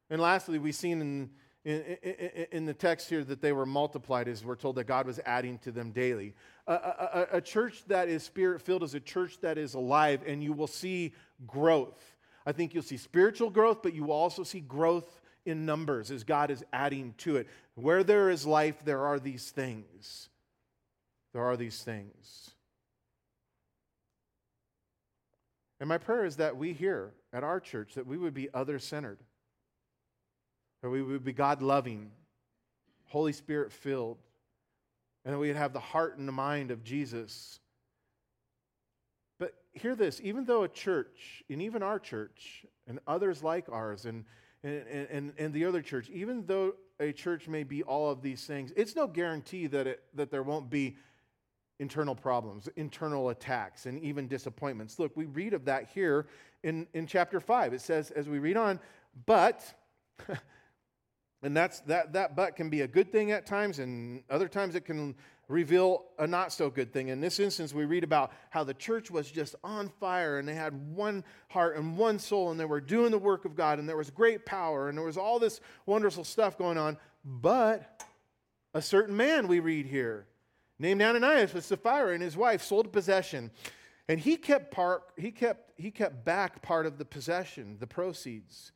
And 0.08 0.20
lastly, 0.20 0.58
we've 0.58 0.74
seen 0.74 1.00
in, 1.00 1.30
in, 1.64 1.96
in, 2.02 2.46
in, 2.52 2.66
the 2.66 2.74
text 2.74 3.08
here 3.08 3.22
that 3.24 3.40
they 3.40 3.52
were 3.52 3.66
multiplied, 3.66 4.26
as 4.26 4.44
we're 4.44 4.56
told 4.56 4.76
that 4.76 4.84
God 4.84 5.06
was 5.06 5.20
adding 5.24 5.58
to 5.58 5.70
them 5.70 5.92
daily. 5.92 6.34
A, 6.66 6.72
a, 6.72 7.26
a 7.34 7.40
church 7.40 7.84
that 7.86 8.08
is 8.08 8.22
spirit 8.22 8.62
filled 8.62 8.82
is 8.82 8.94
a 8.94 9.00
church 9.00 9.38
that 9.42 9.58
is 9.58 9.74
alive, 9.74 10.22
and 10.26 10.42
you 10.42 10.52
will 10.52 10.66
see 10.66 11.14
growth. 11.46 12.16
I 12.44 12.52
think 12.52 12.74
you'll 12.74 12.82
see 12.82 12.96
spiritual 12.96 13.50
growth, 13.50 13.82
but 13.82 13.94
you 13.94 14.04
will 14.04 14.14
also 14.14 14.42
see 14.42 14.60
growth 14.60 15.20
in 15.44 15.64
numbers 15.66 16.10
as 16.10 16.24
God 16.24 16.50
is 16.50 16.64
adding 16.72 17.14
to 17.18 17.36
it. 17.36 17.46
Where 17.74 18.02
there 18.02 18.30
is 18.30 18.46
life, 18.46 18.84
there 18.84 19.06
are 19.06 19.18
these 19.18 19.50
things. 19.50 20.28
There 21.32 21.44
are 21.44 21.56
these 21.56 21.82
things. 21.82 22.50
And 25.80 25.88
my 25.88 25.98
prayer 25.98 26.24
is 26.24 26.36
that 26.36 26.56
we 26.56 26.72
here 26.72 27.12
at 27.32 27.42
our 27.42 27.58
church 27.58 27.94
that 27.94 28.06
we 28.06 28.18
would 28.18 28.34
be 28.34 28.48
other 28.52 28.78
centered 28.78 29.18
that 30.82 30.90
we 30.90 31.02
would 31.02 31.24
be 31.24 31.32
God 31.32 31.62
loving, 31.62 32.10
Holy 33.06 33.32
Spirit 33.32 33.72
filled, 33.72 34.18
and 35.24 35.34
that 35.34 35.38
we'd 35.38 35.56
have 35.56 35.72
the 35.72 35.80
heart 35.80 36.16
and 36.16 36.26
the 36.26 36.32
mind 36.32 36.70
of 36.70 36.82
Jesus. 36.82 37.60
But 39.38 39.54
hear 39.72 39.94
this 39.94 40.20
even 40.22 40.44
though 40.44 40.62
a 40.62 40.68
church, 40.68 41.44
and 41.50 41.60
even 41.60 41.82
our 41.82 41.98
church, 41.98 42.64
and 42.86 42.98
others 43.06 43.42
like 43.42 43.68
ours, 43.70 44.06
and, 44.06 44.24
and, 44.62 44.86
and, 45.10 45.32
and 45.38 45.52
the 45.52 45.66
other 45.66 45.82
church, 45.82 46.08
even 46.08 46.46
though 46.46 46.74
a 46.98 47.12
church 47.12 47.46
may 47.48 47.62
be 47.62 47.82
all 47.82 48.10
of 48.10 48.22
these 48.22 48.44
things, 48.46 48.72
it's 48.76 48.96
no 48.96 49.06
guarantee 49.06 49.66
that, 49.66 49.86
it, 49.86 50.02
that 50.14 50.30
there 50.30 50.42
won't 50.42 50.70
be 50.70 50.96
internal 51.80 52.14
problems, 52.14 52.68
internal 52.76 53.30
attacks, 53.30 53.86
and 53.86 54.00
even 54.00 54.28
disappointments. 54.28 55.00
Look, 55.00 55.16
we 55.16 55.24
read 55.24 55.54
of 55.54 55.64
that 55.64 55.88
here 55.92 56.26
in, 56.62 56.86
in 56.94 57.08
chapter 57.08 57.40
5. 57.40 57.72
It 57.72 57.80
says, 57.80 58.12
as 58.12 58.28
we 58.28 58.38
read 58.38 58.56
on, 58.56 58.78
but 59.26 59.74
And 61.42 61.56
that's, 61.56 61.80
that, 61.80 62.12
that 62.12 62.36
but 62.36 62.56
can 62.56 62.68
be 62.68 62.82
a 62.82 62.88
good 62.88 63.10
thing 63.10 63.32
at 63.32 63.46
times, 63.46 63.78
and 63.78 64.22
other 64.28 64.48
times 64.48 64.74
it 64.74 64.84
can 64.84 65.14
reveal 65.48 66.04
a 66.18 66.26
not 66.26 66.52
so 66.52 66.70
good 66.70 66.92
thing. 66.92 67.08
In 67.08 67.20
this 67.20 67.40
instance, 67.40 67.72
we 67.72 67.84
read 67.84 68.04
about 68.04 68.32
how 68.50 68.62
the 68.62 68.74
church 68.74 69.10
was 69.10 69.30
just 69.30 69.56
on 69.64 69.88
fire 69.98 70.38
and 70.38 70.46
they 70.46 70.54
had 70.54 70.94
one 70.94 71.24
heart 71.48 71.76
and 71.76 71.98
one 71.98 72.20
soul 72.20 72.52
and 72.52 72.60
they 72.60 72.64
were 72.64 72.80
doing 72.80 73.10
the 73.10 73.18
work 73.18 73.44
of 73.44 73.56
God 73.56 73.80
and 73.80 73.88
there 73.88 73.96
was 73.96 74.10
great 74.10 74.46
power 74.46 74.88
and 74.88 74.96
there 74.96 75.04
was 75.04 75.16
all 75.16 75.40
this 75.40 75.60
wonderful 75.86 76.22
stuff 76.22 76.56
going 76.56 76.78
on. 76.78 76.96
But 77.24 78.04
a 78.74 78.82
certain 78.82 79.16
man, 79.16 79.48
we 79.48 79.58
read 79.58 79.86
here, 79.86 80.26
named 80.80 81.02
Ananias 81.02 81.52
with 81.52 81.64
Sapphira 81.64 82.14
and 82.14 82.22
his 82.22 82.36
wife, 82.36 82.62
sold 82.62 82.86
a 82.86 82.88
possession. 82.88 83.50
And 84.08 84.18
he 84.18 84.36
kept, 84.36 84.72
part, 84.72 85.02
he, 85.16 85.30
kept, 85.30 85.78
he 85.78 85.90
kept 85.90 86.24
back 86.24 86.62
part 86.62 86.86
of 86.86 86.98
the 86.98 87.04
possession, 87.04 87.76
the 87.78 87.86
proceeds. 87.86 88.72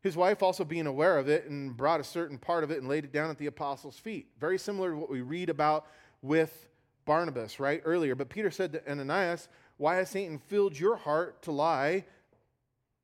His 0.00 0.16
wife 0.16 0.42
also 0.42 0.64
being 0.64 0.86
aware 0.86 1.18
of 1.18 1.28
it 1.28 1.50
and 1.50 1.76
brought 1.76 2.00
a 2.00 2.04
certain 2.04 2.38
part 2.38 2.64
of 2.64 2.70
it 2.70 2.78
and 2.78 2.88
laid 2.88 3.04
it 3.04 3.12
down 3.12 3.28
at 3.28 3.36
the 3.36 3.46
apostles' 3.46 3.98
feet. 3.98 4.28
Very 4.38 4.58
similar 4.58 4.92
to 4.92 4.96
what 4.96 5.10
we 5.10 5.20
read 5.20 5.50
about 5.50 5.86
with 6.22 6.68
Barnabas, 7.04 7.58
right, 7.58 7.82
earlier. 7.84 8.14
But 8.14 8.30
Peter 8.30 8.50
said 8.50 8.72
to 8.72 8.90
Ananias, 8.90 9.48
Why 9.76 9.96
has 9.96 10.08
Satan 10.08 10.38
filled 10.38 10.78
your 10.78 10.96
heart 10.96 11.42
to 11.42 11.52
lie 11.52 12.04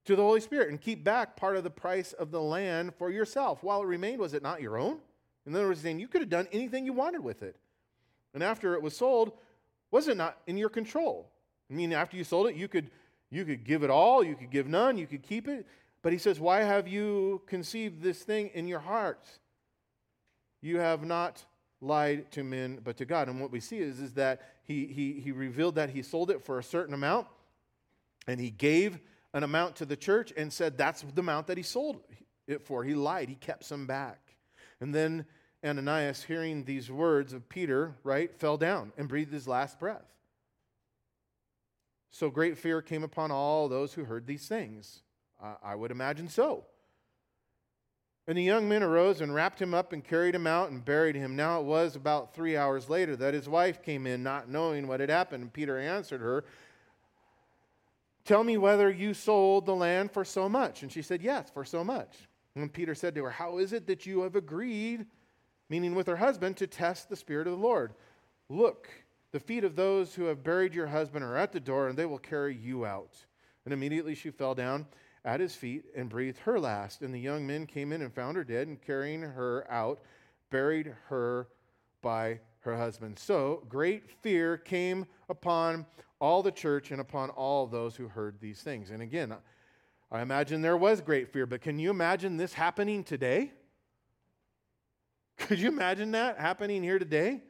to 0.04 0.14
the 0.14 0.22
Holy 0.22 0.40
Spirit 0.40 0.70
and 0.70 0.80
keep 0.80 1.02
back 1.02 1.36
part 1.36 1.56
of 1.56 1.64
the 1.64 1.70
price 1.70 2.12
of 2.12 2.30
the 2.30 2.40
land 2.40 2.94
for 2.94 3.10
yourself? 3.10 3.64
While 3.64 3.82
it 3.82 3.86
remained, 3.86 4.20
was 4.20 4.34
it 4.34 4.42
not 4.42 4.62
your 4.62 4.78
own? 4.78 5.00
In 5.44 5.54
other 5.54 5.66
words, 5.66 5.80
saying 5.80 5.98
you 5.98 6.08
could 6.08 6.22
have 6.22 6.30
done 6.30 6.48
anything 6.52 6.86
you 6.86 6.92
wanted 6.92 7.22
with 7.22 7.42
it. 7.42 7.56
And 8.36 8.44
after 8.44 8.74
it 8.74 8.82
was 8.82 8.94
sold, 8.94 9.32
was 9.90 10.08
it 10.08 10.16
not 10.18 10.36
in 10.46 10.58
your 10.58 10.68
control? 10.68 11.30
I 11.70 11.74
mean, 11.74 11.94
after 11.94 12.18
you 12.18 12.22
sold 12.22 12.48
it, 12.48 12.54
you 12.54 12.68
could 12.68 12.90
you 13.30 13.46
could 13.46 13.64
give 13.64 13.82
it 13.82 13.88
all, 13.88 14.22
you 14.22 14.36
could 14.36 14.50
give 14.50 14.68
none, 14.68 14.98
you 14.98 15.06
could 15.06 15.22
keep 15.22 15.48
it. 15.48 15.66
But 16.02 16.12
he 16.12 16.18
says, 16.18 16.38
Why 16.38 16.60
have 16.60 16.86
you 16.86 17.40
conceived 17.46 18.02
this 18.02 18.22
thing 18.22 18.50
in 18.52 18.68
your 18.68 18.80
hearts? 18.80 19.40
You 20.60 20.80
have 20.80 21.02
not 21.02 21.46
lied 21.80 22.30
to 22.32 22.44
men 22.44 22.78
but 22.84 22.98
to 22.98 23.06
God. 23.06 23.30
And 23.30 23.40
what 23.40 23.50
we 23.50 23.58
see 23.58 23.78
is, 23.78 24.00
is 24.00 24.12
that 24.12 24.42
he, 24.64 24.84
he, 24.84 25.14
he 25.14 25.32
revealed 25.32 25.76
that 25.76 25.88
he 25.88 26.02
sold 26.02 26.30
it 26.30 26.44
for 26.44 26.58
a 26.58 26.62
certain 26.62 26.92
amount 26.92 27.28
and 28.28 28.38
he 28.38 28.50
gave 28.50 28.98
an 29.32 29.44
amount 29.44 29.76
to 29.76 29.86
the 29.86 29.96
church 29.96 30.30
and 30.36 30.52
said 30.52 30.76
that's 30.76 31.00
the 31.00 31.22
amount 31.22 31.46
that 31.46 31.56
he 31.56 31.62
sold 31.62 32.02
it 32.46 32.60
for. 32.60 32.84
He 32.84 32.94
lied, 32.94 33.30
he 33.30 33.34
kept 33.34 33.64
some 33.64 33.86
back. 33.86 34.20
And 34.78 34.94
then 34.94 35.24
Ananias, 35.66 36.22
hearing 36.22 36.64
these 36.64 36.90
words 36.90 37.32
of 37.32 37.48
Peter, 37.48 37.94
right, 38.04 38.34
fell 38.38 38.56
down 38.56 38.92
and 38.96 39.08
breathed 39.08 39.32
his 39.32 39.48
last 39.48 39.78
breath. 39.78 40.04
So 42.10 42.30
great 42.30 42.56
fear 42.56 42.80
came 42.80 43.02
upon 43.02 43.30
all 43.30 43.68
those 43.68 43.92
who 43.92 44.04
heard 44.04 44.26
these 44.26 44.48
things. 44.48 45.02
I 45.62 45.74
would 45.74 45.90
imagine 45.90 46.28
so. 46.28 46.64
And 48.28 48.36
the 48.36 48.42
young 48.42 48.68
men 48.68 48.82
arose 48.82 49.20
and 49.20 49.34
wrapped 49.34 49.60
him 49.62 49.72
up 49.72 49.92
and 49.92 50.02
carried 50.02 50.34
him 50.34 50.46
out 50.46 50.70
and 50.70 50.84
buried 50.84 51.14
him. 51.14 51.36
Now 51.36 51.60
it 51.60 51.64
was 51.64 51.94
about 51.94 52.34
three 52.34 52.56
hours 52.56 52.88
later 52.88 53.14
that 53.16 53.34
his 53.34 53.48
wife 53.48 53.82
came 53.82 54.06
in, 54.06 54.22
not 54.22 54.48
knowing 54.48 54.88
what 54.88 55.00
had 55.00 55.10
happened. 55.10 55.42
And 55.42 55.52
Peter 55.52 55.78
answered 55.78 56.20
her, 56.20 56.44
Tell 58.24 58.42
me 58.42 58.56
whether 58.56 58.90
you 58.90 59.14
sold 59.14 59.66
the 59.66 59.74
land 59.74 60.10
for 60.10 60.24
so 60.24 60.48
much. 60.48 60.82
And 60.82 60.90
she 60.90 61.02
said, 61.02 61.22
Yes, 61.22 61.50
for 61.50 61.64
so 61.64 61.84
much. 61.84 62.16
And 62.56 62.72
Peter 62.72 62.94
said 62.94 63.14
to 63.14 63.24
her, 63.24 63.30
How 63.30 63.58
is 63.58 63.72
it 63.72 63.86
that 63.86 64.06
you 64.06 64.22
have 64.22 64.34
agreed, 64.34 65.06
meaning 65.68 65.94
with 65.94 66.06
her 66.06 66.16
husband, 66.16 66.56
to 66.58 66.66
test 66.66 67.08
the 67.08 67.16
Spirit 67.16 67.46
of 67.46 67.52
the 67.52 67.66
Lord? 67.66 67.94
Look, 68.48 68.88
the 69.32 69.40
feet 69.40 69.64
of 69.64 69.76
those 69.76 70.14
who 70.14 70.24
have 70.24 70.44
buried 70.44 70.74
your 70.74 70.86
husband 70.86 71.24
are 71.24 71.36
at 71.36 71.52
the 71.52 71.60
door, 71.60 71.88
and 71.88 71.98
they 71.98 72.06
will 72.06 72.18
carry 72.18 72.54
you 72.54 72.86
out. 72.86 73.16
And 73.64 73.74
immediately 73.74 74.14
she 74.14 74.30
fell 74.30 74.54
down 74.54 74.86
at 75.24 75.40
his 75.40 75.56
feet 75.56 75.84
and 75.96 76.08
breathed 76.08 76.38
her 76.38 76.60
last. 76.60 77.02
And 77.02 77.12
the 77.12 77.18
young 77.18 77.46
men 77.46 77.66
came 77.66 77.92
in 77.92 78.02
and 78.02 78.14
found 78.14 78.36
her 78.36 78.44
dead, 78.44 78.68
and 78.68 78.80
carrying 78.80 79.22
her 79.22 79.66
out, 79.70 80.00
buried 80.50 80.94
her 81.08 81.48
by 82.00 82.40
her 82.60 82.76
husband. 82.76 83.18
So 83.18 83.64
great 83.68 84.10
fear 84.22 84.56
came 84.56 85.06
upon 85.28 85.86
all 86.20 86.42
the 86.42 86.52
church 86.52 86.90
and 86.90 87.00
upon 87.00 87.30
all 87.30 87.66
those 87.66 87.96
who 87.96 88.08
heard 88.08 88.40
these 88.40 88.60
things. 88.62 88.90
And 88.90 89.02
again, 89.02 89.34
I 90.10 90.20
imagine 90.20 90.62
there 90.62 90.76
was 90.76 91.00
great 91.00 91.32
fear, 91.32 91.46
but 91.46 91.60
can 91.60 91.78
you 91.78 91.90
imagine 91.90 92.36
this 92.36 92.54
happening 92.54 93.04
today? 93.04 93.52
Could 95.36 95.58
you 95.58 95.68
imagine 95.68 96.12
that 96.12 96.38
happening 96.38 96.82
here 96.82 96.98
today? 96.98 97.42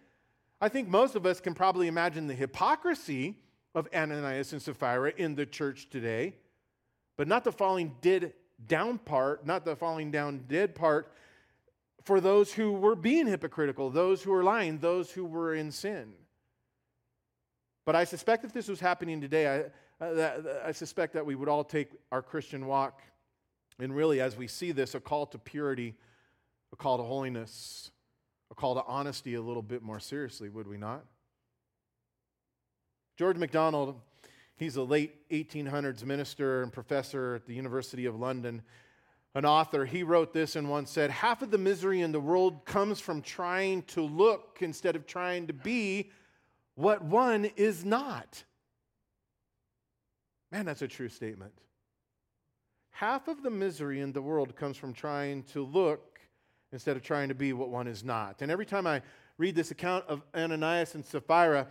I 0.60 0.68
think 0.68 0.88
most 0.88 1.14
of 1.14 1.26
us 1.26 1.40
can 1.40 1.54
probably 1.54 1.86
imagine 1.86 2.26
the 2.26 2.34
hypocrisy 2.34 3.36
of 3.74 3.88
Ananias 3.94 4.52
and 4.52 4.62
Sapphira 4.62 5.12
in 5.16 5.34
the 5.34 5.46
church 5.46 5.88
today 5.90 6.34
but 7.16 7.26
not 7.26 7.44
the 7.44 7.52
falling 7.52 7.96
dead 8.00 8.34
down 8.66 8.98
part, 8.98 9.46
not 9.46 9.64
the 9.64 9.74
falling 9.74 10.10
down 10.10 10.44
dead 10.48 10.74
part 10.74 11.12
for 12.02 12.20
those 12.20 12.52
who 12.52 12.72
were 12.72 12.94
being 12.94 13.26
hypocritical, 13.26 13.90
those 13.90 14.22
who 14.22 14.30
were 14.30 14.44
lying, 14.44 14.78
those 14.78 15.10
who 15.10 15.24
were 15.24 15.54
in 15.54 15.72
sin. 15.72 16.12
But 17.84 17.96
I 17.96 18.04
suspect 18.04 18.44
if 18.44 18.52
this 18.52 18.68
was 18.68 18.80
happening 18.80 19.20
today, 19.20 19.70
I, 20.00 20.04
uh, 20.04 20.40
I 20.64 20.72
suspect 20.72 21.14
that 21.14 21.24
we 21.24 21.34
would 21.34 21.48
all 21.48 21.64
take 21.64 21.88
our 22.12 22.22
Christian 22.22 22.66
walk 22.66 23.02
and 23.78 23.94
really, 23.94 24.20
as 24.20 24.36
we 24.36 24.46
see 24.46 24.72
this, 24.72 24.94
a 24.94 25.00
call 25.00 25.26
to 25.26 25.38
purity, 25.38 25.94
a 26.78 26.82
call 26.82 26.98
to 26.98 27.02
holiness, 27.02 27.90
a 28.50 28.54
call 28.54 28.74
to 28.74 28.84
honesty 28.86 29.34
a 29.34 29.42
little 29.42 29.62
bit 29.62 29.82
more 29.82 29.98
seriously, 29.98 30.48
would 30.48 30.68
we 30.68 30.76
not? 30.76 31.04
George 33.16 33.38
MacDonald 33.38 34.00
He's 34.56 34.76
a 34.76 34.82
late 34.82 35.28
1800s 35.30 36.02
minister 36.02 36.62
and 36.62 36.72
professor 36.72 37.34
at 37.34 37.46
the 37.46 37.54
University 37.54 38.06
of 38.06 38.18
London, 38.18 38.62
an 39.34 39.44
author. 39.44 39.84
He 39.84 40.02
wrote 40.02 40.32
this 40.32 40.56
and 40.56 40.70
once 40.70 40.90
said 40.90 41.10
Half 41.10 41.42
of 41.42 41.50
the 41.50 41.58
misery 41.58 42.00
in 42.00 42.10
the 42.10 42.20
world 42.20 42.64
comes 42.64 42.98
from 42.98 43.20
trying 43.20 43.82
to 43.82 44.00
look 44.00 44.58
instead 44.60 44.96
of 44.96 45.06
trying 45.06 45.46
to 45.48 45.52
be 45.52 46.10
what 46.74 47.04
one 47.04 47.50
is 47.56 47.84
not. 47.84 48.44
Man, 50.50 50.64
that's 50.64 50.82
a 50.82 50.88
true 50.88 51.10
statement. 51.10 51.52
Half 52.92 53.28
of 53.28 53.42
the 53.42 53.50
misery 53.50 54.00
in 54.00 54.12
the 54.12 54.22
world 54.22 54.56
comes 54.56 54.78
from 54.78 54.94
trying 54.94 55.42
to 55.52 55.62
look 55.62 56.15
instead 56.72 56.96
of 56.96 57.02
trying 57.02 57.28
to 57.28 57.34
be 57.34 57.52
what 57.52 57.68
one 57.68 57.86
is 57.86 58.04
not. 58.04 58.42
And 58.42 58.50
every 58.50 58.66
time 58.66 58.86
I 58.86 59.02
read 59.38 59.54
this 59.54 59.70
account 59.70 60.04
of 60.08 60.22
Ananias 60.34 60.94
and 60.94 61.04
Sapphira, 61.04 61.66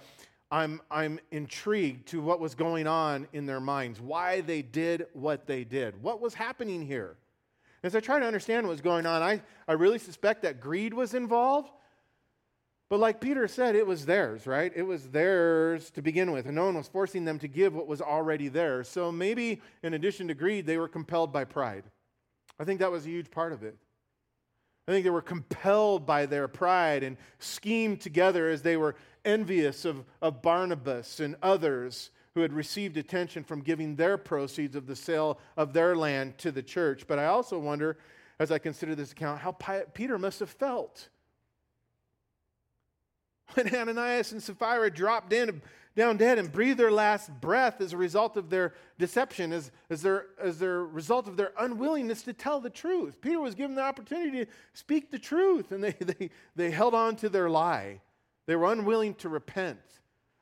I'm, 0.52 0.82
I'm 0.92 1.20
intrigued 1.32 2.08
to 2.10 2.22
what 2.22 2.40
was 2.40 2.56
going 2.56 2.88
on 2.88 3.28
in 3.34 3.46
their 3.46 3.60
minds, 3.60 4.00
why 4.00 4.42
they 4.42 4.62
did 4.62 5.08
what 5.14 5.48
they 5.48 5.64
did. 5.64 6.02
What 6.02 6.22
was 6.22 6.34
happening 6.34 6.86
here? 6.86 7.18
As 7.84 7.96
I 7.96 8.00
try 8.00 8.20
to 8.20 8.26
understand 8.26 8.66
what 8.66 8.72
was 8.72 8.82
going 8.82 9.06
on, 9.06 9.22
I, 9.22 9.42
I 9.68 9.74
really 9.74 10.00
suspect 10.00 10.44
that 10.44 10.60
greed 10.60 10.94
was 10.94 11.14
involved. 11.14 11.70
But 12.88 13.00
like 13.00 13.20
Peter 13.20 13.48
said, 13.48 13.76
it 13.76 13.86
was 13.86 14.06
theirs, 14.06 14.46
right? 14.46 14.72
It 14.76 14.84
was 14.84 15.10
theirs 15.10 15.90
to 15.92 16.02
begin 16.04 16.32
with, 16.32 16.46
and 16.46 16.56
no 16.56 16.66
one 16.66 16.76
was 16.76 16.88
forcing 16.88 17.26
them 17.26 17.40
to 17.40 17.48
give 17.48 17.74
what 17.76 17.88
was 17.88 18.02
already 18.02 18.48
theirs. 18.48 18.88
So 18.88 19.12
maybe 19.12 19.62
in 19.82 19.96
addition 19.96 20.28
to 20.28 20.36
greed, 20.36 20.68
they 20.68 20.78
were 20.78 20.88
compelled 20.88 21.34
by 21.34 21.46
pride. 21.46 21.84
I 22.60 22.64
think 22.64 22.80
that 22.80 22.92
was 22.92 23.06
a 23.06 23.10
huge 23.10 23.32
part 23.32 23.54
of 23.54 23.64
it. 23.64 23.76
I 24.88 24.92
think 24.92 25.04
they 25.04 25.10
were 25.10 25.22
compelled 25.22 26.06
by 26.06 26.26
their 26.26 26.48
pride 26.48 27.04
and 27.04 27.18
schemed 27.40 28.02
together 28.02 28.50
as 28.50 28.62
they 28.62 28.78
were 28.78 28.96
envious 29.24 29.84
of, 29.84 30.04
of 30.22 30.42
Barnabas 30.42 31.20
and 31.20 31.36
others 31.42 32.12
who 32.36 32.42
had 32.42 32.54
received 32.54 32.98
attention 32.98 33.44
from 33.44 33.62
giving 33.62 33.96
their 33.96 34.18
proceeds 34.18 34.76
of 34.76 34.86
the 34.86 34.96
sale 34.96 35.40
of 35.58 35.74
their 35.74 35.96
land 35.96 36.38
to 36.38 36.52
the 36.52 36.62
church. 36.62 37.08
But 37.08 37.18
I 37.18 37.26
also 37.26 37.58
wonder, 37.58 37.98
as 38.40 38.52
I 38.52 38.60
consider 38.60 38.94
this 38.94 39.14
account, 39.14 39.40
how 39.40 39.54
Peter 39.94 40.20
must 40.20 40.40
have 40.42 40.50
felt 40.50 41.10
when 43.54 43.74
Ananias 43.74 44.34
and 44.34 44.44
Sapphira 44.44 44.92
dropped 44.92 45.34
in, 45.34 45.62
down 45.96 46.18
dead 46.18 46.38
and 46.38 46.52
breathe 46.52 46.78
their 46.78 46.92
last 46.92 47.32
breath 47.40 47.80
as 47.80 47.94
a 47.94 47.98
result 47.98 48.36
of 48.36 48.50
their 48.50 48.74
deception, 49.00 49.54
as, 49.54 49.72
as, 49.90 50.02
their, 50.02 50.28
as 50.40 50.60
their 50.60 50.84
result 50.84 51.28
of 51.28 51.38
their 51.38 51.54
unwillingness 51.58 52.24
to 52.24 52.34
tell 52.34 52.60
the 52.60 52.70
truth. 52.70 53.22
Peter 53.22 53.40
was 53.40 53.56
given 53.56 53.76
the 53.76 53.82
opportunity 53.82 54.46
to 54.46 54.52
speak 54.74 55.10
the 55.10 55.20
truth, 55.20 55.72
and 55.72 55.84
they, 55.84 55.92
they, 56.00 56.30
they 56.56 56.72
held 56.72 56.94
on 56.94 57.16
to 57.16 57.30
their 57.30 57.50
lie. 57.50 58.02
They 58.46 58.56
were 58.56 58.72
unwilling 58.72 59.16
to 59.16 59.30
repent. 59.30 59.80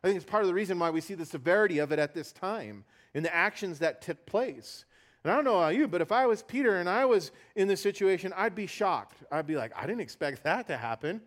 I 0.03 0.07
think 0.07 0.17
it's 0.17 0.29
part 0.29 0.43
of 0.43 0.47
the 0.47 0.53
reason 0.53 0.79
why 0.79 0.89
we 0.89 1.01
see 1.01 1.13
the 1.13 1.25
severity 1.25 1.79
of 1.79 1.91
it 1.91 1.99
at 1.99 2.13
this 2.13 2.31
time 2.31 2.83
in 3.13 3.23
the 3.23 3.33
actions 3.33 3.79
that 3.79 4.01
took 4.01 4.25
place. 4.25 4.85
And 5.23 5.31
I 5.31 5.35
don't 5.35 5.45
know 5.45 5.59
about 5.59 5.75
you, 5.75 5.87
but 5.87 6.01
if 6.01 6.11
I 6.11 6.25
was 6.25 6.43
Peter 6.43 6.79
and 6.79 6.89
I 6.89 7.05
was 7.05 7.31
in 7.55 7.67
this 7.67 7.81
situation, 7.81 8.33
I'd 8.35 8.55
be 8.55 8.67
shocked. 8.67 9.23
I'd 9.31 9.47
be 9.47 9.55
like, 9.55 9.71
I 9.75 9.81
didn't 9.85 10.01
expect 10.01 10.43
that 10.43 10.67
to 10.67 10.75
happen. 10.75 11.21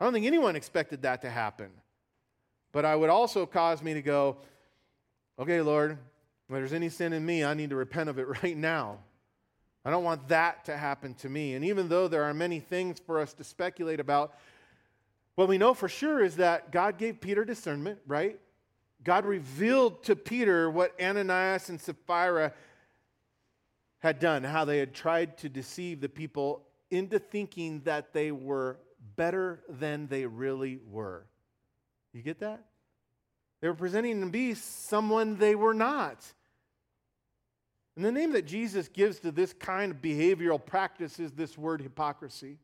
I 0.00 0.04
don't 0.04 0.12
think 0.12 0.26
anyone 0.26 0.56
expected 0.56 1.02
that 1.02 1.22
to 1.22 1.30
happen. 1.30 1.70
But 2.72 2.84
I 2.84 2.94
would 2.94 3.10
also 3.10 3.46
cause 3.46 3.82
me 3.82 3.94
to 3.94 4.02
go, 4.02 4.36
okay, 5.38 5.60
Lord, 5.60 5.92
if 5.92 5.98
there's 6.48 6.72
any 6.72 6.88
sin 6.88 7.12
in 7.12 7.24
me, 7.24 7.44
I 7.44 7.54
need 7.54 7.70
to 7.70 7.76
repent 7.76 8.08
of 8.08 8.18
it 8.18 8.26
right 8.42 8.56
now. 8.56 8.98
I 9.84 9.90
don't 9.90 10.04
want 10.04 10.28
that 10.28 10.64
to 10.66 10.76
happen 10.76 11.14
to 11.14 11.28
me. 11.28 11.54
And 11.54 11.64
even 11.64 11.88
though 11.88 12.08
there 12.08 12.24
are 12.24 12.34
many 12.34 12.60
things 12.60 12.98
for 12.98 13.20
us 13.20 13.32
to 13.34 13.44
speculate 13.44 14.00
about, 14.00 14.34
what 15.34 15.48
we 15.48 15.56
know 15.56 15.72
for 15.72 15.88
sure 15.88 16.22
is 16.22 16.36
that 16.36 16.72
God 16.72 16.98
gave 16.98 17.20
Peter 17.20 17.44
discernment, 17.44 18.00
right? 18.06 18.38
God 19.04 19.24
revealed 19.24 20.02
to 20.04 20.16
Peter 20.16 20.68
what 20.68 21.00
Ananias 21.00 21.68
and 21.68 21.80
Sapphira 21.80 22.52
had 24.00 24.18
done, 24.18 24.44
how 24.44 24.64
they 24.64 24.78
had 24.78 24.92
tried 24.92 25.38
to 25.38 25.48
deceive 25.48 26.00
the 26.00 26.08
people 26.08 26.66
into 26.90 27.18
thinking 27.18 27.80
that 27.84 28.12
they 28.12 28.32
were 28.32 28.78
better 29.16 29.60
than 29.68 30.08
they 30.08 30.26
really 30.26 30.80
were. 30.90 31.24
You 32.12 32.22
get 32.22 32.40
that? 32.40 32.64
They 33.60 33.68
were 33.68 33.74
presenting 33.74 34.20
to 34.20 34.26
be 34.28 34.54
someone 34.54 35.36
they 35.36 35.54
were 35.54 35.74
not. 35.74 36.24
And 37.96 38.04
the 38.04 38.12
name 38.12 38.32
that 38.32 38.46
Jesus 38.46 38.86
gives 38.88 39.18
to 39.20 39.32
this 39.32 39.52
kind 39.52 39.90
of 39.90 40.00
behavioral 40.00 40.64
practice 40.64 41.18
is 41.18 41.32
this 41.32 41.58
word 41.58 41.82
hypocrisy. 41.82 42.58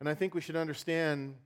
And 0.00 0.08
I 0.08 0.14
think 0.14 0.34
we 0.34 0.40
should 0.40 0.56
understand 0.56 1.36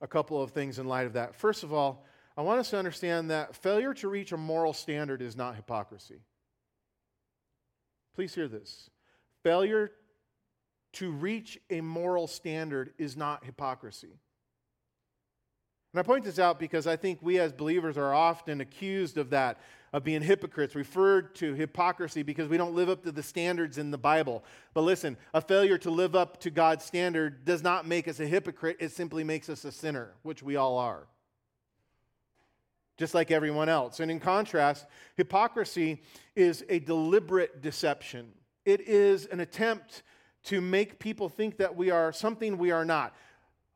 a 0.00 0.06
couple 0.06 0.40
of 0.40 0.50
things 0.50 0.78
in 0.78 0.86
light 0.86 1.06
of 1.06 1.14
that. 1.14 1.34
First 1.34 1.64
of 1.64 1.72
all, 1.72 2.04
I 2.36 2.42
want 2.42 2.60
us 2.60 2.70
to 2.70 2.78
understand 2.78 3.30
that 3.30 3.56
failure 3.56 3.94
to 3.94 4.08
reach 4.08 4.32
a 4.32 4.36
moral 4.36 4.72
standard 4.72 5.22
is 5.22 5.36
not 5.36 5.56
hypocrisy. 5.56 6.20
Please 8.14 8.34
hear 8.34 8.48
this. 8.48 8.90
Failure 9.42 9.90
to 10.96 11.10
reach 11.10 11.58
a 11.68 11.82
moral 11.82 12.26
standard 12.26 12.94
is 12.96 13.16
not 13.16 13.44
hypocrisy. 13.44 14.18
And 15.92 16.00
I 16.00 16.02
point 16.02 16.24
this 16.24 16.38
out 16.38 16.58
because 16.58 16.86
I 16.86 16.96
think 16.96 17.18
we 17.20 17.38
as 17.38 17.52
believers 17.52 17.98
are 17.98 18.14
often 18.14 18.62
accused 18.62 19.18
of 19.18 19.28
that, 19.30 19.60
of 19.92 20.04
being 20.04 20.22
hypocrites, 20.22 20.74
referred 20.74 21.34
to 21.36 21.52
hypocrisy 21.52 22.22
because 22.22 22.48
we 22.48 22.56
don't 22.56 22.74
live 22.74 22.88
up 22.88 23.02
to 23.04 23.12
the 23.12 23.22
standards 23.22 23.76
in 23.76 23.90
the 23.90 23.98
Bible. 23.98 24.42
But 24.72 24.82
listen, 24.82 25.18
a 25.34 25.42
failure 25.42 25.76
to 25.78 25.90
live 25.90 26.16
up 26.16 26.40
to 26.40 26.50
God's 26.50 26.84
standard 26.84 27.44
does 27.44 27.62
not 27.62 27.86
make 27.86 28.08
us 28.08 28.18
a 28.18 28.26
hypocrite, 28.26 28.78
it 28.80 28.90
simply 28.90 29.22
makes 29.22 29.50
us 29.50 29.66
a 29.66 29.72
sinner, 29.72 30.12
which 30.22 30.42
we 30.42 30.56
all 30.56 30.78
are. 30.78 31.06
Just 32.96 33.12
like 33.12 33.30
everyone 33.30 33.68
else. 33.68 34.00
And 34.00 34.10
in 34.10 34.18
contrast, 34.18 34.86
hypocrisy 35.14 36.00
is 36.34 36.64
a 36.70 36.78
deliberate 36.78 37.60
deception. 37.60 38.32
It 38.64 38.80
is 38.80 39.26
an 39.26 39.40
attempt 39.40 40.02
to 40.46 40.60
make 40.60 40.98
people 40.98 41.28
think 41.28 41.58
that 41.58 41.76
we 41.76 41.90
are 41.90 42.12
something 42.12 42.58
we 42.58 42.70
are 42.70 42.84
not. 42.84 43.14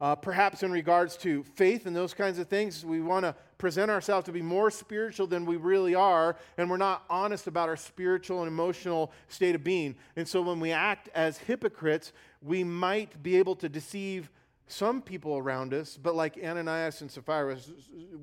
Uh, 0.01 0.15
perhaps 0.15 0.63
in 0.63 0.73
regards 0.73 1.17
to 1.19 1.43
faith 1.43 1.85
and 1.85 1.95
those 1.95 2.15
kinds 2.15 2.39
of 2.39 2.49
things, 2.49 2.87
we 2.87 3.03
want 3.03 3.23
to 3.23 3.35
present 3.59 3.91
ourselves 3.91 4.25
to 4.25 4.33
be 4.33 4.41
more 4.41 4.71
spiritual 4.71 5.27
than 5.27 5.45
we 5.45 5.57
really 5.57 5.95
are, 5.95 6.37
and 6.57 6.71
we're 6.71 6.79
not 6.79 7.05
honest 7.11 7.47
about 7.47 7.69
our 7.69 7.77
spiritual 7.77 8.39
and 8.39 8.49
emotional 8.49 9.13
state 9.29 9.55
of 9.55 9.63
being. 9.63 9.95
And 10.17 10.27
so 10.27 10.41
when 10.41 10.59
we 10.59 10.73
act 10.73 11.11
as 11.15 11.37
hypocrites, 11.37 12.15
we 12.41 12.65
might 12.65 13.23
be 13.23 13.37
able 13.37 13.57
to 13.57 13.69
deceive 13.69 14.31
some 14.67 15.03
people 15.03 15.37
around 15.37 15.75
us, 15.75 15.99
but 16.01 16.15
like 16.15 16.39
Ananias 16.43 17.03
and 17.03 17.11
Sapphira 17.11 17.59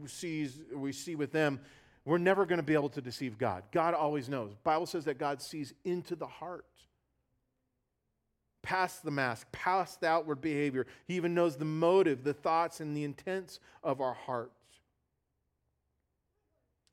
sees, 0.07 0.59
we 0.73 0.91
see 0.91 1.13
with 1.13 1.31
them, 1.31 1.59
we're 2.05 2.17
never 2.17 2.45
going 2.45 2.57
to 2.57 2.63
be 2.63 2.73
able 2.73 2.89
to 2.89 3.01
deceive 3.01 3.37
God. 3.37 3.63
God 3.71 3.93
always 3.93 4.29
knows. 4.29 4.55
Bible 4.63 4.85
says 4.85 5.05
that 5.05 5.19
God 5.19 5.41
sees 5.41 5.73
into 5.83 6.15
the 6.15 6.25
heart 6.25 6.65
past 8.67 9.01
the 9.05 9.11
mask, 9.11 9.49
past 9.53 10.01
the 10.01 10.07
outward 10.07 10.41
behavior. 10.41 10.85
He 11.05 11.15
even 11.15 11.33
knows 11.33 11.55
the 11.55 11.63
motive, 11.63 12.25
the 12.25 12.33
thoughts, 12.33 12.81
and 12.81 12.97
the 12.97 13.05
intents 13.05 13.61
of 13.81 14.01
our 14.01 14.13
hearts. 14.13 14.51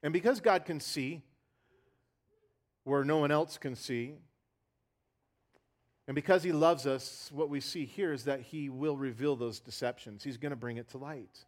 And 0.01 0.13
because 0.13 0.39
God 0.39 0.65
can 0.65 0.79
see 0.79 1.23
where 2.85 3.03
no 3.03 3.19
one 3.19 3.33
else 3.33 3.59
can 3.59 3.75
see, 3.75 4.15
and 6.07 6.15
because 6.15 6.45
He 6.45 6.53
loves 6.53 6.87
us, 6.87 7.29
what 7.35 7.51
we 7.51 7.59
see 7.59 7.85
here 7.85 8.13
is 8.13 8.23
that 8.23 8.43
He 8.43 8.69
will 8.69 8.97
reveal 8.97 9.35
those 9.35 9.59
deceptions. 9.59 10.23
He's 10.23 10.37
going 10.37 10.51
to 10.51 10.57
bring 10.57 10.77
it 10.77 10.91
to 10.91 10.99
light, 10.99 11.45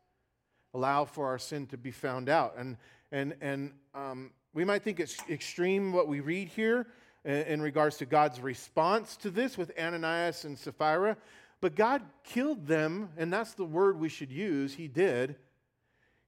allow 0.75 1.05
for 1.05 1.27
our 1.27 1.39
sin 1.39 1.69
to 1.69 1.77
be 1.77 1.93
found 1.93 2.29
out. 2.29 2.57
And, 2.59 2.79
and, 3.13 3.37
and 3.41 3.75
um, 3.95 4.33
we 4.53 4.65
might 4.65 4.83
think 4.83 4.99
it's 4.99 5.19
extreme 5.31 5.93
what 5.93 6.09
we 6.09 6.19
read 6.19 6.49
here, 6.49 6.89
in 7.27 7.61
regards 7.61 7.97
to 7.97 8.07
God's 8.07 8.41
response 8.41 9.17
to 9.17 9.31
this 9.31 9.59
with 9.59 9.73
Ananias 9.79 10.45
and 10.45 10.57
Sapphira. 10.57 11.17
But 11.61 11.75
God 11.75 12.03
killed 12.23 12.67
them, 12.67 13.11
and 13.17 13.33
that's 13.33 13.55
the 13.55 13.65
word 13.65 13.99
we 13.99 14.09
should 14.09 14.31
use. 14.31 14.75
He 14.75 14.87
did. 14.87 15.37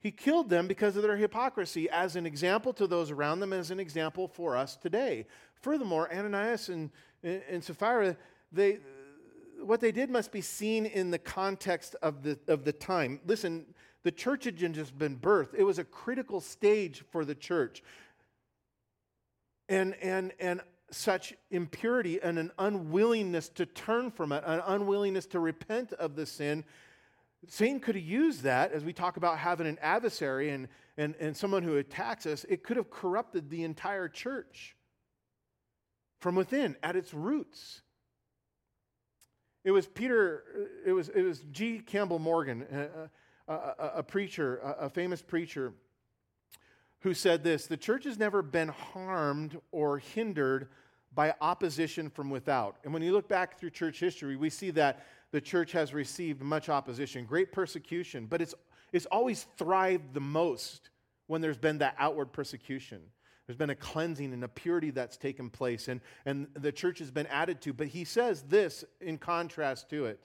He 0.00 0.10
killed 0.10 0.48
them 0.48 0.66
because 0.66 0.96
of 0.96 1.02
their 1.02 1.16
hypocrisy 1.16 1.88
as 1.90 2.16
an 2.16 2.26
example 2.26 2.72
to 2.74 2.86
those 2.86 3.10
around 3.10 3.40
them, 3.40 3.52
as 3.52 3.70
an 3.70 3.78
example 3.78 4.26
for 4.26 4.56
us 4.56 4.76
today. 4.76 5.26
Furthermore, 5.60 6.12
Ananias 6.12 6.68
and, 6.68 6.90
and 7.22 7.62
Sapphira, 7.62 8.16
they, 8.50 8.78
what 9.62 9.80
they 9.80 9.92
did 9.92 10.10
must 10.10 10.32
be 10.32 10.40
seen 10.40 10.86
in 10.86 11.10
the 11.10 11.18
context 11.18 11.94
of 12.02 12.22
the, 12.22 12.38
of 12.48 12.64
the 12.64 12.72
time. 12.72 13.20
Listen, 13.26 13.66
the 14.02 14.12
church 14.12 14.44
had 14.44 14.56
just 14.56 14.98
been 14.98 15.16
birthed, 15.16 15.54
it 15.56 15.64
was 15.64 15.78
a 15.78 15.84
critical 15.84 16.40
stage 16.40 17.04
for 17.10 17.24
the 17.24 17.34
church. 17.34 17.82
And, 19.68 19.94
and, 19.96 20.32
and 20.40 20.62
such 20.90 21.34
impurity 21.50 22.20
and 22.20 22.38
an 22.38 22.50
unwillingness 22.58 23.48
to 23.50 23.66
turn 23.66 24.10
from 24.10 24.32
it, 24.32 24.42
an 24.46 24.62
unwillingness 24.66 25.26
to 25.26 25.40
repent 25.40 25.92
of 25.94 26.16
the 26.16 26.26
sin, 26.26 26.64
Satan 27.46 27.78
could 27.80 27.94
have 27.94 28.04
used 28.04 28.42
that 28.42 28.72
as 28.72 28.84
we 28.84 28.92
talk 28.92 29.16
about 29.16 29.38
having 29.38 29.66
an 29.66 29.78
adversary 29.80 30.50
and, 30.50 30.68
and, 30.96 31.14
and 31.20 31.36
someone 31.36 31.62
who 31.62 31.76
attacks 31.76 32.26
us. 32.26 32.44
It 32.48 32.62
could 32.64 32.76
have 32.76 32.90
corrupted 32.90 33.48
the 33.48 33.62
entire 33.62 34.08
church 34.08 34.76
from 36.20 36.34
within 36.34 36.76
at 36.82 36.96
its 36.96 37.14
roots. 37.14 37.82
It 39.64 39.70
was 39.70 39.86
Peter, 39.86 40.44
it 40.84 40.92
was, 40.92 41.08
it 41.10 41.22
was 41.22 41.40
G. 41.52 41.78
Campbell 41.78 42.18
Morgan, 42.18 42.66
a, 43.48 43.52
a, 43.52 43.90
a 43.96 44.02
preacher, 44.02 44.58
a, 44.58 44.86
a 44.86 44.90
famous 44.90 45.22
preacher 45.22 45.74
who 47.00 47.14
said 47.14 47.44
this 47.44 47.66
The 47.66 47.76
church 47.76 48.04
has 48.04 48.18
never 48.18 48.42
been 48.42 48.68
harmed 48.68 49.58
or 49.72 49.98
hindered 49.98 50.68
by 51.14 51.34
opposition 51.40 52.10
from 52.10 52.30
without. 52.30 52.76
And 52.84 52.92
when 52.92 53.02
you 53.02 53.12
look 53.12 53.28
back 53.28 53.58
through 53.58 53.70
church 53.70 53.98
history, 53.98 54.36
we 54.36 54.50
see 54.50 54.70
that 54.72 55.04
the 55.30 55.40
church 55.40 55.72
has 55.72 55.92
received 55.92 56.42
much 56.42 56.68
opposition, 56.68 57.24
great 57.24 57.52
persecution, 57.52 58.26
but 58.26 58.40
it's, 58.40 58.54
it's 58.92 59.06
always 59.06 59.46
thrived 59.56 60.14
the 60.14 60.20
most 60.20 60.90
when 61.26 61.40
there's 61.40 61.58
been 61.58 61.78
that 61.78 61.94
outward 61.98 62.32
persecution. 62.32 63.00
There's 63.46 63.56
been 63.56 63.70
a 63.70 63.74
cleansing 63.74 64.32
and 64.32 64.44
a 64.44 64.48
purity 64.48 64.90
that's 64.90 65.16
taken 65.16 65.48
place, 65.48 65.88
and, 65.88 66.00
and 66.26 66.48
the 66.54 66.72
church 66.72 66.98
has 66.98 67.10
been 67.10 67.26
added 67.28 67.60
to. 67.62 67.72
But 67.72 67.86
he 67.86 68.04
says 68.04 68.42
this 68.42 68.84
in 69.00 69.16
contrast 69.16 69.88
to 69.90 70.06
it. 70.06 70.20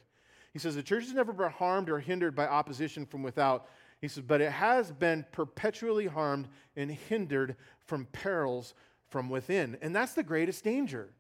He 0.52 0.60
says, 0.60 0.76
The 0.76 0.84
church 0.84 1.06
has 1.06 1.14
never 1.14 1.32
been 1.32 1.50
harmed 1.50 1.90
or 1.90 2.00
hindered 2.00 2.36
by 2.36 2.48
opposition 2.48 3.06
from 3.06 3.24
without, 3.24 3.68
he 4.04 4.10
says, 4.10 4.22
but 4.28 4.42
it 4.42 4.52
has 4.52 4.92
been 4.92 5.26
perpetually 5.32 6.08
harmed 6.08 6.50
and 6.76 6.92
hindered 6.92 7.56
from 7.80 8.06
perils 8.08 8.74
from 9.08 9.30
within. 9.30 9.78
And 9.82 9.96
that's 9.96 10.12
the 10.12 10.24
greatest 10.24 10.66
danger. 10.66 11.14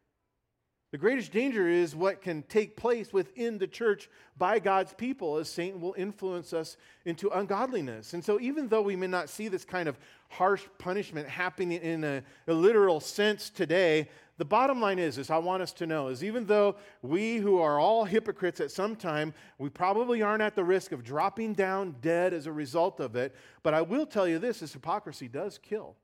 The 0.93 0.99
greatest 0.99 1.32
danger 1.32 1.67
is 1.67 1.95
what 1.95 2.21
can 2.21 2.43
take 2.43 2.77
place 2.77 3.12
within 3.12 3.58
the 3.58 3.65
church 3.65 4.12
by 4.38 4.60
God's 4.60 4.93
people 4.93 5.38
as 5.38 5.49
Satan 5.49 5.82
will 5.82 5.95
influence 5.97 6.53
us 6.53 6.77
into 7.06 7.29
ungodliness. 7.29 8.13
And 8.13 8.23
so, 8.23 8.39
even 8.39 8.67
though 8.67 8.84
we 8.84 8.95
may 8.95 9.08
not 9.08 9.27
see 9.27 9.47
this 9.47 9.65
kind 9.65 9.89
of 9.89 9.97
harsh 10.29 10.62
punishment 10.77 11.27
happening 11.27 11.82
in 11.82 12.03
a, 12.03 12.21
a 12.47 12.53
literal 12.53 12.99
sense 12.99 13.49
today, 13.49 14.08
the 14.38 14.45
bottom 14.45 14.79
line 14.79 14.99
is, 14.99 15.17
is 15.17 15.32
I 15.32 15.39
want 15.39 15.63
us 15.63 15.73
to 15.73 15.88
know 15.88 16.10
is 16.10 16.23
even 16.23 16.45
though 16.45 16.75
we 17.01 17.38
who 17.38 17.58
are 17.58 17.79
all 17.79 18.06
hypocrites 18.06 18.62
at 18.62 18.69
some 18.69 18.95
time, 18.95 19.34
we 19.58 19.69
probably 19.69 20.21
aren't 20.21 20.43
at 20.43 20.53
the 20.53 20.63
risk 20.63 20.91
of 20.91 21.03
dropping 21.03 21.53
down 21.53 21.95
dead 22.01 22.36
as 22.36 22.45
a 22.45 22.51
result 22.51 22.99
of 22.99 23.15
it. 23.15 23.34
But 23.63 23.73
I 23.73 23.82
will 23.82 24.06
tell 24.06 24.27
you 24.27 24.38
this: 24.38 24.62
is 24.62 24.71
hypocrisy 24.71 25.27
does 25.27 25.58
kill. 25.58 25.95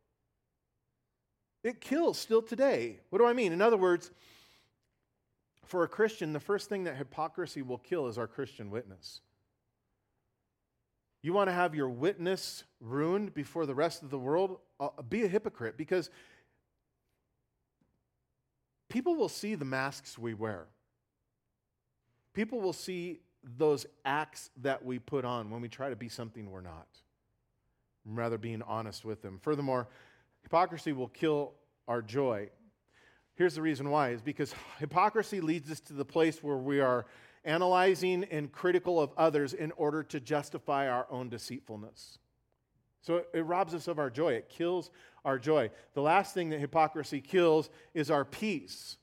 It 1.64 1.80
kills 1.80 2.18
still 2.18 2.42
today. 2.42 3.02
What 3.12 3.20
do 3.20 3.28
I 3.28 3.34
mean? 3.34 3.54
In 3.54 3.62
other 3.62 3.78
words, 3.78 4.10
for 5.70 5.84
a 5.84 5.88
Christian, 5.88 6.34
the 6.34 6.40
first 6.40 6.68
thing 6.68 6.86
that 6.86 6.98
hypocrisy 6.98 7.62
will 7.62 7.78
kill 7.78 8.08
is 8.08 8.18
our 8.18 8.28
Christian 8.28 8.72
witness. 8.72 9.22
You 11.22 11.32
want 11.32 11.48
to 11.48 11.54
have 11.54 11.76
your 11.76 11.90
witness 11.90 12.64
ruined 12.82 13.36
before 13.36 13.68
the 13.68 13.76
rest 13.76 14.02
of 14.02 14.10
the 14.10 14.18
world? 14.18 14.58
Uh, 14.80 14.90
be 15.08 15.24
a 15.24 15.28
hypocrite 15.28 15.78
because 15.78 16.10
people 18.88 19.16
will 19.16 19.30
see 19.30 19.54
the 19.54 19.66
masks 19.66 20.18
we 20.18 20.34
wear. 20.34 20.66
People 22.34 22.62
will 22.62 22.74
see 22.74 23.20
those 23.44 23.86
acts 24.06 24.50
that 24.62 24.84
we 24.84 24.98
put 24.98 25.24
on 25.24 25.52
when 25.52 25.62
we 25.62 25.70
try 25.70 25.90
to 25.90 25.96
be 25.96 26.10
something 26.10 26.50
we're 26.50 26.62
not, 26.62 26.88
rather 28.06 28.40
being 28.40 28.64
honest 28.64 29.06
with 29.06 29.22
them. 29.22 29.40
Furthermore, 29.44 29.88
hypocrisy 30.42 30.94
will 30.94 31.10
kill 31.10 31.54
our 31.88 32.02
joy. 32.02 32.50
Here's 33.40 33.56
the 33.56 33.62
reason 33.62 33.90
why 33.90 34.10
is 34.10 34.22
because 34.22 34.54
hypocrisy 34.80 35.40
leads 35.40 35.72
us 35.72 35.80
to 35.80 35.94
the 35.94 36.04
place 36.04 36.44
where 36.44 36.58
we 36.58 36.82
are 36.82 37.06
analyzing 37.46 38.26
and 38.26 38.52
critical 38.52 39.00
of 39.00 39.14
others 39.16 39.54
in 39.54 39.72
order 39.78 40.04
to 40.04 40.20
justify 40.20 40.90
our 40.90 41.08
own 41.10 41.30
deceitfulness. 41.30 42.20
So 43.02 43.24
it 43.34 43.46
robs 43.46 43.74
us 43.74 43.88
of 43.88 43.98
our 43.98 44.10
joy. 44.10 44.34
It 44.34 44.50
kills 44.50 44.92
our 45.24 45.40
joy. 45.40 45.72
The 45.94 46.02
last 46.02 46.34
thing 46.34 46.50
that 46.50 46.60
hypocrisy 46.60 47.22
kills 47.22 47.70
is 47.94 48.12
our 48.12 48.26
peace. 48.26 48.98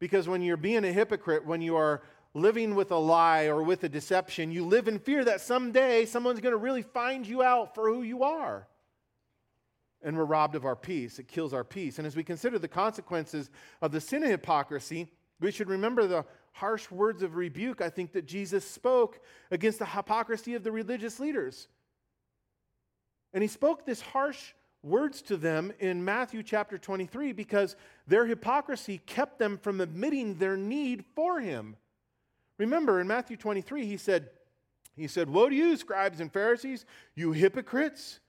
Because 0.00 0.26
when 0.26 0.42
you're 0.42 0.56
being 0.56 0.84
a 0.84 0.92
hypocrite, 0.92 1.46
when 1.46 1.60
you 1.60 1.76
are 1.76 2.02
living 2.34 2.74
with 2.74 2.90
a 2.90 2.98
lie 2.98 3.44
or 3.44 3.62
with 3.62 3.84
a 3.84 3.88
deception, 3.88 4.50
you 4.50 4.66
live 4.66 4.88
in 4.88 4.98
fear 4.98 5.24
that 5.24 5.40
someday 5.40 6.04
someone's 6.04 6.40
going 6.40 6.50
to 6.50 6.58
really 6.58 6.82
find 6.82 7.24
you 7.24 7.44
out 7.44 7.76
for 7.76 7.94
who 7.94 8.02
you 8.02 8.24
are. 8.24 8.66
And 10.02 10.16
we're 10.16 10.24
robbed 10.24 10.54
of 10.54 10.64
our 10.64 10.76
peace. 10.76 11.18
It 11.18 11.26
kills 11.26 11.52
our 11.52 11.64
peace. 11.64 11.98
And 11.98 12.06
as 12.06 12.14
we 12.14 12.22
consider 12.22 12.58
the 12.58 12.68
consequences 12.68 13.50
of 13.80 13.92
the 13.92 14.00
sin 14.00 14.22
of 14.22 14.30
hypocrisy, 14.30 15.08
We 15.40 15.50
should 15.50 15.68
remember 15.68 16.06
the 16.06 16.24
harsh 16.52 16.90
words 16.90 17.22
of 17.22 17.36
rebuke, 17.36 17.82
I 17.82 17.90
think, 17.90 18.12
that 18.12 18.26
Jesus 18.26 18.68
spoke 18.68 19.20
against 19.50 19.78
the 19.78 19.86
hypocrisy 19.86 20.54
of 20.54 20.64
the 20.64 20.72
religious 20.72 21.20
leaders. 21.20 21.68
And 23.34 23.42
he 23.42 23.48
spoke 23.48 23.84
this 23.84 24.00
harsh 24.00 24.52
words 24.82 25.20
to 25.22 25.36
them 25.36 25.72
in 25.78 26.04
Matthew 26.04 26.42
chapter 26.42 26.78
23 26.78 27.32
because 27.32 27.76
their 28.06 28.24
hypocrisy 28.24 28.98
kept 29.04 29.38
them 29.38 29.58
from 29.58 29.80
admitting 29.80 30.36
their 30.36 30.56
need 30.56 31.04
for 31.14 31.40
him. 31.40 31.76
Remember 32.58 33.00
in 33.00 33.06
Matthew 33.06 33.36
23 33.36 33.84
he 33.86 33.96
said 33.96 34.30
he 34.94 35.08
said, 35.08 35.28
"Woe 35.28 35.50
to 35.50 35.54
you 35.54 35.76
scribes 35.76 36.20
and 36.20 36.32
Pharisees, 36.32 36.86
you 37.14 37.32
hypocrites." 37.32 38.20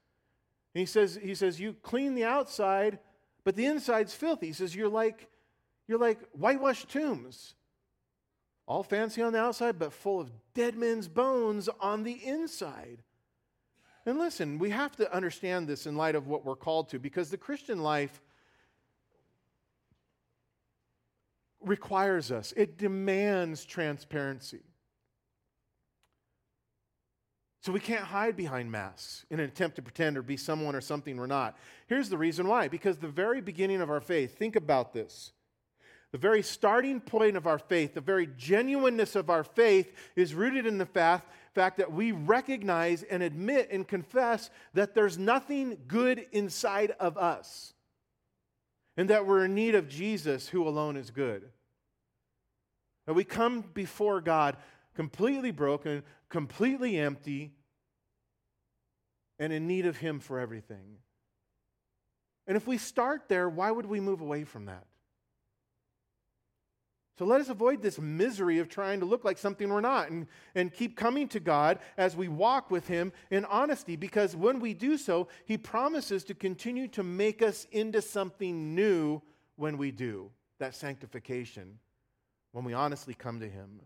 And 0.78 0.82
he 0.82 0.86
says 0.86 1.18
he 1.20 1.34
says 1.34 1.60
you 1.60 1.74
clean 1.82 2.14
the 2.14 2.26
outside, 2.26 3.00
but 3.44 3.56
the 3.56 3.66
inside's 3.66 4.14
filthy. 4.14 4.46
He 4.46 4.54
says 4.54 4.76
you're 4.76 4.88
like 4.88 5.28
you're 5.88 5.98
like 5.98 6.20
whitewashed 6.34 6.90
tombs. 6.90 7.56
All 8.68 8.84
fancy 8.84 9.24
on 9.24 9.34
the 9.34 9.40
outside 9.40 9.80
but 9.80 9.92
full 9.92 10.22
of 10.22 10.30
dead 10.54 10.76
men's 10.76 11.08
bones 11.08 11.68
on 11.80 12.04
the 12.04 12.24
inside. 12.24 13.02
And 14.06 14.20
listen, 14.20 14.60
we 14.60 14.70
have 14.70 14.96
to 14.98 15.12
understand 15.12 15.68
this 15.68 15.88
in 15.88 15.98
light 15.98 16.14
of 16.14 16.28
what 16.28 16.46
we're 16.46 16.56
called 16.56 16.90
to 16.90 17.00
because 17.00 17.32
the 17.32 17.38
Christian 17.38 17.82
life 17.82 18.22
requires 21.60 22.32
us, 22.32 22.54
it 22.56 22.78
demands 22.78 23.66
transparency. 23.66 24.62
So 27.62 27.72
we 27.72 27.80
can't 27.80 28.04
hide 28.04 28.38
behind 28.38 28.72
masks 28.72 29.26
in 29.30 29.40
an 29.40 29.46
attempt 29.46 29.76
to 29.78 29.82
pretend 29.82 30.18
or 30.18 30.22
be 30.22 30.38
someone 30.38 30.76
or 30.76 30.82
something 30.82 31.18
we're 31.18 31.28
not. 31.28 31.58
Here's 31.88 32.10
the 32.10 32.18
reason 32.18 32.48
why 32.48 32.68
because 32.68 32.98
the 32.98 33.08
very 33.08 33.42
beginning 33.42 33.82
of 33.82 33.90
our 33.90 34.02
faith, 34.02 34.38
think 34.38 34.56
about 34.56 34.94
this. 34.94 35.32
The 36.14 36.18
very 36.18 36.42
starting 36.42 37.02
point 37.02 37.36
of 37.36 37.48
our 37.48 37.60
faith, 37.60 37.94
the 37.94 38.02
very 38.02 38.30
genuineness 38.38 39.16
of 39.16 39.30
our 39.30 39.44
faith, 39.44 39.92
is 40.16 40.34
rooted 40.34 40.66
in 40.66 40.78
the 40.78 40.86
fact 40.86 41.30
fact 41.58 41.78
that 41.78 41.92
we 41.92 42.12
recognize 42.12 43.02
and 43.02 43.24
admit 43.24 43.70
and 43.72 43.88
confess 43.88 44.52
that 44.76 44.94
there's 44.94 45.18
nothing 45.18 45.76
good 45.88 46.24
inside 46.32 46.92
of 47.00 47.18
us 47.18 47.74
and 48.96 49.10
that 49.10 49.26
we're 49.26 49.46
in 49.46 49.56
need 49.56 49.74
of 49.74 49.90
Jesus, 49.90 50.48
who 50.48 50.68
alone 50.68 50.96
is 50.96 51.10
good. 51.10 51.50
That 53.08 53.16
we 53.16 53.24
come 53.24 53.62
before 53.74 54.22
God 54.22 54.56
completely 54.98 55.52
broken, 55.52 56.02
completely 56.28 56.98
empty, 56.98 57.54
and 59.38 59.54
in 59.54 59.68
need 59.68 59.86
of 59.86 59.96
Him 59.96 60.20
for 60.20 60.40
everything. 60.40 60.98
And 62.48 62.58
if 62.58 62.66
we 62.66 62.80
start 62.80 63.30
there, 63.30 63.48
why 63.48 63.70
would 63.70 63.86
we 63.86 64.00
move 64.00 64.22
away 64.22 64.44
from 64.44 64.66
that? 64.66 64.88
So 67.20 67.26
let 67.26 67.42
us 67.42 67.50
avoid 67.50 67.84
this 67.84 68.00
misery 68.00 68.58
of 68.58 68.70
trying 68.70 69.00
to 69.02 69.06
look 69.06 69.24
like 69.24 69.38
something 69.38 69.70
we're 69.70 69.82
not 69.82 70.10
and, 70.10 70.26
and 70.56 70.74
keep 70.74 70.98
coming 70.98 71.28
to 71.30 71.40
God 71.40 71.78
as 71.96 72.16
we 72.16 72.28
walk 72.28 72.72
with 72.72 72.88
Him 72.88 73.14
in 73.30 73.46
honesty 73.46 73.96
because 73.96 74.36
when 74.36 74.60
we 74.60 74.74
do 74.74 74.98
so, 74.98 75.28
He 75.46 75.60
promises 75.60 76.24
to 76.24 76.34
continue 76.34 76.88
to 76.90 77.04
make 77.04 77.44
us 77.44 77.68
into 77.72 78.02
something 78.02 78.74
new 78.74 79.22
when 79.58 79.78
we 79.78 79.92
do 79.92 80.32
that 80.58 80.74
sanctification, 80.74 81.78
when 82.52 82.66
we 82.66 82.74
honestly 82.74 83.14
come 83.14 83.40
to 83.42 83.48
Him. 83.48 83.80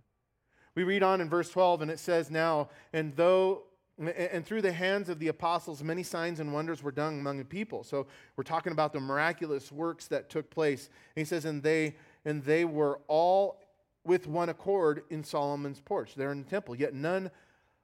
We 0.76 0.84
read 0.84 1.04
on 1.04 1.22
in 1.22 1.30
verse 1.30 1.50
12 1.50 1.82
and 1.84 1.92
it 1.92 2.00
says, 2.00 2.32
Now, 2.32 2.70
and 2.94 3.16
though 3.16 3.64
and 3.98 4.46
through 4.46 4.64
the 4.64 4.72
hands 4.72 5.10
of 5.10 5.20
the 5.20 5.28
apostles, 5.28 5.84
many 5.84 6.02
signs 6.02 6.40
and 6.40 6.54
wonders 6.54 6.82
were 6.82 6.92
done 6.92 7.20
among 7.20 7.38
the 7.38 7.46
people. 7.46 7.84
So 7.84 8.08
we're 8.36 8.44
talking 8.44 8.72
about 8.72 8.94
the 8.94 9.00
miraculous 9.00 9.72
works 9.72 10.08
that 10.08 10.30
took 10.30 10.50
place. 10.50 10.90
And 11.16 11.22
he 11.22 11.26
says, 11.26 11.46
and 11.46 11.62
they 11.62 11.96
and 12.26 12.44
they 12.44 12.66
were 12.66 13.00
all 13.08 13.60
with 14.04 14.28
one 14.28 14.50
accord 14.50 15.04
in 15.10 15.24
Solomon's 15.24 15.80
porch, 15.80 16.16
there 16.16 16.32
in 16.32 16.44
the 16.44 16.50
temple. 16.50 16.76
Yet 16.76 16.94
none 16.94 17.30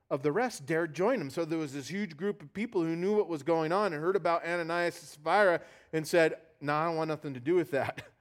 of 0.09 0.23
the 0.23 0.31
rest 0.31 0.65
dared 0.65 0.95
join 0.95 1.19
him. 1.19 1.29
So 1.29 1.45
there 1.45 1.59
was 1.59 1.73
this 1.73 1.87
huge 1.87 2.17
group 2.17 2.41
of 2.41 2.53
people 2.53 2.81
who 2.81 2.95
knew 2.95 3.15
what 3.15 3.27
was 3.27 3.43
going 3.43 3.71
on 3.71 3.93
and 3.93 4.01
heard 4.01 4.15
about 4.15 4.45
Ananias 4.45 4.99
and 4.99 5.07
Sapphira 5.07 5.61
and 5.93 6.07
said, 6.07 6.35
No, 6.61 6.73
nah, 6.73 6.81
I 6.81 6.85
don't 6.85 6.95
want 6.95 7.09
nothing 7.09 7.33
to 7.33 7.39
do 7.39 7.55
with 7.55 7.71
that. 7.71 8.03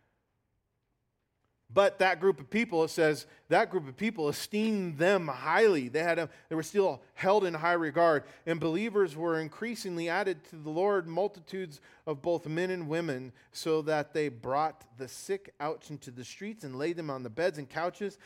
But 1.72 1.98
that 1.98 2.20
group 2.20 2.38
of 2.38 2.48
people, 2.48 2.84
it 2.84 2.90
says, 2.90 3.26
that 3.48 3.70
group 3.70 3.88
of 3.88 3.96
people 3.96 4.28
esteemed 4.28 4.98
them 4.98 5.26
highly. 5.26 5.88
They, 5.88 6.02
had 6.02 6.18
a, 6.18 6.28
they 6.48 6.54
were 6.54 6.62
still 6.62 7.02
held 7.14 7.44
in 7.44 7.54
high 7.54 7.72
regard. 7.72 8.22
And 8.46 8.60
believers 8.60 9.16
were 9.16 9.40
increasingly 9.40 10.08
added 10.08 10.44
to 10.50 10.56
the 10.56 10.70
Lord, 10.70 11.08
multitudes 11.08 11.80
of 12.06 12.22
both 12.22 12.46
men 12.46 12.70
and 12.70 12.88
women, 12.88 13.32
so 13.52 13.82
that 13.82 14.14
they 14.14 14.28
brought 14.28 14.84
the 14.96 15.08
sick 15.08 15.54
out 15.58 15.90
into 15.90 16.12
the 16.12 16.24
streets 16.24 16.62
and 16.62 16.78
laid 16.78 16.96
them 16.96 17.10
on 17.10 17.24
the 17.24 17.30
beds 17.30 17.58
and 17.58 17.68
couches, 17.68 18.16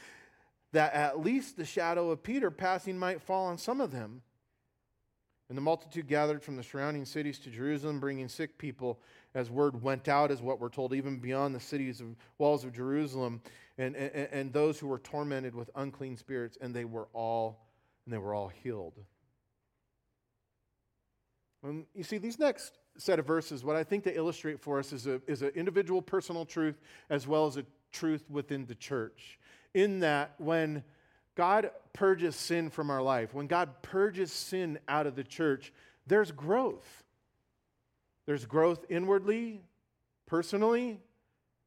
that 0.72 0.92
at 0.92 1.20
least 1.20 1.56
the 1.56 1.64
shadow 1.64 2.10
of 2.10 2.22
Peter 2.22 2.50
passing 2.50 2.98
might 2.98 3.22
fall 3.22 3.46
on 3.46 3.56
some 3.56 3.80
of 3.80 3.90
them. 3.90 4.22
And 5.48 5.56
the 5.56 5.62
multitude 5.62 6.06
gathered 6.06 6.42
from 6.44 6.56
the 6.56 6.62
surrounding 6.62 7.04
cities 7.04 7.40
to 7.40 7.50
Jerusalem, 7.50 7.98
bringing 7.98 8.28
sick 8.28 8.56
people 8.56 9.00
as 9.34 9.50
word 9.50 9.82
went 9.82 10.08
out, 10.08 10.30
as 10.30 10.42
what 10.42 10.60
we're 10.60 10.68
told, 10.68 10.92
even 10.92 11.18
beyond 11.18 11.54
the 11.54 11.60
cities 11.60 12.00
of 12.00 12.08
walls 12.38 12.64
of 12.64 12.72
Jerusalem, 12.72 13.40
and, 13.78 13.96
and, 13.96 14.28
and 14.32 14.52
those 14.52 14.78
who 14.78 14.88
were 14.88 14.98
tormented 14.98 15.54
with 15.54 15.70
unclean 15.74 16.16
spirits, 16.16 16.58
and 16.60 16.74
they 16.74 16.84
were 16.84 17.08
all 17.12 17.66
and 18.04 18.14
they 18.14 18.18
were 18.18 18.34
all 18.34 18.48
healed. 18.48 18.94
And 21.62 21.84
you 21.94 22.02
see, 22.02 22.18
these 22.18 22.38
next 22.38 22.78
set 22.96 23.18
of 23.18 23.26
verses, 23.26 23.64
what 23.64 23.76
I 23.76 23.84
think 23.84 24.04
they 24.04 24.14
illustrate 24.14 24.60
for 24.60 24.78
us 24.78 24.92
is, 24.92 25.06
a, 25.06 25.20
is 25.26 25.42
an 25.42 25.50
individual 25.54 26.02
personal 26.02 26.44
truth 26.44 26.80
as 27.08 27.26
well 27.26 27.46
as 27.46 27.56
a 27.56 27.64
truth 27.92 28.24
within 28.30 28.66
the 28.66 28.74
church. 28.74 29.38
In 29.74 30.00
that, 30.00 30.34
when 30.38 30.82
God 31.36 31.70
purges 31.92 32.34
sin 32.34 32.70
from 32.70 32.90
our 32.90 33.02
life, 33.02 33.34
when 33.34 33.46
God 33.46 33.82
purges 33.82 34.32
sin 34.32 34.78
out 34.88 35.06
of 35.06 35.14
the 35.14 35.24
church, 35.24 35.72
there's 36.06 36.32
growth. 36.32 36.99
There's 38.30 38.46
growth 38.46 38.84
inwardly, 38.88 39.60
personally, 40.24 41.00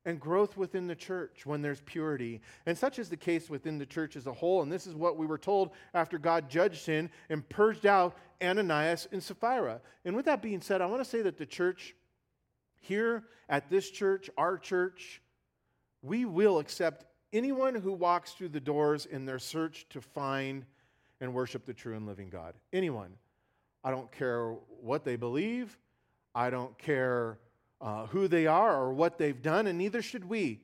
and 0.06 0.18
growth 0.18 0.56
within 0.56 0.88
the 0.88 0.96
church 0.96 1.46
when 1.46 1.62
there's 1.62 1.82
purity. 1.82 2.40
And 2.66 2.78
such 2.78 3.00
is 3.00 3.10
the 3.10 3.18
case 3.18 3.50
within 3.50 3.78
the 3.78 3.86
church 3.86 4.16
as 4.16 4.28
a 4.28 4.32
whole. 4.32 4.62
And 4.62 4.72
this 4.72 4.88
is 4.88 4.96
what 4.96 5.18
we 5.18 5.26
were 5.26 5.38
told 5.38 5.72
after 5.94 6.18
God 6.18 6.50
judged 6.50 6.84
sin 6.84 7.10
and 7.30 7.50
purged 7.50 7.86
out 7.86 8.16
Ananias 8.42 9.10
and 9.12 9.22
Sapphira. 9.22 9.82
And 10.06 10.16
with 10.16 10.24
that 10.24 10.42
being 10.42 10.62
said, 10.62 10.80
I 10.80 10.86
want 10.86 11.04
to 11.04 11.10
say 11.10 11.22
that 11.24 11.38
the 11.38 11.46
church 11.46 11.96
here 12.80 13.26
at 13.50 13.70
this 13.70 13.92
church, 13.92 14.30
our 14.38 14.58
church, 14.58 15.22
we 16.02 16.24
will 16.24 16.60
accept 16.60 17.04
anyone 17.34 17.76
who 17.76 17.92
walks 17.92 18.32
through 18.32 18.50
the 18.50 18.62
doors 18.62 19.06
in 19.06 19.26
their 19.26 19.38
search 19.38 19.86
to 19.90 20.00
find 20.00 20.64
and 21.20 21.34
worship 21.34 21.66
the 21.66 21.74
true 21.74 21.98
and 21.98 22.08
living 22.08 22.30
God. 22.30 22.54
Anyone. 22.72 23.16
I 23.84 23.92
don't 23.92 24.10
care 24.14 24.56
what 24.80 25.04
they 25.04 25.18
believe. 25.18 25.78
I 26.36 26.50
don't 26.50 26.78
care 26.78 27.40
uh, 27.80 28.08
who 28.08 28.28
they 28.28 28.48
are 28.48 28.82
or 28.82 28.94
what 28.94 29.18
they've 29.18 29.42
done, 29.42 29.68
and 29.68 29.78
neither 29.78 30.02
should 30.02 30.26
we. 30.26 30.62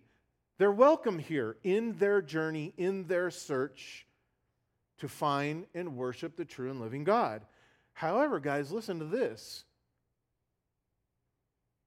They're 0.58 0.72
welcome 0.72 1.20
here 1.20 1.58
in 1.64 1.98
their 1.98 2.22
journey, 2.22 2.74
in 2.78 3.08
their 3.08 3.30
search 3.32 4.06
to 5.00 5.08
find 5.08 5.66
and 5.74 5.96
worship 5.96 6.36
the 6.36 6.46
true 6.46 6.70
and 6.70 6.82
living 6.82 7.04
God. 7.04 7.46
However, 7.94 8.40
guys, 8.40 8.72
listen 8.72 9.00
to 9.00 9.06
this. 9.06 9.64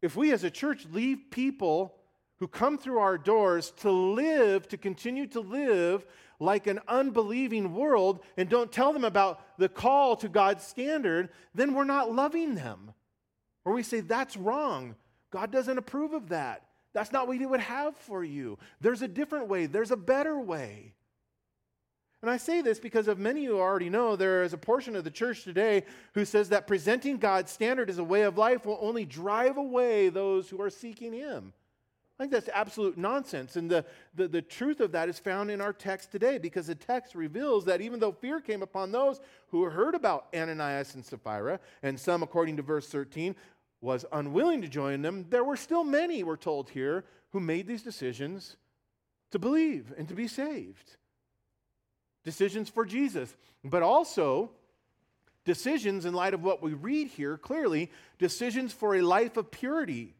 If 0.00 0.16
we 0.16 0.32
as 0.32 0.44
a 0.44 0.50
church 0.50 0.86
leave 0.90 1.30
people 1.30 1.94
who 2.38 2.48
come 2.48 2.76
through 2.76 2.98
our 2.98 3.16
doors 3.16 3.72
to 3.78 3.90
live, 3.90 4.66
to 4.68 4.76
continue 4.76 5.26
to 5.28 5.40
live 5.40 6.04
like 6.40 6.66
an 6.66 6.80
unbelieving 6.88 7.74
world 7.74 8.20
and 8.36 8.48
don't 8.48 8.72
tell 8.72 8.92
them 8.92 9.04
about 9.04 9.58
the 9.58 9.68
call 9.68 10.16
to 10.16 10.28
God's 10.28 10.66
standard, 10.66 11.28
then 11.54 11.72
we're 11.72 11.84
not 11.84 12.12
loving 12.12 12.54
them. 12.54 12.92
Or 13.64 13.72
we 13.72 13.82
say, 13.82 14.00
that's 14.00 14.36
wrong. 14.36 14.96
God 15.30 15.50
doesn't 15.50 15.78
approve 15.78 16.12
of 16.12 16.28
that. 16.30 16.66
That's 16.92 17.12
not 17.12 17.26
what 17.26 17.38
He 17.38 17.46
would 17.46 17.60
have 17.60 17.96
for 17.96 18.22
you. 18.22 18.58
There's 18.80 19.02
a 19.02 19.08
different 19.08 19.48
way, 19.48 19.66
there's 19.66 19.90
a 19.90 19.96
better 19.96 20.38
way. 20.38 20.92
And 22.20 22.30
I 22.30 22.36
say 22.36 22.62
this 22.62 22.78
because 22.78 23.08
of 23.08 23.18
many 23.18 23.44
who 23.44 23.58
already 23.58 23.90
know 23.90 24.14
there 24.14 24.44
is 24.44 24.52
a 24.52 24.58
portion 24.58 24.94
of 24.94 25.02
the 25.02 25.10
church 25.10 25.42
today 25.42 25.84
who 26.14 26.24
says 26.24 26.50
that 26.50 26.68
presenting 26.68 27.16
God's 27.16 27.50
standard 27.50 27.90
as 27.90 27.98
a 27.98 28.04
way 28.04 28.22
of 28.22 28.38
life 28.38 28.64
will 28.64 28.78
only 28.80 29.04
drive 29.04 29.56
away 29.56 30.08
those 30.08 30.48
who 30.48 30.60
are 30.60 30.70
seeking 30.70 31.12
Him. 31.12 31.52
I 32.18 32.22
think 32.22 32.32
that's 32.32 32.48
absolute 32.54 32.98
nonsense. 32.98 33.56
And 33.56 33.70
the, 33.70 33.84
the, 34.14 34.28
the, 34.28 34.42
truth 34.42 34.80
of 34.80 34.92
that 34.92 35.08
is 35.08 35.18
found 35.18 35.50
in 35.50 35.60
our 35.60 35.72
text 35.72 36.12
today 36.12 36.38
because 36.38 36.66
the 36.66 36.74
text 36.74 37.14
reveals 37.14 37.64
that 37.64 37.80
even 37.80 37.98
though 37.98 38.12
fear 38.12 38.40
came 38.40 38.62
upon 38.62 38.92
those 38.92 39.20
who 39.48 39.64
heard 39.64 39.94
about 39.94 40.26
Ananias 40.34 40.94
and 40.94 41.04
Sapphira, 41.04 41.58
and 41.82 41.98
some, 41.98 42.22
according 42.22 42.56
to 42.58 42.62
verse 42.62 42.86
13, 42.88 43.34
was 43.80 44.04
unwilling 44.12 44.62
to 44.62 44.68
join 44.68 45.02
them, 45.02 45.26
there 45.30 45.42
were 45.42 45.56
still 45.56 45.84
many, 45.84 46.22
we're 46.22 46.36
told 46.36 46.70
here, 46.70 47.04
who 47.30 47.40
made 47.40 47.66
these 47.66 47.82
decisions 47.82 48.56
to 49.32 49.38
believe 49.38 49.92
and 49.96 50.06
to 50.08 50.14
be 50.14 50.28
saved. 50.28 50.96
Decisions 52.24 52.68
for 52.68 52.84
Jesus, 52.84 53.34
but 53.64 53.82
also 53.82 54.50
decisions 55.44 56.04
in 56.04 56.14
light 56.14 56.34
of 56.34 56.44
what 56.44 56.62
we 56.62 56.74
read 56.74 57.08
here 57.08 57.36
clearly, 57.36 57.90
decisions 58.18 58.72
for 58.72 58.94
a 58.94 59.02
life 59.02 59.36
of 59.36 59.50
purity. 59.50 60.14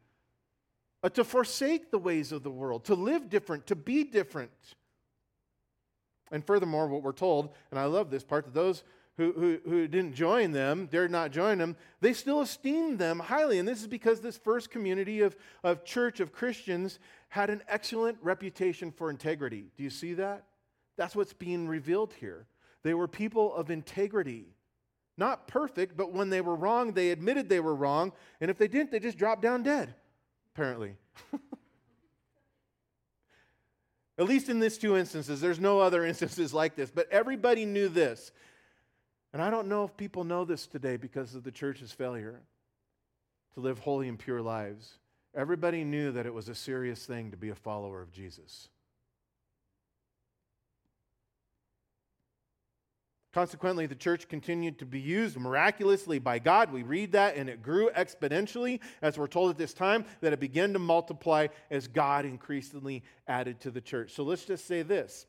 Uh, 1.03 1.09
to 1.09 1.23
forsake 1.23 1.91
the 1.91 1.99
ways 1.99 2.31
of 2.31 2.43
the 2.43 2.49
world, 2.49 2.85
to 2.85 2.95
live 2.95 3.29
different, 3.29 3.67
to 3.67 3.75
be 3.75 4.03
different. 4.03 4.51
And 6.31 6.45
furthermore, 6.45 6.87
what 6.87 7.03
we're 7.03 7.11
told, 7.11 7.53
and 7.69 7.79
I 7.79 7.85
love 7.85 8.09
this 8.09 8.23
part, 8.23 8.45
that 8.45 8.53
those 8.53 8.83
who, 9.17 9.31
who, 9.33 9.59
who 9.69 9.87
didn't 9.87 10.15
join 10.15 10.51
them, 10.51 10.87
dared 10.87 11.11
not 11.11 11.31
join 11.31 11.59
them, 11.59 11.75
they 12.01 12.13
still 12.13 12.41
esteemed 12.41 12.97
them 12.97 13.19
highly. 13.19 13.59
And 13.59 13.67
this 13.67 13.81
is 13.81 13.87
because 13.87 14.21
this 14.21 14.37
first 14.37 14.71
community 14.71 15.21
of, 15.21 15.35
of 15.63 15.85
church, 15.85 16.19
of 16.19 16.31
Christians, 16.31 16.97
had 17.29 17.49
an 17.49 17.61
excellent 17.67 18.17
reputation 18.21 18.91
for 18.91 19.11
integrity. 19.11 19.65
Do 19.77 19.83
you 19.83 19.91
see 19.91 20.13
that? 20.15 20.45
That's 20.97 21.15
what's 21.15 21.33
being 21.33 21.67
revealed 21.67 22.13
here. 22.19 22.47
They 22.83 22.93
were 22.93 23.07
people 23.07 23.53
of 23.53 23.69
integrity. 23.69 24.45
Not 25.17 25.47
perfect, 25.47 25.95
but 25.95 26.11
when 26.11 26.29
they 26.31 26.41
were 26.41 26.55
wrong, 26.55 26.93
they 26.93 27.11
admitted 27.11 27.47
they 27.47 27.59
were 27.59 27.75
wrong. 27.75 28.13
And 28.41 28.49
if 28.49 28.57
they 28.57 28.67
didn't, 28.67 28.91
they 28.91 28.99
just 28.99 29.17
dropped 29.17 29.43
down 29.43 29.61
dead, 29.61 29.93
apparently. 30.53 30.95
At 34.17 34.25
least 34.25 34.49
in 34.49 34.59
these 34.59 34.77
two 34.77 34.95
instances, 34.95 35.41
there's 35.41 35.59
no 35.59 35.79
other 35.79 36.05
instances 36.11 36.53
like 36.53 36.75
this. 36.75 36.91
But 36.91 37.09
everybody 37.11 37.65
knew 37.65 37.89
this. 37.89 38.31
And 39.33 39.41
I 39.41 39.49
don't 39.49 39.67
know 39.67 39.83
if 39.83 39.97
people 39.97 40.23
know 40.23 40.45
this 40.45 40.67
today 40.67 40.97
because 40.97 41.33
of 41.33 41.43
the 41.43 41.51
church's 41.51 41.91
failure 41.91 42.39
to 43.55 43.59
live 43.59 43.79
holy 43.79 44.07
and 44.07 44.19
pure 44.19 44.41
lives. 44.41 44.93
Everybody 45.35 45.83
knew 45.83 46.11
that 46.11 46.27
it 46.27 46.33
was 46.33 46.49
a 46.49 46.55
serious 46.55 47.03
thing 47.05 47.31
to 47.31 47.37
be 47.37 47.49
a 47.49 47.55
follower 47.55 48.01
of 48.01 48.11
Jesus. 48.11 48.69
Consequently, 53.33 53.87
the 53.87 53.95
church 53.95 54.27
continued 54.27 54.77
to 54.77 54.85
be 54.85 54.99
used 54.99 55.37
miraculously 55.37 56.19
by 56.19 56.37
God. 56.37 56.71
We 56.71 56.83
read 56.83 57.13
that, 57.13 57.35
and 57.35 57.49
it 57.49 57.63
grew 57.63 57.89
exponentially, 57.89 58.79
as 59.01 59.17
we're 59.17 59.25
told 59.25 59.49
at 59.49 59.57
this 59.57 59.73
time, 59.73 60.05
that 60.21 60.33
it 60.33 60.39
began 60.39 60.71
to 60.73 60.79
multiply 60.79 61.47
as 61.71 61.87
God 61.87 62.25
increasingly 62.25 63.03
added 63.27 63.59
to 63.61 63.71
the 63.71 63.81
church. 63.81 64.13
So 64.13 64.23
let's 64.23 64.45
just 64.45 64.67
say 64.67 64.83
this. 64.83 65.25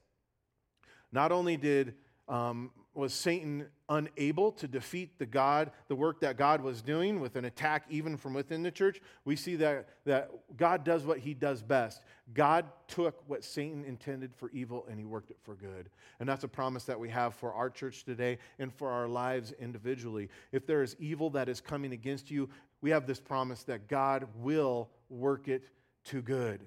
Not 1.13 1.33
only 1.33 1.57
did 1.57 1.95
um, 2.29 2.73
was 2.95 3.13
Satan 3.13 3.67
unable 3.89 4.53
to 4.53 4.69
defeat 4.69 5.19
the 5.19 5.27
God, 5.27 5.71
the 5.89 5.97
work 5.97 6.21
that 6.21 6.37
God 6.37 6.63
was 6.63 6.81
doing 6.81 7.21
with 7.21 7.37
an 7.37 7.45
attack 7.45 7.85
even 7.91 8.17
from 8.17 8.35
within 8.35 8.63
the 8.63 8.71
church, 8.71 9.01
we 9.25 9.37
see 9.37 9.57
that, 9.57 9.89
that 10.05 10.31
God 10.57 10.85
does 10.85 11.05
what 11.05 11.19
he 11.19 11.35
does 11.35 11.63
best. 11.63 12.03
God 12.33 12.67
took 12.89 13.23
what 13.27 13.45
Satan 13.45 13.85
intended 13.85 14.35
for 14.35 14.51
evil 14.51 14.87
and 14.89 14.99
he 14.99 15.05
worked 15.05 15.31
it 15.31 15.39
for 15.43 15.55
good. 15.55 15.91
And 16.21 16.29
that's 16.29 16.45
a 16.45 16.49
promise 16.49 16.85
that 16.85 16.99
we 16.99 17.09
have 17.11 17.35
for 17.35 17.53
our 17.53 17.69
church 17.69 18.05
today 18.05 18.39
and 18.59 18.73
for 18.73 18.91
our 18.91 19.09
lives 19.09 19.53
individually. 19.59 20.29
If 20.53 20.67
there 20.67 20.83
is 20.83 20.97
evil 20.99 21.31
that 21.31 21.49
is 21.49 21.61
coming 21.61 21.93
against 21.93 22.31
you, 22.31 22.49
we 22.81 22.91
have 22.91 23.07
this 23.07 23.21
promise 23.21 23.65
that 23.65 23.89
God 23.89 24.29
will 24.37 24.89
work 25.09 25.49
it 25.49 25.65
to 26.07 26.23
good. 26.23 26.61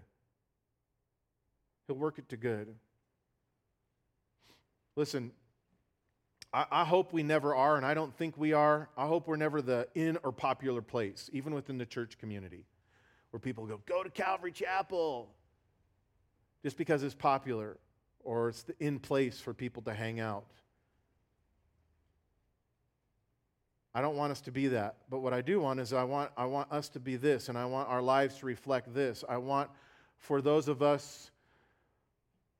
He'll 1.88 1.96
work 1.96 2.20
it 2.20 2.28
to 2.30 2.38
good. 2.38 2.76
Listen, 4.96 5.32
I, 6.54 6.66
I, 6.72 6.86
hope 6.86 7.14
we 7.14 7.24
never 7.24 7.54
are, 7.56 7.76
and 7.76 7.86
I 7.86 7.94
don't 7.94 8.16
think 8.16 8.38
we 8.38 8.54
are. 8.54 8.90
I 8.98 9.06
hope 9.06 9.28
we're 9.28 9.36
never 9.36 9.62
the 9.62 9.88
in 9.96 10.18
or 10.24 10.32
popular 10.32 10.82
place, 10.82 11.30
even 11.34 11.54
within 11.54 11.78
the 11.78 11.86
church 11.86 12.18
community, 12.18 12.66
where 13.32 13.40
people 13.40 13.66
go, 13.66 13.80
go 13.86 14.04
to 14.04 14.10
Calvary 14.10 14.52
Chapel, 14.52 15.30
just 16.64 16.78
because 16.78 17.04
it's 17.04 17.16
popular 17.16 17.78
or 18.24 18.50
it's 18.50 18.64
the 18.64 18.76
in 18.80 19.00
place 19.00 19.40
for 19.40 19.54
people 19.54 19.82
to 19.84 19.94
hang 19.94 20.20
out. 20.20 20.46
I 23.94 24.02
don't 24.02 24.16
want 24.16 24.32
us 24.32 24.42
to 24.42 24.52
be 24.52 24.68
that. 24.68 24.98
But 25.10 25.20
what 25.20 25.34
I 25.34 25.42
do 25.42 25.60
want 25.60 25.80
is 25.80 25.92
I 25.92 26.04
want, 26.04 26.30
I 26.38 26.46
want 26.46 26.72
us 26.72 26.88
to 26.90 27.00
be 27.00 27.16
this, 27.16 27.50
and 27.50 27.58
I 27.58 27.66
want 27.66 27.90
our 27.90 28.02
lives 28.02 28.38
to 28.40 28.46
reflect 28.46 28.94
this. 28.94 29.24
I 29.28 29.38
want 29.38 29.72
for 30.18 30.42
those 30.42 30.68
of 30.68 30.82
us 30.82 31.32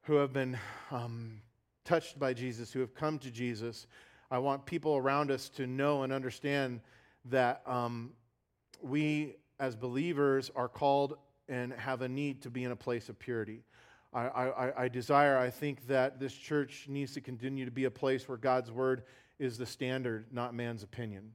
who 0.04 0.16
have 0.16 0.34
been 0.34 0.58
um, 0.90 1.42
touched 1.88 2.20
by 2.20 2.34
Jesus, 2.34 2.74
who 2.74 2.82
have 2.82 2.94
come 2.94 3.18
to 3.20 3.32
Jesus. 3.32 3.88
I 4.30 4.40
want 4.40 4.66
people 4.66 4.98
around 4.98 5.32
us 5.32 5.48
to 5.52 5.66
know 5.66 6.04
and 6.04 6.12
understand 6.12 6.82
that 7.26 7.62
um, 7.66 8.12
we, 8.82 9.36
as 9.58 9.76
believers, 9.78 10.52
are 10.54 10.68
called 10.68 11.18
and 11.48 11.72
have 11.74 12.02
a 12.02 12.10
need 12.10 12.42
to 12.42 12.50
be 12.50 12.66
in 12.66 12.72
a 12.72 12.76
place 12.76 13.08
of 13.08 13.18
purity. 13.18 13.64
I, 14.14 14.28
I, 14.28 14.84
I, 14.84 14.88
desire, 14.90 15.38
I 15.38 15.50
think 15.50 15.88
that 15.88 16.20
this 16.20 16.34
church 16.34 16.88
needs 16.90 17.14
to 17.14 17.22
continue 17.22 17.64
to 17.64 17.72
be 17.72 17.86
a 17.86 17.92
place 17.92 18.28
where 18.28 18.38
God's 18.38 18.70
word 18.70 19.04
is 19.40 19.58
the 19.58 19.66
standard, 19.66 20.26
not 20.32 20.54
man's 20.54 20.84
opinion. 20.84 21.32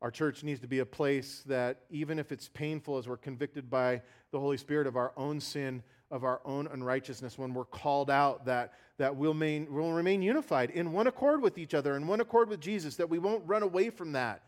Our 0.00 0.12
church 0.12 0.44
needs 0.44 0.60
to 0.60 0.68
be 0.68 0.78
a 0.78 0.86
place 0.86 1.42
that, 1.46 1.80
even 1.90 2.20
if 2.20 2.30
it's 2.30 2.48
painful 2.48 2.98
as 2.98 3.08
we're 3.08 3.16
convicted 3.16 3.68
by 3.68 4.02
the 4.30 4.38
Holy 4.38 4.58
Spirit 4.58 4.86
of 4.86 4.94
our 4.94 5.12
own 5.16 5.40
sin, 5.40 5.82
of 6.10 6.24
our 6.24 6.40
own 6.44 6.66
unrighteousness, 6.68 7.38
when 7.38 7.52
we're 7.52 7.64
called 7.64 8.10
out, 8.10 8.46
that, 8.46 8.74
that 8.96 9.14
we'll, 9.14 9.34
main, 9.34 9.66
we'll 9.70 9.92
remain 9.92 10.22
unified 10.22 10.70
in 10.70 10.92
one 10.92 11.06
accord 11.06 11.42
with 11.42 11.58
each 11.58 11.74
other, 11.74 11.96
in 11.96 12.06
one 12.06 12.20
accord 12.20 12.48
with 12.48 12.60
Jesus, 12.60 12.96
that 12.96 13.10
we 13.10 13.18
won't 13.18 13.42
run 13.46 13.62
away 13.62 13.90
from 13.90 14.12
that. 14.12 14.42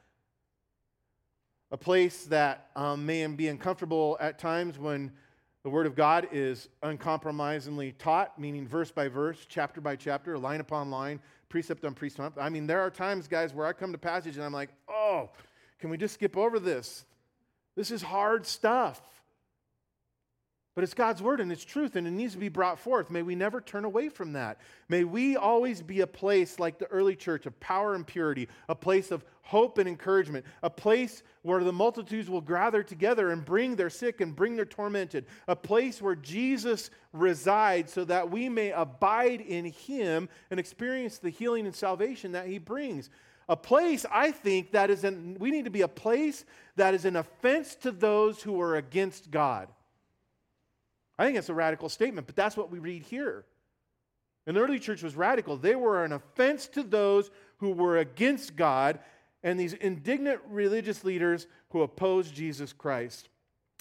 A 1.70 1.76
place 1.76 2.24
that 2.24 2.70
um, 2.74 3.06
may 3.06 3.26
be 3.26 3.48
uncomfortable 3.48 4.16
at 4.20 4.38
times 4.38 4.78
when 4.78 5.12
the 5.62 5.70
Word 5.70 5.86
of 5.86 5.94
God 5.94 6.28
is 6.32 6.68
uncompromisingly 6.82 7.92
taught, 7.92 8.38
meaning 8.38 8.66
verse 8.66 8.90
by 8.90 9.08
verse, 9.08 9.44
chapter 9.48 9.80
by 9.80 9.94
chapter, 9.94 10.38
line 10.38 10.60
upon 10.60 10.90
line, 10.90 11.20
precept 11.50 11.84
on 11.84 11.94
precept. 11.94 12.38
I 12.38 12.48
mean, 12.48 12.66
there 12.66 12.80
are 12.80 12.90
times, 12.90 13.28
guys, 13.28 13.52
where 13.52 13.66
I 13.66 13.74
come 13.74 13.92
to 13.92 13.98
passage 13.98 14.36
and 14.36 14.44
I'm 14.44 14.52
like, 14.52 14.70
oh, 14.88 15.30
can 15.78 15.90
we 15.90 15.98
just 15.98 16.14
skip 16.14 16.36
over 16.36 16.58
this? 16.58 17.04
This 17.76 17.90
is 17.90 18.02
hard 18.02 18.46
stuff. 18.46 19.02
But 20.76 20.84
it's 20.84 20.94
God's 20.94 21.20
word 21.20 21.40
and 21.40 21.50
it's 21.50 21.64
truth 21.64 21.96
and 21.96 22.06
it 22.06 22.12
needs 22.12 22.34
to 22.34 22.38
be 22.38 22.48
brought 22.48 22.78
forth. 22.78 23.10
May 23.10 23.22
we 23.22 23.34
never 23.34 23.60
turn 23.60 23.84
away 23.84 24.08
from 24.08 24.32
that. 24.34 24.60
May 24.88 25.02
we 25.02 25.36
always 25.36 25.82
be 25.82 26.00
a 26.00 26.06
place 26.06 26.60
like 26.60 26.78
the 26.78 26.86
early 26.86 27.16
church 27.16 27.44
of 27.44 27.58
power 27.58 27.96
and 27.96 28.06
purity, 28.06 28.48
a 28.68 28.74
place 28.74 29.10
of 29.10 29.24
hope 29.42 29.78
and 29.78 29.88
encouragement, 29.88 30.46
a 30.62 30.70
place 30.70 31.24
where 31.42 31.64
the 31.64 31.72
multitudes 31.72 32.30
will 32.30 32.40
gather 32.40 32.84
together 32.84 33.30
and 33.30 33.44
bring 33.44 33.74
their 33.74 33.90
sick 33.90 34.20
and 34.20 34.36
bring 34.36 34.54
their 34.54 34.64
tormented, 34.64 35.26
a 35.48 35.56
place 35.56 36.00
where 36.00 36.14
Jesus 36.14 36.90
resides 37.12 37.92
so 37.92 38.04
that 38.04 38.30
we 38.30 38.48
may 38.48 38.70
abide 38.70 39.40
in 39.40 39.64
him 39.64 40.28
and 40.52 40.60
experience 40.60 41.18
the 41.18 41.30
healing 41.30 41.66
and 41.66 41.74
salvation 41.74 42.30
that 42.32 42.46
he 42.46 42.58
brings. 42.58 43.10
A 43.48 43.56
place, 43.56 44.06
I 44.08 44.30
think, 44.30 44.70
that 44.70 44.90
is 44.90 45.02
an, 45.02 45.36
we 45.40 45.50
need 45.50 45.64
to 45.64 45.70
be 45.72 45.82
a 45.82 45.88
place 45.88 46.44
that 46.76 46.94
is 46.94 47.04
an 47.04 47.16
offense 47.16 47.74
to 47.76 47.90
those 47.90 48.40
who 48.40 48.60
are 48.60 48.76
against 48.76 49.32
God. 49.32 49.66
I 51.20 51.26
think 51.26 51.36
it's 51.36 51.50
a 51.50 51.54
radical 51.54 51.90
statement, 51.90 52.26
but 52.26 52.34
that's 52.34 52.56
what 52.56 52.70
we 52.70 52.78
read 52.78 53.02
here. 53.02 53.44
And 54.46 54.56
the 54.56 54.62
early 54.62 54.78
church 54.78 55.02
was 55.02 55.14
radical. 55.14 55.58
They 55.58 55.74
were 55.74 56.02
an 56.02 56.12
offense 56.12 56.66
to 56.68 56.82
those 56.82 57.30
who 57.58 57.72
were 57.72 57.98
against 57.98 58.56
God 58.56 59.00
and 59.42 59.60
these 59.60 59.74
indignant 59.74 60.40
religious 60.48 61.04
leaders 61.04 61.46
who 61.68 61.82
opposed 61.82 62.34
Jesus 62.34 62.72
Christ. 62.72 63.28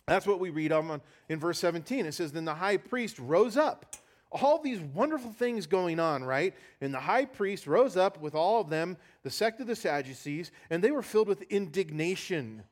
That's 0.05 0.27
what 0.27 0.41
we 0.41 0.49
read 0.49 0.73
on 0.73 0.99
in 1.29 1.39
verse 1.39 1.59
17. 1.59 2.05
It 2.05 2.13
says, 2.13 2.33
Then 2.33 2.43
the 2.43 2.55
high 2.55 2.75
priest 2.75 3.17
rose 3.19 3.55
up. 3.55 3.95
All 4.33 4.61
these 4.61 4.81
wonderful 4.81 5.31
things 5.31 5.65
going 5.65 5.97
on, 5.97 6.25
right? 6.25 6.53
And 6.81 6.93
the 6.93 6.99
high 6.99 7.23
priest 7.23 7.67
rose 7.67 7.95
up 7.95 8.19
with 8.19 8.35
all 8.35 8.59
of 8.59 8.69
them, 8.69 8.97
the 9.23 9.29
sect 9.29 9.61
of 9.61 9.67
the 9.67 9.77
Sadducees, 9.77 10.51
and 10.69 10.83
they 10.83 10.91
were 10.91 11.01
filled 11.01 11.29
with 11.29 11.43
indignation. 11.43 12.63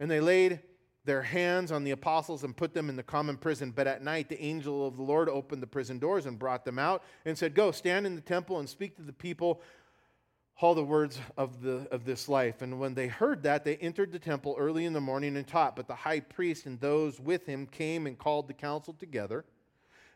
And 0.00 0.10
they 0.10 0.20
laid 0.20 0.60
their 1.04 1.22
hands 1.22 1.72
on 1.72 1.84
the 1.84 1.90
apostles 1.92 2.44
and 2.44 2.56
put 2.56 2.74
them 2.74 2.88
in 2.88 2.96
the 2.96 3.02
common 3.02 3.36
prison. 3.36 3.72
But 3.74 3.86
at 3.86 4.02
night, 4.02 4.28
the 4.28 4.42
angel 4.42 4.86
of 4.86 4.96
the 4.96 5.02
Lord 5.02 5.28
opened 5.28 5.62
the 5.62 5.66
prison 5.66 5.98
doors 5.98 6.26
and 6.26 6.38
brought 6.38 6.64
them 6.64 6.78
out 6.78 7.02
and 7.24 7.36
said, 7.36 7.54
Go, 7.54 7.70
stand 7.70 8.06
in 8.06 8.14
the 8.14 8.20
temple 8.20 8.58
and 8.58 8.68
speak 8.68 8.96
to 8.96 9.02
the 9.02 9.12
people 9.12 9.62
all 10.60 10.74
the 10.74 10.84
words 10.84 11.18
of, 11.38 11.62
the, 11.62 11.88
of 11.90 12.04
this 12.04 12.28
life. 12.28 12.60
And 12.60 12.78
when 12.78 12.94
they 12.94 13.08
heard 13.08 13.42
that, 13.44 13.64
they 13.64 13.76
entered 13.76 14.12
the 14.12 14.18
temple 14.18 14.56
early 14.58 14.84
in 14.84 14.92
the 14.92 15.00
morning 15.00 15.36
and 15.36 15.46
taught. 15.46 15.74
But 15.74 15.88
the 15.88 15.94
high 15.94 16.20
priest 16.20 16.66
and 16.66 16.78
those 16.80 17.18
with 17.18 17.46
him 17.46 17.66
came 17.66 18.06
and 18.06 18.18
called 18.18 18.46
the 18.46 18.54
council 18.54 18.92
together, 18.92 19.44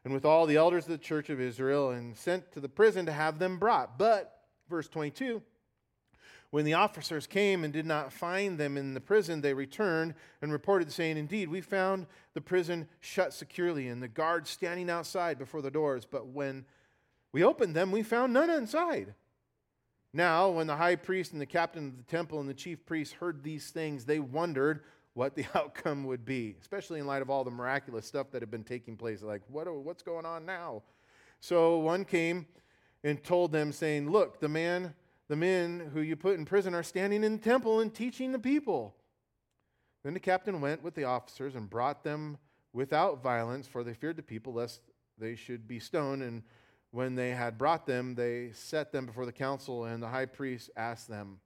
and 0.04 0.12
with 0.12 0.26
all 0.26 0.44
the 0.44 0.56
elders 0.56 0.84
of 0.84 0.90
the 0.90 0.98
church 0.98 1.30
of 1.30 1.40
Israel, 1.40 1.90
and 1.90 2.14
sent 2.16 2.52
to 2.52 2.60
the 2.60 2.68
prison 2.68 3.06
to 3.06 3.12
have 3.12 3.38
them 3.38 3.58
brought. 3.58 3.98
But, 3.98 4.38
verse 4.68 4.88
22, 4.88 5.40
when 6.54 6.64
the 6.64 6.74
officers 6.74 7.26
came 7.26 7.64
and 7.64 7.72
did 7.72 7.84
not 7.84 8.12
find 8.12 8.58
them 8.58 8.76
in 8.76 8.94
the 8.94 9.00
prison, 9.00 9.40
they 9.40 9.52
returned 9.52 10.14
and 10.40 10.52
reported, 10.52 10.92
saying, 10.92 11.16
Indeed, 11.16 11.48
we 11.48 11.60
found 11.60 12.06
the 12.32 12.40
prison 12.40 12.86
shut 13.00 13.32
securely 13.32 13.88
and 13.88 14.00
the 14.00 14.06
guards 14.06 14.50
standing 14.50 14.88
outside 14.88 15.36
before 15.36 15.62
the 15.62 15.70
doors. 15.72 16.06
But 16.08 16.28
when 16.28 16.64
we 17.32 17.42
opened 17.42 17.74
them, 17.74 17.90
we 17.90 18.04
found 18.04 18.32
none 18.32 18.50
inside. 18.50 19.14
Now, 20.12 20.48
when 20.48 20.68
the 20.68 20.76
high 20.76 20.94
priest 20.94 21.32
and 21.32 21.40
the 21.40 21.46
captain 21.46 21.88
of 21.88 21.96
the 21.96 22.04
temple 22.04 22.38
and 22.38 22.48
the 22.48 22.54
chief 22.54 22.86
priests 22.86 23.14
heard 23.14 23.42
these 23.42 23.70
things, 23.70 24.04
they 24.04 24.20
wondered 24.20 24.84
what 25.14 25.34
the 25.34 25.46
outcome 25.56 26.04
would 26.04 26.24
be, 26.24 26.54
especially 26.60 27.00
in 27.00 27.06
light 27.08 27.20
of 27.22 27.30
all 27.30 27.42
the 27.42 27.50
miraculous 27.50 28.06
stuff 28.06 28.30
that 28.30 28.42
had 28.42 28.52
been 28.52 28.62
taking 28.62 28.96
place. 28.96 29.22
Like, 29.22 29.42
what, 29.48 29.66
what's 29.74 30.04
going 30.04 30.24
on 30.24 30.46
now? 30.46 30.84
So 31.40 31.78
one 31.78 32.04
came 32.04 32.46
and 33.02 33.20
told 33.24 33.50
them, 33.50 33.72
saying, 33.72 34.08
Look, 34.08 34.38
the 34.38 34.48
man 34.48 34.94
the 35.28 35.36
men 35.36 35.90
who 35.92 36.00
you 36.00 36.16
put 36.16 36.38
in 36.38 36.44
prison 36.44 36.74
are 36.74 36.82
standing 36.82 37.24
in 37.24 37.32
the 37.32 37.42
temple 37.42 37.80
and 37.80 37.94
teaching 37.94 38.32
the 38.32 38.38
people. 38.38 38.94
Then 40.02 40.14
the 40.14 40.20
captain 40.20 40.60
went 40.60 40.82
with 40.82 40.94
the 40.94 41.04
officers 41.04 41.54
and 41.54 41.68
brought 41.68 42.04
them 42.04 42.36
without 42.72 43.22
violence, 43.22 43.66
for 43.66 43.82
they 43.82 43.94
feared 43.94 44.16
the 44.16 44.22
people 44.22 44.52
lest 44.52 44.80
they 45.18 45.34
should 45.34 45.66
be 45.66 45.78
stoned. 45.78 46.22
And 46.22 46.42
when 46.90 47.14
they 47.14 47.30
had 47.30 47.56
brought 47.56 47.86
them, 47.86 48.14
they 48.14 48.50
set 48.52 48.92
them 48.92 49.06
before 49.06 49.24
the 49.24 49.32
council, 49.32 49.84
and 49.84 50.02
the 50.02 50.08
high 50.08 50.26
priest 50.26 50.70
asked 50.76 51.08
them, 51.08 51.40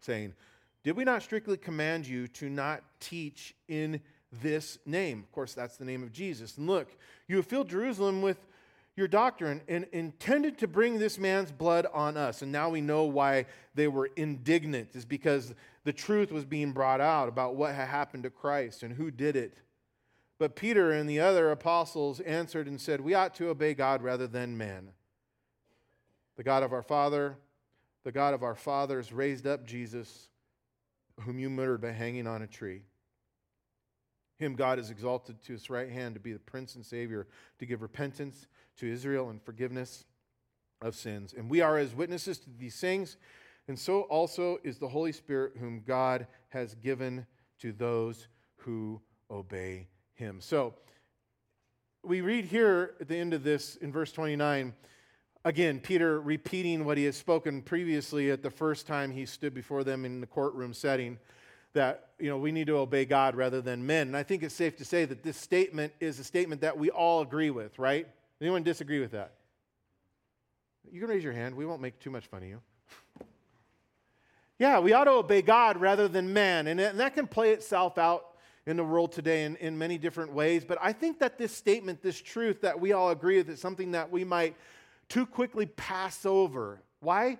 saying, 0.00 0.34
Did 0.82 0.96
we 0.96 1.04
not 1.04 1.22
strictly 1.22 1.56
command 1.56 2.06
you 2.06 2.26
to 2.28 2.48
not 2.48 2.82
teach 2.98 3.54
in 3.68 4.00
this 4.42 4.78
name? 4.84 5.20
Of 5.20 5.30
course, 5.30 5.54
that's 5.54 5.76
the 5.76 5.84
name 5.84 6.02
of 6.02 6.12
Jesus. 6.12 6.58
And 6.58 6.66
look, 6.66 6.88
you 7.28 7.36
have 7.36 7.46
filled 7.46 7.68
Jerusalem 7.68 8.22
with 8.22 8.44
your 8.96 9.08
doctrine 9.08 9.60
and 9.66 9.86
intended 9.92 10.58
to 10.58 10.68
bring 10.68 10.98
this 10.98 11.18
man's 11.18 11.50
blood 11.50 11.86
on 11.92 12.16
us. 12.16 12.42
And 12.42 12.52
now 12.52 12.68
we 12.68 12.80
know 12.80 13.04
why 13.04 13.46
they 13.74 13.88
were 13.88 14.10
indignant, 14.16 14.94
is 14.94 15.04
because 15.04 15.54
the 15.82 15.92
truth 15.92 16.30
was 16.30 16.44
being 16.44 16.72
brought 16.72 17.00
out 17.00 17.28
about 17.28 17.56
what 17.56 17.74
had 17.74 17.88
happened 17.88 18.22
to 18.22 18.30
Christ 18.30 18.82
and 18.82 18.94
who 18.94 19.10
did 19.10 19.36
it. 19.36 19.58
But 20.38 20.56
Peter 20.56 20.92
and 20.92 21.08
the 21.08 21.20
other 21.20 21.50
apostles 21.50 22.20
answered 22.20 22.68
and 22.68 22.80
said, 22.80 23.00
We 23.00 23.14
ought 23.14 23.34
to 23.36 23.48
obey 23.48 23.74
God 23.74 24.02
rather 24.02 24.26
than 24.26 24.56
men. 24.56 24.90
The 26.36 26.42
God 26.42 26.62
of 26.62 26.72
our 26.72 26.82
Father, 26.82 27.36
the 28.04 28.12
God 28.12 28.34
of 28.34 28.42
our 28.42 28.56
fathers 28.56 29.12
raised 29.12 29.46
up 29.46 29.64
Jesus, 29.64 30.28
whom 31.20 31.38
you 31.38 31.48
murdered 31.50 31.80
by 31.80 31.92
hanging 31.92 32.26
on 32.26 32.42
a 32.42 32.46
tree. 32.46 32.82
Him 34.36 34.56
God 34.56 34.78
has 34.78 34.90
exalted 34.90 35.40
to 35.42 35.52
his 35.52 35.70
right 35.70 35.88
hand 35.88 36.14
to 36.14 36.20
be 36.20 36.32
the 36.32 36.40
Prince 36.40 36.74
and 36.74 36.84
Savior, 36.84 37.28
to 37.58 37.66
give 37.66 37.82
repentance 37.82 38.46
to 38.78 38.90
Israel 38.90 39.30
and 39.30 39.42
forgiveness 39.42 40.04
of 40.82 40.94
sins. 40.94 41.34
And 41.36 41.50
we 41.50 41.60
are 41.60 41.78
as 41.78 41.94
witnesses 41.94 42.38
to 42.38 42.50
these 42.58 42.78
things, 42.78 43.16
and 43.68 43.78
so 43.78 44.02
also 44.02 44.58
is 44.62 44.78
the 44.78 44.88
Holy 44.88 45.12
Spirit, 45.12 45.52
whom 45.58 45.82
God 45.86 46.26
has 46.50 46.74
given 46.74 47.26
to 47.60 47.72
those 47.72 48.28
who 48.56 49.00
obey 49.30 49.88
him. 50.14 50.40
So 50.40 50.74
we 52.02 52.20
read 52.20 52.44
here 52.44 52.94
at 53.00 53.08
the 53.08 53.16
end 53.16 53.32
of 53.32 53.42
this 53.42 53.76
in 53.76 53.90
verse 53.90 54.12
29. 54.12 54.74
Again, 55.46 55.80
Peter 55.80 56.20
repeating 56.20 56.84
what 56.84 56.98
he 56.98 57.04
has 57.04 57.16
spoken 57.16 57.62
previously 57.62 58.30
at 58.30 58.42
the 58.42 58.50
first 58.50 58.86
time 58.86 59.10
he 59.10 59.26
stood 59.26 59.54
before 59.54 59.84
them 59.84 60.04
in 60.04 60.20
the 60.20 60.26
courtroom 60.26 60.72
setting 60.72 61.18
that 61.74 62.10
you 62.18 62.28
know 62.30 62.38
we 62.38 62.52
need 62.52 62.68
to 62.68 62.76
obey 62.76 63.04
God 63.04 63.34
rather 63.34 63.60
than 63.60 63.84
men. 63.84 64.08
And 64.08 64.16
I 64.16 64.22
think 64.22 64.42
it's 64.42 64.54
safe 64.54 64.76
to 64.76 64.84
say 64.84 65.04
that 65.04 65.22
this 65.22 65.36
statement 65.36 65.92
is 66.00 66.18
a 66.18 66.24
statement 66.24 66.60
that 66.60 66.78
we 66.78 66.88
all 66.90 67.20
agree 67.20 67.50
with, 67.50 67.78
right? 67.78 68.06
Anyone 68.44 68.62
disagree 68.62 69.00
with 69.00 69.12
that? 69.12 69.32
You 70.92 71.00
can 71.00 71.08
raise 71.08 71.24
your 71.24 71.32
hand. 71.32 71.54
We 71.54 71.64
won't 71.64 71.80
make 71.80 71.98
too 71.98 72.10
much 72.10 72.26
fun 72.26 72.42
of 72.42 72.48
you. 72.50 72.60
yeah, 74.58 74.80
we 74.80 74.92
ought 74.92 75.04
to 75.04 75.12
obey 75.12 75.40
God 75.40 75.78
rather 75.78 76.08
than 76.08 76.30
man. 76.34 76.66
And 76.66 76.78
that 76.78 77.14
can 77.14 77.26
play 77.26 77.52
itself 77.52 77.96
out 77.96 78.36
in 78.66 78.76
the 78.76 78.84
world 78.84 79.12
today 79.12 79.44
in, 79.44 79.56
in 79.56 79.78
many 79.78 79.96
different 79.96 80.34
ways. 80.34 80.62
But 80.62 80.76
I 80.82 80.92
think 80.92 81.20
that 81.20 81.38
this 81.38 81.56
statement, 81.56 82.02
this 82.02 82.20
truth 82.20 82.60
that 82.60 82.78
we 82.78 82.92
all 82.92 83.08
agree 83.08 83.38
with, 83.38 83.48
is 83.48 83.62
something 83.62 83.92
that 83.92 84.12
we 84.12 84.24
might 84.24 84.54
too 85.08 85.24
quickly 85.24 85.64
pass 85.64 86.26
over. 86.26 86.82
Why? 87.00 87.38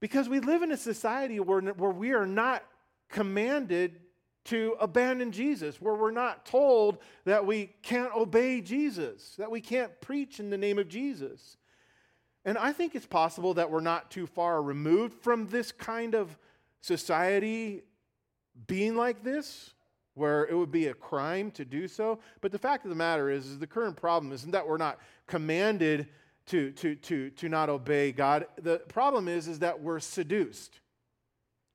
Because 0.00 0.26
we 0.26 0.40
live 0.40 0.62
in 0.62 0.72
a 0.72 0.78
society 0.78 1.38
where, 1.38 1.60
where 1.60 1.90
we 1.90 2.14
are 2.14 2.26
not 2.26 2.64
commanded 3.10 4.00
to 4.50 4.76
abandon 4.80 5.30
Jesus, 5.30 5.80
where 5.80 5.94
we're 5.94 6.10
not 6.10 6.44
told 6.44 6.98
that 7.24 7.46
we 7.46 7.70
can't 7.82 8.12
obey 8.14 8.60
Jesus, 8.60 9.36
that 9.38 9.50
we 9.50 9.60
can't 9.60 10.00
preach 10.00 10.40
in 10.40 10.50
the 10.50 10.58
name 10.58 10.76
of 10.76 10.88
Jesus. 10.88 11.56
And 12.44 12.58
I 12.58 12.72
think 12.72 12.96
it's 12.96 13.06
possible 13.06 13.54
that 13.54 13.70
we're 13.70 13.80
not 13.80 14.10
too 14.10 14.26
far 14.26 14.60
removed 14.60 15.14
from 15.22 15.46
this 15.46 15.70
kind 15.70 16.16
of 16.16 16.36
society 16.80 17.82
being 18.66 18.96
like 18.96 19.22
this, 19.22 19.72
where 20.14 20.46
it 20.46 20.56
would 20.56 20.72
be 20.72 20.88
a 20.88 20.94
crime 20.94 21.52
to 21.52 21.64
do 21.64 21.86
so. 21.86 22.18
But 22.40 22.50
the 22.50 22.58
fact 22.58 22.84
of 22.84 22.88
the 22.88 22.96
matter 22.96 23.30
is, 23.30 23.46
is 23.46 23.58
the 23.60 23.68
current 23.68 23.96
problem 23.96 24.32
isn't 24.32 24.50
that 24.50 24.66
we're 24.66 24.78
not 24.78 24.98
commanded 25.28 26.08
to, 26.46 26.72
to, 26.72 26.96
to, 26.96 27.30
to 27.30 27.48
not 27.48 27.68
obey 27.68 28.10
God. 28.10 28.46
The 28.60 28.78
problem 28.88 29.28
is, 29.28 29.46
is 29.46 29.60
that 29.60 29.80
we're 29.80 30.00
seduced 30.00 30.80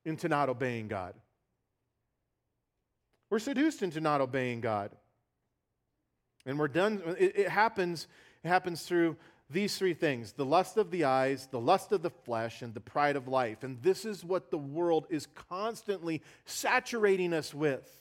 into 0.04 0.28
not 0.28 0.50
obeying 0.50 0.90
God. 0.90 1.14
We're 3.30 3.40
seduced 3.40 3.82
into 3.82 4.00
not 4.02 4.22
obeying 4.22 4.62
God. 4.62 4.92
And 6.46 6.60
we're 6.60 6.68
done, 6.68 7.02
it, 7.18 7.38
it 7.38 7.50
happens, 7.50 8.08
it 8.44 8.48
happens 8.48 8.84
through 8.84 9.18
these 9.50 9.78
three 9.78 9.94
things 9.94 10.34
the 10.34 10.46
lust 10.46 10.78
of 10.78 10.92
the 10.92 11.06
eyes, 11.06 11.48
the 11.52 11.60
lust 11.60 11.92
of 11.92 12.02
the 12.02 12.10
flesh, 12.10 12.62
and 12.62 12.74
the 12.74 12.80
pride 12.80 13.16
of 13.16 13.28
life. 13.28 13.64
And 13.64 13.82
this 13.82 14.06
is 14.06 14.24
what 14.24 14.52
the 14.52 14.58
world 14.58 15.08
is 15.10 15.28
constantly 15.50 16.22
saturating 16.46 17.34
us 17.34 17.54
with. 17.54 18.00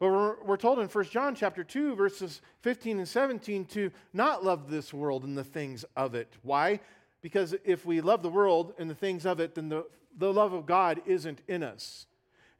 But 0.00 0.08
we're, 0.44 0.56
told 0.56 0.80
in 0.80 0.88
1 0.88 1.04
John 1.06 1.34
chapter 1.34 1.62
2, 1.62 1.94
verses 1.94 2.42
15 2.62 2.98
and 2.98 3.08
17, 3.08 3.64
to 3.66 3.90
not 4.12 4.44
love 4.44 4.68
this 4.68 4.92
world 4.92 5.24
and 5.24 5.38
the 5.38 5.44
things 5.44 5.84
of 5.96 6.14
it. 6.14 6.36
Why? 6.42 6.80
Because 7.22 7.54
if 7.64 7.86
we 7.86 8.00
love 8.00 8.22
the 8.22 8.28
world 8.28 8.74
and 8.78 8.90
the 8.90 8.94
things 8.94 9.24
of 9.24 9.40
it, 9.40 9.54
then 9.54 9.68
the, 9.68 9.86
the 10.18 10.32
love 10.32 10.52
of 10.52 10.66
God 10.66 11.00
isn't 11.06 11.40
in 11.48 11.62
us. 11.62 12.06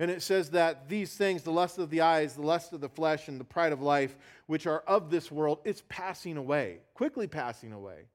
And 0.01 0.11
it 0.11 0.23
says 0.23 0.51
that 0.51 0.89
these 0.89 1.15
things, 1.15 1.43
the 1.43 1.53
lust 1.53 1.79
of 1.79 1.89
the 1.89 2.01
eyes, 2.01 2.35
the 2.35 2.43
lust 2.43 2.73
of 2.73 2.81
the 2.81 2.89
flesh, 2.89 3.29
and 3.29 3.39
the 3.39 3.45
pride 3.45 3.73
of 3.73 3.81
life, 3.81 4.17
which 4.47 4.67
are 4.67 4.81
of 4.81 5.09
this 5.11 5.31
world, 5.31 5.61
it's 5.65 5.85
passing 5.89 6.37
away, 6.37 6.79
quickly 6.95 7.27
passing 7.29 7.73
away. 7.73 8.07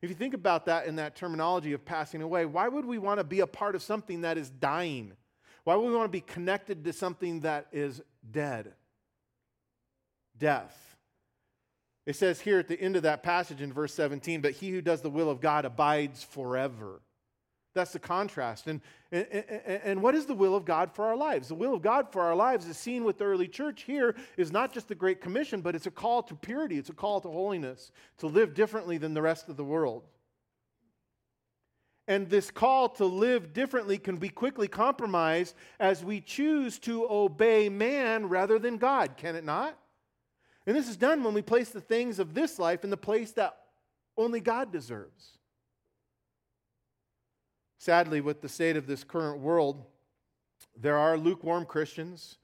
If 0.00 0.08
you 0.08 0.16
think 0.16 0.34
about 0.34 0.66
that 0.66 0.86
in 0.86 0.96
that 0.96 1.14
terminology 1.14 1.74
of 1.74 1.84
passing 1.84 2.22
away, 2.22 2.46
why 2.46 2.66
would 2.66 2.84
we 2.84 2.98
want 2.98 3.20
to 3.20 3.24
be 3.24 3.40
a 3.40 3.46
part 3.46 3.74
of 3.74 3.82
something 3.82 4.22
that 4.22 4.38
is 4.38 4.50
dying? 4.50 5.12
Why 5.64 5.76
would 5.76 5.86
we 5.86 5.94
want 5.94 6.06
to 6.06 6.16
be 6.16 6.22
connected 6.22 6.84
to 6.84 6.92
something 6.92 7.40
that 7.40 7.68
is 7.72 8.02
dead? 8.28 8.72
Death. 10.36 10.76
It 12.04 12.16
says 12.16 12.40
here 12.40 12.58
at 12.58 12.66
the 12.66 12.80
end 12.80 12.96
of 12.96 13.04
that 13.04 13.22
passage 13.22 13.60
in 13.60 13.72
verse 13.72 13.94
17, 13.94 14.40
but 14.40 14.52
he 14.52 14.70
who 14.70 14.80
does 14.80 15.02
the 15.02 15.10
will 15.10 15.30
of 15.30 15.40
God 15.40 15.64
abides 15.64 16.22
forever. 16.22 17.00
That's 17.74 17.92
the 17.92 17.98
contrast. 17.98 18.66
And, 18.66 18.80
and, 19.10 19.24
and, 19.84 20.02
what 20.02 20.14
is 20.14 20.26
the 20.26 20.34
will 20.34 20.54
of 20.54 20.66
God 20.66 20.94
for 20.94 21.06
our 21.06 21.16
lives? 21.16 21.48
The 21.48 21.54
will 21.54 21.74
of 21.74 21.80
God 21.80 22.12
for 22.12 22.20
our 22.20 22.34
lives 22.34 22.66
is 22.66 22.76
seen 22.76 23.02
with 23.04 23.16
the 23.16 23.24
early 23.24 23.48
church 23.48 23.84
here 23.84 24.14
is 24.36 24.52
not 24.52 24.72
just 24.72 24.88
the 24.88 24.94
Great 24.94 25.22
Commission, 25.22 25.62
but 25.62 25.74
it's 25.74 25.86
a 25.86 25.90
call 25.90 26.22
to 26.24 26.34
purity, 26.34 26.76
it's 26.76 26.90
a 26.90 26.94
call 26.94 27.20
to 27.22 27.28
holiness, 27.28 27.90
to 28.18 28.26
live 28.26 28.52
differently 28.52 28.98
than 28.98 29.14
the 29.14 29.22
rest 29.22 29.48
of 29.48 29.56
the 29.56 29.64
world. 29.64 30.02
And 32.08 32.28
this 32.28 32.50
call 32.50 32.90
to 32.90 33.06
live 33.06 33.54
differently 33.54 33.96
can 33.96 34.16
be 34.16 34.28
quickly 34.28 34.68
compromised 34.68 35.54
as 35.80 36.04
we 36.04 36.20
choose 36.20 36.78
to 36.80 37.06
obey 37.08 37.68
man 37.68 38.28
rather 38.28 38.58
than 38.58 38.76
God, 38.76 39.16
can 39.16 39.34
it 39.34 39.44
not? 39.44 39.78
And 40.66 40.76
this 40.76 40.88
is 40.88 40.96
done 40.96 41.24
when 41.24 41.32
we 41.32 41.42
place 41.42 41.70
the 41.70 41.80
things 41.80 42.18
of 42.18 42.34
this 42.34 42.58
life 42.58 42.84
in 42.84 42.90
the 42.90 42.96
place 42.96 43.32
that 43.32 43.56
only 44.16 44.40
God 44.40 44.72
deserves. 44.72 45.38
Sadly, 47.82 48.20
with 48.20 48.40
the 48.40 48.48
state 48.48 48.76
of 48.76 48.86
this 48.86 49.02
current 49.02 49.40
world, 49.40 49.84
there 50.80 50.98
are 50.98 51.18
lukewarm 51.18 51.64
Christians, 51.64 52.38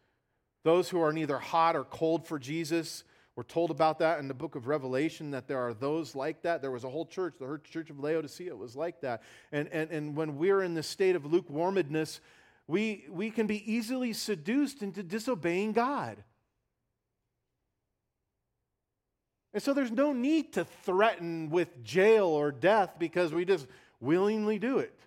those 0.64 0.88
who 0.88 1.00
are 1.00 1.12
neither 1.12 1.38
hot 1.38 1.76
or 1.76 1.84
cold 1.84 2.26
for 2.26 2.40
Jesus. 2.40 3.04
We're 3.36 3.44
told 3.44 3.70
about 3.70 4.00
that 4.00 4.18
in 4.18 4.26
the 4.26 4.34
book 4.34 4.56
of 4.56 4.66
Revelation 4.66 5.30
that 5.30 5.46
there 5.46 5.60
are 5.60 5.74
those 5.74 6.16
like 6.16 6.42
that. 6.42 6.60
There 6.60 6.72
was 6.72 6.82
a 6.82 6.88
whole 6.88 7.06
church, 7.06 7.34
the 7.38 7.60
church 7.62 7.88
of 7.88 8.00
Laodicea 8.00 8.56
was 8.56 8.74
like 8.74 9.00
that. 9.02 9.22
And, 9.52 9.68
and, 9.68 9.92
and 9.92 10.16
when 10.16 10.38
we're 10.38 10.64
in 10.64 10.74
the 10.74 10.82
state 10.82 11.14
of 11.14 11.24
lukewarmness, 11.24 12.20
we, 12.66 13.04
we 13.08 13.30
can 13.30 13.46
be 13.46 13.72
easily 13.72 14.14
seduced 14.14 14.82
into 14.82 15.04
disobeying 15.04 15.70
God. 15.70 16.16
And 19.54 19.62
so 19.62 19.72
there's 19.72 19.92
no 19.92 20.12
need 20.12 20.54
to 20.54 20.64
threaten 20.64 21.48
with 21.48 21.84
jail 21.84 22.26
or 22.26 22.50
death 22.50 22.94
because 22.98 23.32
we 23.32 23.44
just 23.44 23.68
willingly 24.00 24.58
do 24.58 24.78
it. 24.78 24.98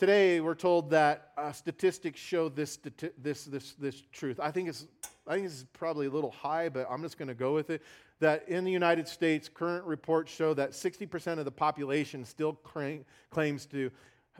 Today, 0.00 0.40
we're 0.40 0.54
told 0.54 0.88
that 0.92 1.32
uh, 1.36 1.52
statistics 1.52 2.18
show 2.18 2.48
this, 2.48 2.78
this, 3.18 3.44
this, 3.44 3.72
this 3.74 4.02
truth. 4.12 4.40
I 4.40 4.50
think, 4.50 4.70
it's, 4.70 4.86
I 5.26 5.34
think 5.34 5.44
it's 5.44 5.66
probably 5.74 6.06
a 6.06 6.10
little 6.10 6.30
high, 6.30 6.70
but 6.70 6.86
I'm 6.90 7.02
just 7.02 7.18
going 7.18 7.28
to 7.28 7.34
go 7.34 7.52
with 7.52 7.68
it. 7.68 7.82
That 8.18 8.48
in 8.48 8.64
the 8.64 8.70
United 8.70 9.06
States, 9.06 9.50
current 9.52 9.84
reports 9.84 10.32
show 10.32 10.54
that 10.54 10.70
60% 10.70 11.38
of 11.38 11.44
the 11.44 11.50
population 11.50 12.24
still 12.24 12.54
claims 13.30 13.66
to 13.66 13.90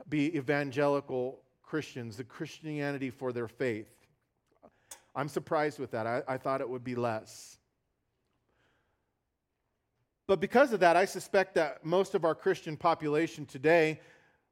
be 0.09 0.35
evangelical 0.35 1.41
Christians, 1.61 2.17
the 2.17 2.23
Christianity 2.23 3.11
for 3.11 3.31
their 3.31 3.47
faith. 3.47 3.85
I'm 5.13 5.27
surprised 5.27 5.77
with 5.77 5.91
that. 5.91 6.07
I, 6.07 6.23
I 6.27 6.37
thought 6.37 6.61
it 6.61 6.69
would 6.69 6.83
be 6.83 6.95
less. 6.95 7.59
But 10.25 10.39
because 10.39 10.73
of 10.73 10.79
that, 10.79 10.97
I 10.97 11.05
suspect 11.05 11.53
that 11.53 11.85
most 11.85 12.15
of 12.15 12.25
our 12.25 12.33
Christian 12.33 12.77
population 12.77 13.45
today 13.45 13.99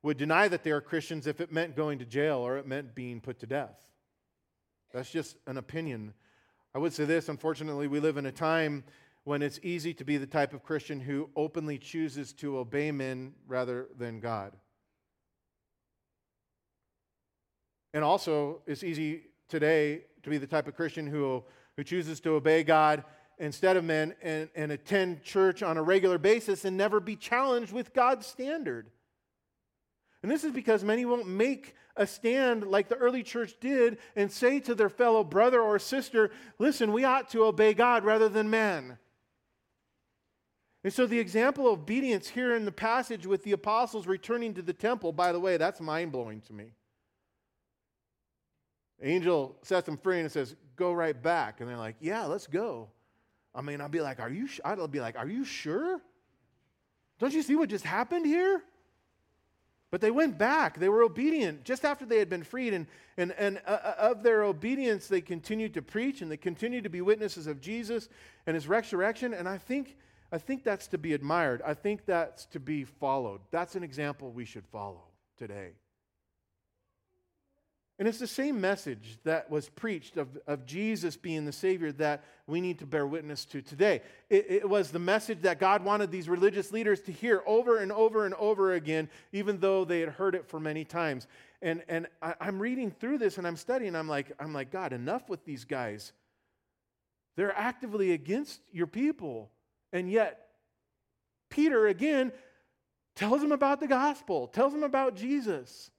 would 0.01 0.17
deny 0.17 0.47
that 0.47 0.63
they 0.63 0.71
are 0.71 0.81
Christians 0.81 1.27
if 1.27 1.41
it 1.41 1.51
meant 1.51 1.75
going 1.75 1.99
to 1.99 2.05
jail 2.05 2.37
or 2.37 2.57
it 2.57 2.67
meant 2.67 2.95
being 2.95 3.19
put 3.19 3.39
to 3.39 3.45
death. 3.45 3.75
That's 4.93 5.11
just 5.11 5.37
an 5.45 5.57
opinion. 5.57 6.13
I 6.73 6.79
would 6.79 6.93
say 6.93 7.05
this 7.05 7.29
unfortunately, 7.29 7.87
we 7.87 7.99
live 7.99 8.17
in 8.17 8.25
a 8.25 8.31
time 8.31 8.83
when 9.23 9.41
it's 9.41 9.59
easy 9.61 9.93
to 9.93 10.03
be 10.03 10.17
the 10.17 10.25
type 10.25 10.53
of 10.53 10.63
Christian 10.63 10.99
who 10.99 11.29
openly 11.35 11.77
chooses 11.77 12.33
to 12.33 12.57
obey 12.57 12.91
men 12.91 13.33
rather 13.47 13.87
than 13.97 14.19
God. 14.19 14.53
And 17.93 18.03
also, 18.03 18.61
it's 18.65 18.83
easy 18.83 19.23
today 19.47 20.03
to 20.23 20.29
be 20.29 20.37
the 20.37 20.47
type 20.47 20.67
of 20.67 20.75
Christian 20.75 21.07
who, 21.07 21.43
who 21.75 21.83
chooses 21.83 22.19
to 22.21 22.31
obey 22.31 22.63
God 22.63 23.03
instead 23.39 23.77
of 23.77 23.83
men 23.83 24.15
and, 24.21 24.49
and 24.55 24.71
attend 24.71 25.23
church 25.23 25.63
on 25.63 25.77
a 25.77 25.81
regular 25.81 26.17
basis 26.17 26.65
and 26.65 26.77
never 26.77 26.99
be 26.99 27.15
challenged 27.15 27.73
with 27.73 27.93
God's 27.93 28.27
standard. 28.27 28.91
And 30.21 30.31
this 30.31 30.43
is 30.43 30.51
because 30.51 30.83
many 30.83 31.05
won't 31.05 31.27
make 31.27 31.75
a 31.95 32.05
stand 32.05 32.67
like 32.67 32.89
the 32.89 32.95
early 32.95 33.23
church 33.23 33.55
did 33.59 33.97
and 34.15 34.31
say 34.31 34.59
to 34.61 34.75
their 34.75 34.89
fellow 34.89 35.23
brother 35.23 35.61
or 35.61 35.79
sister, 35.79 36.31
listen, 36.57 36.91
we 36.91 37.03
ought 37.03 37.29
to 37.29 37.43
obey 37.43 37.73
God 37.73 38.03
rather 38.03 38.29
than 38.29 38.49
man. 38.49 38.97
And 40.83 40.93
so 40.93 41.05
the 41.05 41.19
example 41.19 41.67
of 41.67 41.79
obedience 41.79 42.29
here 42.29 42.55
in 42.55 42.63
the 42.63 42.71
passage 42.71 43.25
with 43.25 43.43
the 43.43 43.51
apostles 43.51 44.07
returning 44.07 44.53
to 44.53 44.61
the 44.61 44.73
temple, 44.73 45.11
by 45.11 45.31
the 45.31 45.39
way, 45.39 45.57
that's 45.57 45.81
mind 45.81 46.11
blowing 46.11 46.41
to 46.41 46.53
me. 46.53 46.71
Angel 49.01 49.57
sets 49.61 49.85
them 49.85 49.97
free 49.97 50.19
and 50.19 50.31
says, 50.31 50.55
Go 50.75 50.93
right 50.93 51.21
back. 51.21 51.59
And 51.59 51.69
they're 51.69 51.77
like, 51.77 51.95
Yeah, 51.99 52.25
let's 52.25 52.47
go. 52.47 52.89
I 53.53 53.61
mean, 53.61 53.81
I'd 53.81 53.91
be 53.91 54.01
like, 54.01 54.19
Are 54.19 54.29
you 54.29 54.47
sh-? 54.47 54.61
I'd 54.63 54.91
be 54.91 55.01
like, 55.01 55.17
Are 55.17 55.27
you 55.27 55.43
sure? 55.43 56.01
Don't 57.19 57.33
you 57.33 57.41
see 57.41 57.55
what 57.55 57.69
just 57.69 57.85
happened 57.85 58.25
here? 58.25 58.63
But 59.91 60.01
they 60.01 60.11
went 60.11 60.37
back. 60.37 60.77
They 60.77 60.89
were 60.89 61.01
obedient 61.01 61.63
just 61.63 61.83
after 61.83 62.05
they 62.05 62.19
had 62.19 62.29
been 62.29 62.43
freed. 62.43 62.73
And, 62.73 62.87
and, 63.17 63.31
and 63.33 63.61
uh, 63.65 63.79
uh 63.83 63.95
of 63.97 64.23
their 64.23 64.43
obedience, 64.43 65.07
they 65.07 65.21
continued 65.21 65.73
to 65.73 65.81
preach 65.81 66.21
and 66.21 66.31
they 66.31 66.37
continued 66.37 66.83
to 66.83 66.89
be 66.89 67.01
witnesses 67.01 67.47
of 67.47 67.59
Jesus 67.59 68.09
and 68.45 68.53
his 68.53 68.67
resurrection. 68.67 69.33
And 69.33 69.49
I 69.49 69.57
think, 69.57 69.97
I 70.31 70.37
think 70.37 70.63
that's 70.63 70.87
to 70.87 70.97
be 70.97 71.13
admired. 71.13 71.61
I 71.65 71.73
think 71.73 72.05
that's 72.05 72.45
to 72.47 72.59
be 72.59 72.83
followed. 72.83 73.41
That's 73.49 73.75
an 73.75 73.83
example 73.83 74.31
we 74.31 74.45
should 74.45 74.67
follow 74.67 75.05
today. 75.37 75.71
And 77.99 78.07
it's 78.07 78.17
the 78.17 78.27
same 78.27 78.61
message 78.61 79.19
that 79.25 79.51
was 79.51 79.67
preached 79.67 80.15
of, 80.15 80.29
of 80.47 80.65
Jesus 80.65 81.17
being 81.17 81.43
the 81.43 81.51
Savior 81.51 81.91
that 81.93 82.23
we 82.47 82.61
need 82.61 82.79
to 82.79 82.85
bear 82.85 83.05
witness 83.05 83.43
to 83.45 83.61
today. 83.61 84.01
It, 84.29 84.45
it, 84.49 84.69
was 84.69 84.89
the 84.89 84.99
message 84.99 85.41
that 85.41 85.59
God 85.59 85.83
wanted 85.83 86.09
these 86.09 86.29
religious 86.29 86.71
leaders 86.71 87.01
to 87.01 87.11
hear 87.11 87.43
over 87.45 87.79
and 87.79 87.91
over 87.91 88.25
and 88.25 88.33
over 88.35 88.71
again, 88.73 89.09
even 89.33 89.59
though 89.59 89.83
they 89.83 89.99
had 89.99 90.09
heard 90.09 90.33
it 90.33 90.47
for 90.47 90.61
many 90.61 90.85
times. 90.85 91.27
And, 91.61 91.83
and 91.89 92.07
I, 92.21 92.35
I'm 92.39 92.57
reading 92.61 92.89
through 92.89 93.17
this 93.17 93.37
and 93.37 93.45
I'm 93.45 93.57
studying, 93.57 93.97
I'm 93.97 94.07
like, 94.07 94.31
I'm 94.39 94.53
like, 94.53 94.71
God, 94.71 94.93
enough 94.93 95.27
with 95.27 95.43
these 95.43 95.65
guys. 95.65 96.13
They're 97.35 97.55
actively 97.55 98.13
against 98.13 98.61
your 98.71 98.87
people. 98.87 99.51
And 99.91 100.09
yet, 100.09 100.47
Peter, 101.49 101.87
again, 101.87 102.31
tells 103.17 103.41
them 103.41 103.51
about 103.51 103.81
the 103.81 103.87
gospel, 103.87 104.47
tells 104.47 104.71
them 104.71 104.83
about 104.83 105.17
Jesus. 105.17 105.91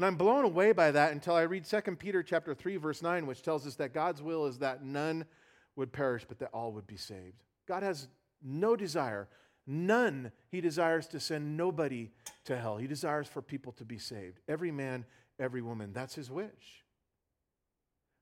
And 0.00 0.06
I'm 0.06 0.16
blown 0.16 0.46
away 0.46 0.72
by 0.72 0.92
that 0.92 1.12
until 1.12 1.34
I 1.34 1.42
read 1.42 1.66
2 1.66 1.78
Peter 1.96 2.22
chapter 2.22 2.54
3 2.54 2.78
verse 2.78 3.02
9 3.02 3.26
which 3.26 3.42
tells 3.42 3.66
us 3.66 3.74
that 3.74 3.92
God's 3.92 4.22
will 4.22 4.46
is 4.46 4.56
that 4.60 4.82
none 4.82 5.26
would 5.76 5.92
perish 5.92 6.24
but 6.26 6.38
that 6.38 6.48
all 6.54 6.72
would 6.72 6.86
be 6.86 6.96
saved. 6.96 7.44
God 7.68 7.82
has 7.82 8.08
no 8.42 8.76
desire, 8.76 9.28
none 9.66 10.32
he 10.48 10.62
desires 10.62 11.06
to 11.08 11.20
send 11.20 11.54
nobody 11.54 12.08
to 12.46 12.56
hell. 12.56 12.78
He 12.78 12.86
desires 12.86 13.28
for 13.28 13.42
people 13.42 13.72
to 13.72 13.84
be 13.84 13.98
saved. 13.98 14.40
Every 14.48 14.70
man, 14.70 15.04
every 15.38 15.60
woman, 15.60 15.92
that's 15.92 16.14
his 16.14 16.30
wish. 16.30 16.82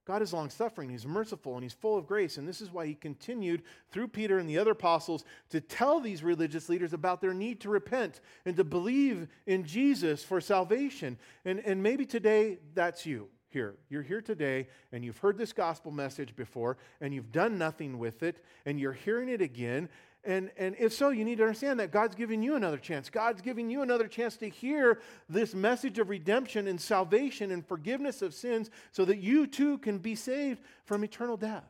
God 0.08 0.22
is 0.22 0.32
long 0.32 0.48
suffering, 0.48 0.88
He's 0.88 1.06
merciful, 1.06 1.54
and 1.54 1.62
He's 1.62 1.74
full 1.74 1.98
of 1.98 2.06
grace. 2.06 2.38
And 2.38 2.48
this 2.48 2.62
is 2.62 2.72
why 2.72 2.86
He 2.86 2.94
continued 2.94 3.62
through 3.92 4.08
Peter 4.08 4.38
and 4.38 4.48
the 4.48 4.56
other 4.56 4.70
apostles 4.70 5.22
to 5.50 5.60
tell 5.60 6.00
these 6.00 6.22
religious 6.22 6.70
leaders 6.70 6.94
about 6.94 7.20
their 7.20 7.34
need 7.34 7.60
to 7.60 7.68
repent 7.68 8.22
and 8.46 8.56
to 8.56 8.64
believe 8.64 9.28
in 9.46 9.64
Jesus 9.64 10.24
for 10.24 10.40
salvation. 10.40 11.18
And, 11.44 11.60
and 11.60 11.82
maybe 11.82 12.06
today 12.06 12.56
that's 12.72 13.04
you 13.04 13.28
here. 13.50 13.74
You're 13.90 14.02
here 14.02 14.22
today 14.22 14.68
and 14.92 15.04
you've 15.04 15.18
heard 15.18 15.36
this 15.36 15.52
gospel 15.52 15.90
message 15.90 16.34
before 16.34 16.78
and 17.02 17.12
you've 17.12 17.30
done 17.30 17.58
nothing 17.58 17.98
with 17.98 18.22
it 18.22 18.42
and 18.64 18.80
you're 18.80 18.92
hearing 18.94 19.28
it 19.28 19.42
again 19.42 19.90
and, 20.24 20.50
and 20.56 20.74
if 20.78 20.92
so, 20.92 21.10
you 21.10 21.24
need 21.24 21.38
to 21.38 21.44
understand 21.44 21.80
that 21.80 21.92
God's 21.92 22.14
giving 22.14 22.42
you 22.42 22.56
another 22.56 22.76
chance. 22.76 23.08
God's 23.08 23.40
giving 23.40 23.70
you 23.70 23.82
another 23.82 24.08
chance 24.08 24.36
to 24.38 24.48
hear 24.48 25.00
this 25.28 25.54
message 25.54 25.98
of 25.98 26.08
redemption 26.08 26.66
and 26.66 26.80
salvation 26.80 27.50
and 27.50 27.66
forgiveness 27.66 28.20
of 28.20 28.34
sins 28.34 28.70
so 28.92 29.04
that 29.04 29.18
you 29.18 29.46
too 29.46 29.78
can 29.78 29.98
be 29.98 30.14
saved 30.14 30.60
from 30.84 31.04
eternal 31.04 31.36
death. 31.36 31.64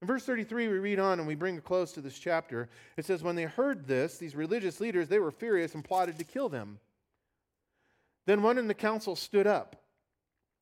In 0.00 0.08
verse 0.08 0.24
33, 0.24 0.66
we 0.66 0.78
read 0.78 0.98
on 0.98 1.20
and 1.20 1.28
we 1.28 1.36
bring 1.36 1.56
a 1.56 1.60
close 1.60 1.92
to 1.92 2.00
this 2.00 2.18
chapter. 2.18 2.68
It 2.96 3.04
says, 3.04 3.22
When 3.22 3.36
they 3.36 3.44
heard 3.44 3.86
this, 3.86 4.18
these 4.18 4.34
religious 4.34 4.80
leaders, 4.80 5.06
they 5.06 5.20
were 5.20 5.30
furious 5.30 5.74
and 5.74 5.84
plotted 5.84 6.18
to 6.18 6.24
kill 6.24 6.48
them. 6.48 6.80
Then 8.26 8.42
one 8.42 8.58
in 8.58 8.66
the 8.66 8.74
council 8.74 9.14
stood 9.14 9.46
up, 9.46 9.76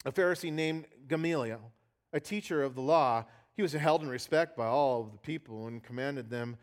a 0.05 0.13
Pharisee 0.13 0.53
named 0.53 0.87
Gamaliel, 1.09 1.73
a 2.13 2.21
teacher 2.21 2.63
of 2.63 2.75
the 2.75 2.83
law 2.83 3.25
he 3.61 3.63
was 3.63 3.75
held 3.75 4.01
in 4.01 4.09
respect 4.09 4.57
by 4.57 4.65
all 4.65 5.03
of 5.03 5.13
the 5.13 5.19
people 5.19 5.67
and 5.67 5.83
commanded 5.83 6.31
them 6.31 6.57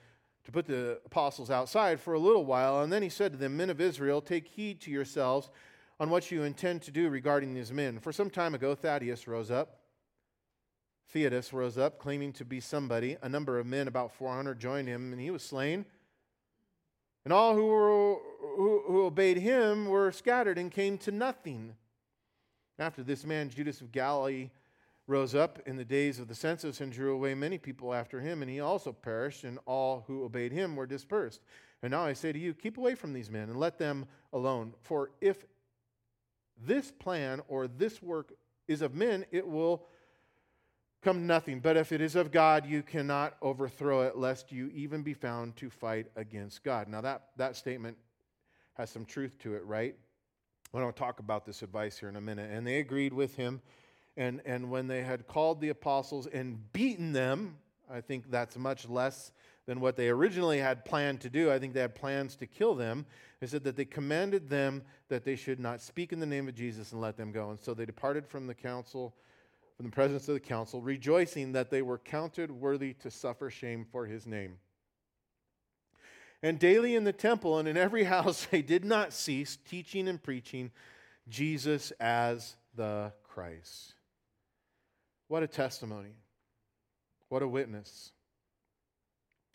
to 0.43 0.51
put 0.51 0.65
the 0.65 0.99
apostles 1.05 1.51
outside 1.51 1.99
for 1.99 2.15
a 2.15 2.19
little 2.19 2.43
while. 2.43 2.81
And 2.81 2.91
then 2.91 3.03
he 3.03 3.09
said 3.09 3.33
to 3.33 3.37
them, 3.37 3.55
Men 3.55 3.69
of 3.69 3.79
Israel, 3.79 4.19
take 4.19 4.47
heed 4.47 4.81
to 4.81 4.89
yourselves 4.89 5.51
on 5.99 6.09
what 6.09 6.31
you 6.31 6.41
intend 6.41 6.81
to 6.81 6.91
do 6.91 7.09
regarding 7.09 7.53
these 7.53 7.71
men. 7.71 7.99
For 7.99 8.11
some 8.11 8.31
time 8.31 8.55
ago, 8.55 8.73
Thaddeus 8.73 9.27
rose 9.27 9.51
up. 9.51 9.81
Theudas 11.13 11.53
rose 11.53 11.77
up, 11.77 11.99
claiming 11.99 12.33
to 12.33 12.43
be 12.43 12.59
somebody. 12.59 13.15
A 13.21 13.29
number 13.29 13.59
of 13.59 13.67
men, 13.67 13.87
about 13.87 14.11
400, 14.13 14.59
joined 14.59 14.87
him, 14.87 15.11
and 15.11 15.21
he 15.21 15.29
was 15.29 15.43
slain. 15.43 15.85
And 17.25 17.31
all 17.31 17.53
who, 17.53 17.67
were, 17.67 18.17
who, 18.55 18.83
who 18.87 19.05
obeyed 19.05 19.37
him 19.37 19.85
were 19.85 20.11
scattered 20.11 20.57
and 20.57 20.71
came 20.71 20.97
to 20.97 21.11
nothing. 21.11 21.75
After 22.79 23.03
this 23.03 23.23
man, 23.23 23.51
Judas 23.51 23.81
of 23.81 23.91
Galilee, 23.91 24.49
rose 25.07 25.33
up 25.33 25.59
in 25.65 25.77
the 25.77 25.85
days 25.85 26.19
of 26.19 26.27
the 26.27 26.35
census 26.35 26.81
and 26.81 26.91
drew 26.91 27.13
away 27.13 27.33
many 27.33 27.57
people 27.57 27.93
after 27.93 28.19
him, 28.19 28.41
and 28.41 28.51
he 28.51 28.59
also 28.59 28.91
perished, 28.91 29.45
and 29.45 29.57
all 29.65 30.03
who 30.05 30.23
obeyed 30.23 30.51
him 30.51 30.75
were 30.75 30.85
dispersed. 30.85 31.41
And 31.81 31.91
now 31.91 32.03
I 32.03 32.13
say 32.13 32.31
to 32.31 32.39
you, 32.39 32.53
keep 32.53 32.77
away 32.77 32.95
from 32.95 33.13
these 33.13 33.29
men 33.29 33.49
and 33.49 33.59
let 33.59 33.77
them 33.77 34.05
alone. 34.33 34.73
For 34.81 35.11
if 35.21 35.45
this 36.65 36.91
plan 36.91 37.41
or 37.47 37.67
this 37.67 38.01
work 38.01 38.33
is 38.67 38.81
of 38.81 38.93
men, 38.93 39.25
it 39.31 39.47
will 39.47 39.85
come 41.03 41.27
nothing. 41.27 41.59
But 41.59 41.77
if 41.77 41.91
it 41.91 42.01
is 42.01 42.15
of 42.15 42.31
God, 42.31 42.65
you 42.65 42.81
cannot 42.81 43.37
overthrow 43.41 44.01
it, 44.01 44.17
lest 44.17 44.51
you 44.51 44.69
even 44.73 45.03
be 45.03 45.13
found 45.13 45.55
to 45.57 45.69
fight 45.69 46.07
against 46.15 46.63
God. 46.63 46.87
Now, 46.89 47.01
that, 47.01 47.27
that 47.37 47.55
statement 47.55 47.95
has 48.73 48.89
some 48.89 49.05
truth 49.05 49.37
to 49.39 49.55
it, 49.55 49.63
right? 49.65 49.95
I 50.73 50.79
to 50.79 50.91
talk 50.91 51.19
about 51.19 51.45
this 51.45 51.61
advice 51.61 51.97
here 51.97 52.09
in 52.09 52.17
a 52.17 52.21
minute. 52.21 52.51
And 52.51 52.67
they 52.67 52.79
agreed 52.79 53.13
with 53.13 53.35
him 53.35 53.61
and, 54.17 54.41
and 54.45 54.71
when 54.71 54.87
they 54.87 55.03
had 55.03 55.27
called 55.27 55.61
the 55.61 55.69
apostles 55.69 56.25
and 56.25 56.73
beaten 56.73 57.13
them, 57.13 57.57
I 57.89 58.01
think 58.01 58.31
that's 58.31 58.57
much 58.57 58.89
less 58.89 59.31
than 59.67 59.79
what 59.79 59.95
they 59.95 60.09
originally 60.09 60.57
had 60.57 60.83
planned 60.83 61.21
to 61.21 61.29
do. 61.29 61.51
I 61.51 61.59
think 61.59 61.73
they 61.73 61.81
had 61.81 61.93
plans 61.93 62.35
to 62.37 62.47
kill 62.47 62.73
them. 62.73 63.05
They 63.39 63.47
said 63.47 63.63
that 63.65 63.75
they 63.75 63.85
commanded 63.85 64.49
them 64.49 64.81
that 65.09 65.23
they 65.23 65.35
should 65.35 65.59
not 65.59 65.81
speak 65.81 66.11
in 66.11 66.19
the 66.19 66.25
name 66.25 66.47
of 66.47 66.55
Jesus 66.55 66.93
and 66.93 66.99
let 66.99 67.15
them 67.15 67.31
go. 67.31 67.51
And 67.51 67.59
so 67.59 67.75
they 67.75 67.85
departed 67.85 68.25
from 68.25 68.47
the 68.47 68.55
council, 68.55 69.13
from 69.75 69.85
the 69.85 69.91
presence 69.91 70.27
of 70.27 70.33
the 70.33 70.39
council, 70.39 70.81
rejoicing 70.81 71.51
that 71.51 71.69
they 71.69 71.83
were 71.83 71.99
counted 71.99 72.49
worthy 72.49 72.93
to 72.95 73.11
suffer 73.11 73.51
shame 73.51 73.85
for 73.91 74.07
his 74.07 74.25
name. 74.25 74.57
And 76.41 76.57
daily 76.57 76.95
in 76.95 77.03
the 77.03 77.13
temple 77.13 77.59
and 77.59 77.67
in 77.67 77.77
every 77.77 78.03
house 78.15 78.47
they 78.49 78.63
did 78.63 78.83
not 78.83 79.13
cease 79.13 79.57
teaching 79.69 80.07
and 80.07 80.21
preaching 80.21 80.71
Jesus 81.29 81.91
as 81.99 82.55
the 82.75 83.11
Christ. 83.23 83.93
What 85.27 85.43
a 85.43 85.47
testimony. 85.47 86.15
What 87.29 87.41
a 87.43 87.47
witness. 87.47 88.11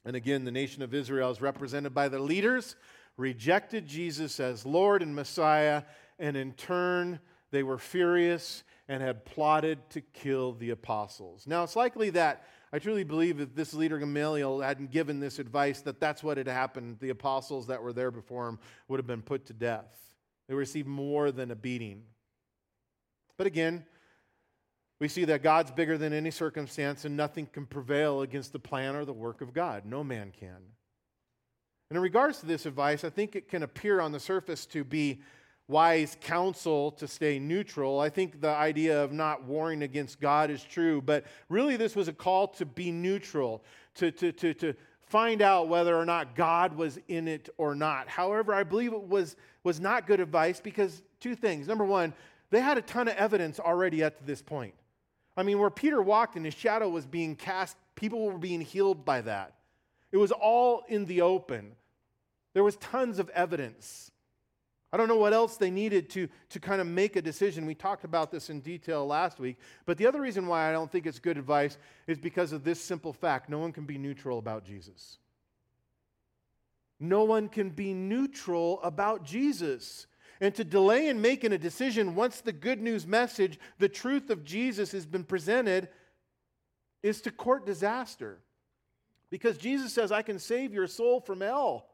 And 0.05 0.17
again, 0.17 0.45
the 0.45 0.51
nation 0.51 0.83
of 0.83 0.95
Israel 0.95 1.31
is 1.31 1.41
represented 1.41 1.95
by 1.95 2.09
the 2.09 2.19
leaders, 2.19 2.77
rejected 3.17 3.87
Jesus 3.87 4.41
as 4.41 4.67
Lord 4.67 5.03
and 5.03 5.15
Messiah, 5.15 5.85
and 6.19 6.37
in 6.37 6.53
turn, 6.53 7.21
they 7.51 7.63
were 7.63 7.79
furious 7.79 8.65
and 8.89 9.03
had 9.03 9.25
plotted 9.25 9.79
to 9.91 10.01
kill 10.01 10.53
the 10.53 10.71
apostles. 10.71 11.47
Now, 11.47 11.63
it's 11.63 11.77
likely 11.77 12.11
that 12.11 12.45
I 12.73 12.79
truly 12.79 13.05
believe 13.05 13.39
that 13.39 13.55
this 13.55 13.75
leader 13.75 13.99
Gamaliel 13.99 14.61
hadn't 14.61 14.91
given 14.91 15.21
this 15.21 15.39
advice, 15.39 15.83
that 15.83 16.01
that's 16.01 16.23
what 16.23 16.39
had 16.39 16.49
happened. 16.49 16.99
The 17.01 17.11
apostles 17.11 17.67
that 17.67 17.83
were 17.83 17.93
there 17.93 18.11
before 18.11 18.49
him 18.49 18.59
would 18.89 18.99
have 18.99 19.07
been 19.07 19.23
put 19.23 19.47
to 19.47 19.53
death. 19.53 19.99
They 20.49 20.55
received 20.55 20.89
more 20.89 21.31
than 21.31 21.51
a 21.51 21.55
beating. 21.55 22.03
But 23.37 23.47
again, 23.47 23.85
we 25.03 25.09
see 25.09 25.25
that 25.25 25.43
God's 25.43 25.73
bigger 25.73 25.99
than 25.99 26.13
any 26.13 26.31
circumstance 26.31 27.05
and 27.05 27.17
nothing 27.17 27.47
can 27.47 27.67
prevail 27.67 28.23
against 28.23 28.53
the 28.53 28.61
plan 28.61 28.95
or 28.95 29.05
the 29.05 29.13
work 29.13 29.41
of 29.41 29.53
God. 29.53 29.85
No 29.85 30.05
man 30.05 30.33
can. 30.39 30.59
And 31.91 31.97
in 31.97 32.01
regards 32.01 32.39
to 32.39 32.47
this 32.47 32.67
advice, 32.67 33.03
I 33.03 33.11
think 33.11 33.35
it 33.35 33.49
can 33.49 33.65
appear 33.65 34.01
on 34.01 34.13
the 34.13 34.21
surface 34.21 34.65
to 34.67 34.85
be 34.85 35.21
wise 35.67 36.17
counsel 36.21 36.93
to 36.93 37.09
stay 37.09 37.41
neutral. 37.41 37.99
I 37.99 38.11
think 38.11 38.41
the 38.41 38.51
idea 38.51 39.03
of 39.03 39.11
not 39.11 39.43
warring 39.43 39.83
against 39.83 40.21
God 40.21 40.53
is 40.53 40.63
true, 40.63 41.03
but 41.03 41.25
really 41.49 41.77
this 41.77 41.97
was 41.97 42.07
a 42.07 42.13
call 42.13 42.47
to 42.47 42.65
be 42.65 42.93
neutral, 42.93 43.65
to, 43.97 44.13
to, 44.13 44.31
to, 44.31 44.55
to 44.55 44.73
find 45.03 45.43
out 45.43 45.67
whether 45.67 45.97
or 45.97 46.07
not 46.07 46.37
God 46.37 46.77
was 46.77 47.01
in 47.09 47.27
it 47.27 47.49
or 47.59 47.75
not. 47.75 48.07
However, 48.07 48.55
I 48.55 48.63
believe 48.63 48.93
it 48.93 49.03
was, 49.03 49.35
was 49.65 49.81
not 49.81 50.07
good 50.07 50.21
advice 50.21 50.61
because 50.61 51.03
two 51.19 51.35
things. 51.35 51.67
Number 51.67 51.85
one, 51.85 52.15
they 52.51 52.61
had 52.61 52.79
a 52.79 52.83
ton 52.83 53.09
of 53.09 53.17
evidence 53.17 53.59
already 53.59 54.05
up 54.05 54.17
to 54.19 54.25
this 54.25 54.41
point. 54.41 54.75
I 55.37 55.43
mean, 55.43 55.59
where 55.59 55.71
Peter 55.71 56.03
walked 56.03 56.37
and 56.37 56.45
his 56.45 56.55
shadow 56.55 56.89
was 56.89 57.07
being 57.07 57.37
cast, 57.37 57.77
people 57.95 58.27
were 58.27 58.39
being 58.39 58.61
healed 58.61 59.05
by 59.05 59.23
that. 59.23 59.55
It 60.11 60.19
was 60.19 60.33
all 60.33 60.83
in 60.89 61.07
the 61.07 61.23
open. 61.23 61.73
There 62.53 62.65
was 62.65 62.77
tons 62.77 63.19
of 63.19 63.31
evidence. 63.31 64.11
I 64.93 64.99
don't 64.99 65.09
know 65.09 65.17
what 65.17 65.33
else 65.33 65.57
they 65.57 65.71
needed 65.71 66.11
to, 66.11 66.29
to 66.51 66.61
kind 66.61 66.83
of 66.83 66.87
make 66.87 67.17
a 67.17 67.23
decision. 67.23 67.65
We 67.65 67.75
talked 67.75 68.05
about 68.05 68.31
this 68.31 68.51
in 68.51 68.61
detail 68.61 69.07
last 69.07 69.41
week. 69.41 69.57
But 69.87 69.97
the 69.97 70.07
other 70.07 70.21
reason 70.21 70.47
why 70.47 70.69
I 70.69 70.73
don't 70.73 70.93
think 70.93 71.07
it's 71.07 71.19
good 71.19 71.39
advice 71.39 71.79
is 72.07 72.19
because 72.19 72.53
of 72.53 72.63
this 72.63 72.79
simple 72.79 73.15
fact 73.15 73.49
no 73.49 73.59
one 73.59 73.73
can 73.73 73.87
be 73.87 73.97
neutral 73.97 74.39
about 74.39 74.65
Jesus. 74.65 75.17
No 77.01 77.25
one 77.25 77.49
can 77.49 77.71
be 77.71 77.95
neutral 77.95 78.83
about 78.83 79.25
Jesus. 79.25 80.07
And 80.43 80.53
to 80.57 80.65
delay 80.65 81.09
in 81.09 81.21
making 81.21 81.53
a 81.53 81.59
decision 81.59 82.17
once 82.17 82.41
the 82.41 82.53
good 82.53 82.83
news 82.83 83.07
message, 83.07 83.61
the 83.79 83.89
truth 83.89 84.29
of 84.29 84.43
Jesus, 84.43 84.91
has 84.91 85.07
been 85.07 85.23
presented, 85.23 85.89
is 87.01 87.21
to 87.21 87.31
court 87.31 87.65
disaster. 87.65 88.41
Because 89.31 89.57
Jesus 89.57 89.93
says, 89.93 90.11
I 90.11 90.23
can 90.23 90.41
save 90.41 90.75
your 90.75 90.89
soul 90.89 91.21
from 91.21 91.43
hell. 91.43 91.87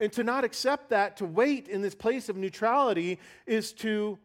And 0.00 0.12
to 0.14 0.24
not 0.24 0.42
accept 0.42 0.90
that, 0.90 1.18
to 1.18 1.24
wait 1.24 1.68
in 1.68 1.82
this 1.82 1.94
place 1.94 2.28
of 2.28 2.36
neutrality, 2.36 3.20
is 3.46 3.72
to 3.74 4.18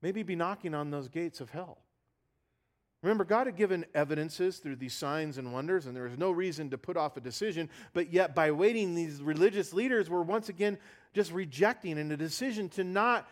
maybe 0.00 0.22
be 0.22 0.36
knocking 0.36 0.74
on 0.74 0.90
those 0.90 1.08
gates 1.08 1.42
of 1.42 1.50
hell. 1.50 1.83
Remember, 3.04 3.24
God 3.24 3.46
had 3.46 3.56
given 3.56 3.84
evidences 3.94 4.56
through 4.56 4.76
these 4.76 4.94
signs 4.94 5.36
and 5.36 5.52
wonders, 5.52 5.84
and 5.84 5.94
there 5.94 6.04
was 6.04 6.16
no 6.16 6.30
reason 6.30 6.70
to 6.70 6.78
put 6.78 6.96
off 6.96 7.18
a 7.18 7.20
decision. 7.20 7.68
But 7.92 8.10
yet, 8.10 8.34
by 8.34 8.50
waiting, 8.50 8.94
these 8.94 9.20
religious 9.20 9.74
leaders 9.74 10.08
were 10.08 10.22
once 10.22 10.48
again 10.48 10.78
just 11.12 11.30
rejecting, 11.30 11.98
and 11.98 12.10
a 12.10 12.16
decision 12.16 12.70
to 12.70 12.82
not 12.82 13.28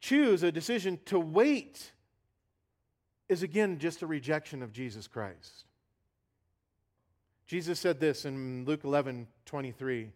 choose, 0.00 0.42
a 0.42 0.50
decision 0.50 0.98
to 1.06 1.20
wait, 1.20 1.92
is 3.28 3.44
again 3.44 3.78
just 3.78 4.02
a 4.02 4.06
rejection 4.08 4.64
of 4.64 4.72
Jesus 4.72 5.06
Christ. 5.06 5.64
Jesus 7.46 7.78
said 7.78 8.00
this 8.00 8.24
in 8.24 8.64
Luke 8.64 8.82
11 8.82 9.28
23. 9.46 10.10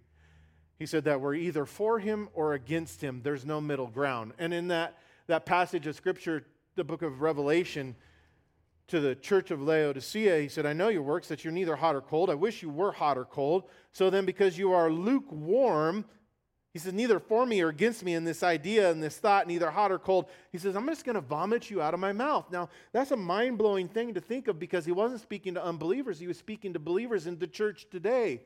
He 0.77 0.87
said 0.87 1.05
that 1.05 1.21
we're 1.21 1.37
either 1.37 1.65
for 1.65 2.01
him 2.01 2.29
or 2.35 2.55
against 2.55 3.01
him. 3.01 3.21
There's 3.23 3.47
no 3.47 3.61
middle 3.61 3.87
ground. 3.87 4.33
And 4.41 4.53
in 4.53 4.69
that, 4.69 4.99
that 5.29 5.47
passage 5.47 5.87
of 5.87 5.95
scripture, 5.95 6.45
the 6.75 6.85
book 6.85 7.03
of 7.03 7.21
Revelation 7.21 7.95
to 8.89 9.01
the 9.01 9.15
church 9.15 9.51
of 9.51 9.63
Laodicea, 9.63 10.41
he 10.41 10.49
said, 10.49 10.67
I 10.67 10.73
know 10.73 10.89
your 10.89 11.03
works, 11.03 11.29
that 11.29 11.45
you're 11.45 11.53
neither 11.53 11.77
hot 11.77 11.95
or 11.95 12.01
cold. 12.01 12.31
I 12.31 12.35
wish 12.35 12.63
you 12.63 12.71
were 12.71 12.93
hot 12.93 13.17
or 13.17 13.25
cold. 13.25 13.65
So 13.93 14.11
then, 14.11 14.27
because 14.27 14.59
you 14.59 14.73
are 14.73 14.91
lukewarm, 14.91 16.05
he 16.73 16.79
says, 16.79 16.93
neither 16.93 17.21
for 17.21 17.45
me 17.45 17.61
or 17.61 17.69
against 17.69 18.03
me 18.03 18.15
in 18.15 18.25
this 18.25 18.43
idea 18.43 18.91
and 18.91 19.03
this 19.03 19.19
thought, 19.19 19.47
neither 19.47 19.71
hot 19.71 19.93
or 19.93 19.99
cold. 19.99 20.27
He 20.51 20.59
says, 20.59 20.75
I'm 20.75 20.87
just 20.87 21.05
going 21.05 21.15
to 21.15 21.21
vomit 21.21 21.71
you 21.71 21.83
out 21.83 21.93
of 21.93 22.01
my 22.01 22.13
mouth. 22.13 22.51
Now, 22.51 22.71
that's 22.93 23.11
a 23.11 23.17
mind 23.17 23.59
blowing 23.59 23.89
thing 23.89 24.15
to 24.15 24.21
think 24.21 24.49
of 24.49 24.59
because 24.59 24.87
he 24.87 24.93
wasn't 24.93 25.21
speaking 25.21 25.55
to 25.55 25.65
unbelievers, 25.65 26.19
he 26.19 26.27
was 26.27 26.39
speaking 26.39 26.73
to 26.73 26.79
believers 26.79 27.27
in 27.27 27.39
the 27.39 27.47
church 27.47 27.87
today 27.91 28.41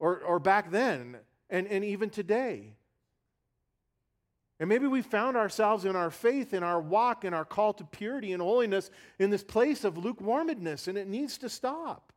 or, 0.00 0.20
or 0.20 0.40
back 0.40 0.70
then 0.70 1.16
and, 1.50 1.66
and 1.68 1.84
even 1.84 2.10
today. 2.10 2.74
And 4.60 4.68
maybe 4.68 4.86
we 4.86 5.02
found 5.02 5.36
ourselves 5.36 5.84
in 5.84 5.96
our 5.96 6.10
faith, 6.10 6.54
in 6.54 6.62
our 6.62 6.80
walk, 6.80 7.24
in 7.24 7.34
our 7.34 7.44
call 7.44 7.72
to 7.74 7.84
purity 7.84 8.32
and 8.32 8.40
holiness 8.40 8.90
in 9.18 9.30
this 9.30 9.42
place 9.42 9.82
of 9.82 9.98
lukewarmness, 9.98 10.86
and 10.86 10.96
it 10.96 11.08
needs 11.08 11.38
to 11.38 11.48
stop. 11.48 12.12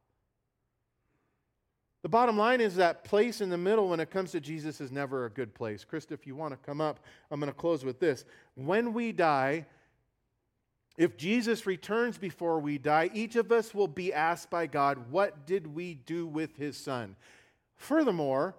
The 2.04 2.10
bottom 2.10 2.38
line 2.38 2.62
is 2.62 2.76
that 2.76 3.04
place 3.04 3.42
in 3.42 3.50
the 3.50 3.58
middle 3.58 3.90
when 3.90 4.00
it 4.00 4.12
comes 4.12 4.32
to 4.32 4.40
Jesus 4.40 4.80
is 4.80 4.92
never 4.92 5.26
a 5.26 5.30
good 5.30 5.54
place. 5.56 5.84
Krista, 5.84 6.12
if 6.12 6.28
you 6.28 6.36
want 6.36 6.54
to 6.54 6.66
come 6.66 6.80
up, 6.80 7.00
I'm 7.32 7.40
going 7.40 7.52
to 7.52 7.58
close 7.58 7.84
with 7.84 8.00
this. 8.00 8.24
When 8.54 8.94
we 8.94 9.12
die, 9.12 9.66
if 10.98 11.18
Jesus 11.18 11.66
returns 11.66 12.18
before 12.18 12.60
we 12.60 12.78
die, 12.78 13.10
each 13.14 13.36
of 13.36 13.52
us 13.52 13.74
will 13.74 13.88
be 13.88 14.14
asked 14.14 14.50
by 14.50 14.68
God, 14.68 15.12
What 15.12 15.48
did 15.48 15.68
we 15.68 15.96
do 15.96 16.28
with 16.28 16.56
his 16.56 16.78
son? 16.78 17.16
Furthermore, 17.76 18.56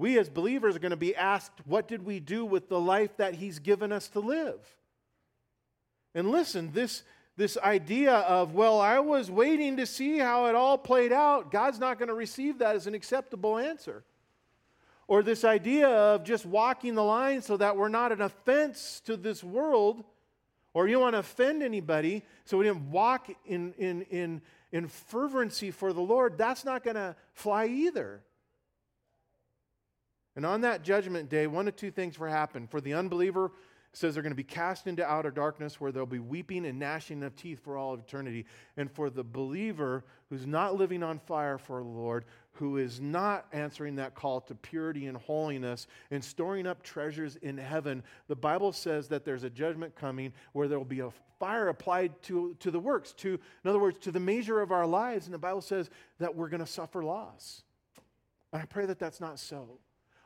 we 0.00 0.18
as 0.18 0.30
believers 0.30 0.74
are 0.74 0.80
going 0.80 0.90
to 0.90 0.96
be 0.96 1.14
asked, 1.14 1.52
what 1.66 1.86
did 1.86 2.06
we 2.06 2.20
do 2.20 2.46
with 2.46 2.70
the 2.70 2.80
life 2.80 3.18
that 3.18 3.34
He's 3.34 3.58
given 3.58 3.92
us 3.92 4.08
to 4.08 4.20
live? 4.20 4.58
And 6.14 6.30
listen, 6.30 6.72
this, 6.72 7.02
this 7.36 7.58
idea 7.58 8.14
of, 8.14 8.54
well, 8.54 8.80
I 8.80 8.98
was 9.00 9.30
waiting 9.30 9.76
to 9.76 9.84
see 9.84 10.16
how 10.16 10.46
it 10.46 10.54
all 10.54 10.78
played 10.78 11.12
out, 11.12 11.52
God's 11.52 11.78
not 11.78 11.98
going 11.98 12.08
to 12.08 12.14
receive 12.14 12.58
that 12.58 12.76
as 12.76 12.86
an 12.86 12.94
acceptable 12.94 13.58
answer. 13.58 14.02
Or 15.06 15.22
this 15.22 15.44
idea 15.44 15.88
of 15.88 16.24
just 16.24 16.46
walking 16.46 16.94
the 16.94 17.04
line 17.04 17.42
so 17.42 17.58
that 17.58 17.76
we're 17.76 17.88
not 17.88 18.10
an 18.10 18.22
offense 18.22 19.02
to 19.04 19.18
this 19.18 19.44
world, 19.44 20.02
or 20.72 20.88
you 20.88 20.94
don't 20.94 21.02
want 21.02 21.14
to 21.14 21.18
offend 21.18 21.62
anybody, 21.62 22.22
so 22.46 22.56
we 22.56 22.64
didn't 22.64 22.90
walk 22.90 23.28
in, 23.44 23.74
in, 23.74 24.02
in, 24.02 24.40
in 24.72 24.88
fervency 24.88 25.70
for 25.70 25.92
the 25.92 26.00
Lord, 26.00 26.38
that's 26.38 26.64
not 26.64 26.82
going 26.84 26.96
to 26.96 27.14
fly 27.34 27.66
either. 27.66 28.22
And 30.36 30.46
on 30.46 30.60
that 30.62 30.82
judgment 30.82 31.28
day, 31.28 31.46
one 31.46 31.68
of 31.68 31.76
two 31.76 31.90
things 31.90 32.18
will 32.18 32.28
happen. 32.28 32.66
For 32.66 32.80
the 32.80 32.94
unbeliever, 32.94 33.50
says 33.92 34.14
they're 34.14 34.22
going 34.22 34.30
to 34.30 34.36
be 34.36 34.44
cast 34.44 34.86
into 34.86 35.04
outer 35.04 35.30
darkness 35.30 35.80
where 35.80 35.90
there'll 35.90 36.06
be 36.06 36.20
weeping 36.20 36.64
and 36.64 36.78
gnashing 36.78 37.22
of 37.22 37.34
teeth 37.34 37.60
for 37.62 37.76
all 37.76 37.94
of 37.94 38.00
eternity. 38.00 38.46
And 38.76 38.90
for 38.90 39.10
the 39.10 39.24
believer 39.24 40.04
who's 40.28 40.46
not 40.46 40.76
living 40.76 41.02
on 41.02 41.18
fire 41.18 41.58
for 41.58 41.82
the 41.82 41.88
Lord, 41.88 42.24
who 42.52 42.76
is 42.76 43.00
not 43.00 43.46
answering 43.52 43.96
that 43.96 44.14
call 44.14 44.40
to 44.42 44.54
purity 44.54 45.06
and 45.06 45.16
holiness 45.16 45.86
and 46.10 46.22
storing 46.22 46.66
up 46.66 46.82
treasures 46.82 47.36
in 47.36 47.58
heaven, 47.58 48.02
the 48.28 48.36
Bible 48.36 48.72
says 48.72 49.08
that 49.08 49.24
there's 49.24 49.44
a 49.44 49.50
judgment 49.50 49.96
coming 49.96 50.32
where 50.52 50.68
there 50.68 50.78
will 50.78 50.84
be 50.84 51.00
a 51.00 51.10
fire 51.40 51.68
applied 51.68 52.22
to, 52.22 52.54
to 52.60 52.70
the 52.70 52.78
works, 52.78 53.12
to, 53.14 53.40
in 53.64 53.70
other 53.70 53.78
words, 53.78 53.98
to 53.98 54.12
the 54.12 54.20
measure 54.20 54.60
of 54.60 54.70
our 54.70 54.86
lives. 54.86 55.26
And 55.26 55.34
the 55.34 55.38
Bible 55.38 55.62
says 55.62 55.90
that 56.18 56.36
we're 56.36 56.48
going 56.48 56.60
to 56.60 56.66
suffer 56.66 57.02
loss. 57.02 57.62
And 58.52 58.62
I 58.62 58.66
pray 58.66 58.86
that 58.86 58.98
that's 58.98 59.20
not 59.20 59.38
so. 59.40 59.78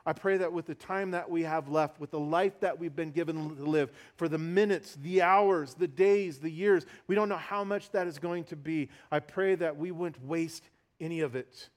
I 0.07 0.13
pray 0.13 0.37
that 0.37 0.53
with 0.53 0.67
the 0.67 0.75
time 0.75 1.13
that 1.13 1.31
we 1.31 1.43
have 1.45 1.69
left, 1.69 1.99
with 1.99 2.11
the 2.11 2.21
life 2.21 2.61
that 2.61 2.79
we've 2.79 2.95
been 2.95 3.11
given 3.11 3.57
to 3.57 3.65
live, 3.65 3.91
for 4.17 4.29
the 4.29 4.39
minutes, 4.39 4.99
the 5.01 5.23
hours, 5.23 5.75
the 5.75 5.89
days, 5.89 6.39
the 6.39 6.51
years, 6.51 6.85
we 7.07 7.15
don't 7.15 7.31
know 7.31 7.37
how 7.37 7.65
much 7.65 7.91
that 7.93 8.07
is 8.07 8.19
going 8.19 8.45
to 8.45 8.57
be. 8.57 8.91
I 9.11 9.21
pray 9.21 9.55
that 9.55 9.77
we 9.77 9.93
wouldn't 9.93 10.23
waste 10.23 10.69
any 11.01 11.21
of 11.21 11.35
it, 11.35 11.71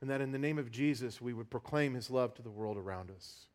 and 0.00 0.08
that 0.10 0.20
in 0.20 0.30
the 0.30 0.38
name 0.38 0.58
of 0.58 0.70
Jesus, 0.70 1.20
we 1.20 1.32
would 1.32 1.50
proclaim 1.50 1.94
his 1.94 2.08
love 2.08 2.34
to 2.34 2.42
the 2.42 2.50
world 2.50 2.76
around 2.76 3.10
us. 3.10 3.46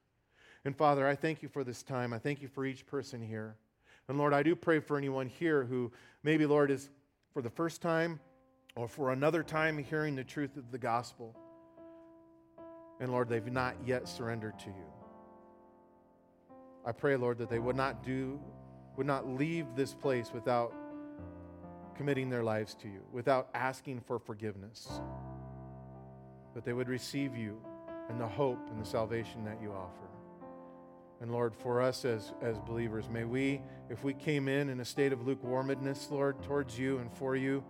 And 0.66 0.76
Father, 0.76 1.08
I 1.08 1.16
thank 1.16 1.42
you 1.42 1.48
for 1.48 1.64
this 1.64 1.82
time. 1.82 2.12
I 2.12 2.20
thank 2.20 2.42
you 2.42 2.50
for 2.50 2.66
each 2.66 2.86
person 2.86 3.22
here. 3.22 3.56
And 4.10 4.18
Lord, 4.18 4.34
I 4.34 4.44
do 4.44 4.56
pray 4.56 4.80
for 4.80 4.98
anyone 4.98 5.28
here 5.28 5.64
who 5.64 5.92
maybe, 6.24 6.46
Lord, 6.46 6.72
is 6.72 6.90
for 7.32 7.42
the 7.42 7.50
first 7.50 7.82
time 7.82 8.20
or 8.76 8.90
for 8.90 9.12
another 9.12 9.44
time 9.44 9.78
hearing 9.78 10.16
the 10.16 10.24
truth 10.26 10.58
of 10.58 10.72
the 10.72 10.78
gospel. 10.78 11.34
And 13.00 13.12
Lord, 13.12 13.30
they've 13.30 13.52
not 13.52 13.76
yet 13.86 14.08
surrendered 14.08 14.58
to 14.60 14.68
you. 14.68 14.88
I 16.86 16.92
pray, 16.92 17.16
Lord, 17.16 17.38
that 17.40 17.50
they 17.50 17.60
would 17.60 17.76
not 17.76 18.04
do, 18.04 18.40
would 18.96 19.06
not 19.06 19.28
leave 19.28 19.66
this 19.76 19.94
place 19.94 20.32
without 20.34 20.74
committing 21.96 22.30
their 22.30 22.44
lives 22.44 22.76
to 22.76 22.88
you, 22.88 23.02
without 23.12 23.50
asking 23.54 24.02
for 24.02 24.20
forgiveness. 24.20 24.88
But 26.54 26.64
they 26.64 26.74
would 26.74 26.88
receive 26.88 27.36
you 27.36 27.60
and 28.10 28.20
the 28.20 28.28
hope 28.28 28.70
and 28.70 28.80
the 28.80 28.86
salvation 28.86 29.44
that 29.46 29.62
you 29.62 29.72
offer. 29.72 30.08
And 31.20 31.32
Lord, 31.32 31.56
for 31.56 31.82
us 31.82 32.06
as, 32.06 32.32
as 32.42 32.60
believers, 32.60 33.10
may 33.10 33.24
we, 33.24 33.62
if 33.90 34.04
we 34.04 34.14
came 34.14 34.48
in 34.48 34.70
in 34.70 34.80
a 34.80 34.86
state 34.86 35.12
of 35.12 35.26
lukewarmness, 35.28 36.10
Lord, 36.12 36.42
towards 36.44 36.78
you 36.78 37.00
and 37.00 37.12
for 37.12 37.36
you, 37.36 37.64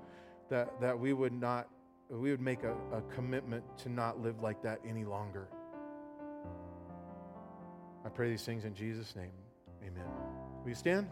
that, 0.49 0.79
that 0.81 0.99
we 0.99 1.13
would 1.13 1.33
not 1.33 1.69
we 2.09 2.31
would 2.31 2.41
make 2.41 2.63
a, 2.63 2.75
a 2.93 3.01
commitment 3.13 3.63
to 3.79 3.89
not 3.89 4.21
live 4.21 4.41
like 4.41 4.61
that 4.63 4.79
any 4.87 5.03
longer. 5.03 5.47
I 8.05 8.09
pray 8.09 8.29
these 8.29 8.43
things 8.43 8.63
in 8.63 8.73
Jesus' 8.73 9.15
name. 9.15 9.31
Amen. 9.83 10.05
Will 10.63 10.69
you 10.69 10.75
stand? 10.75 11.07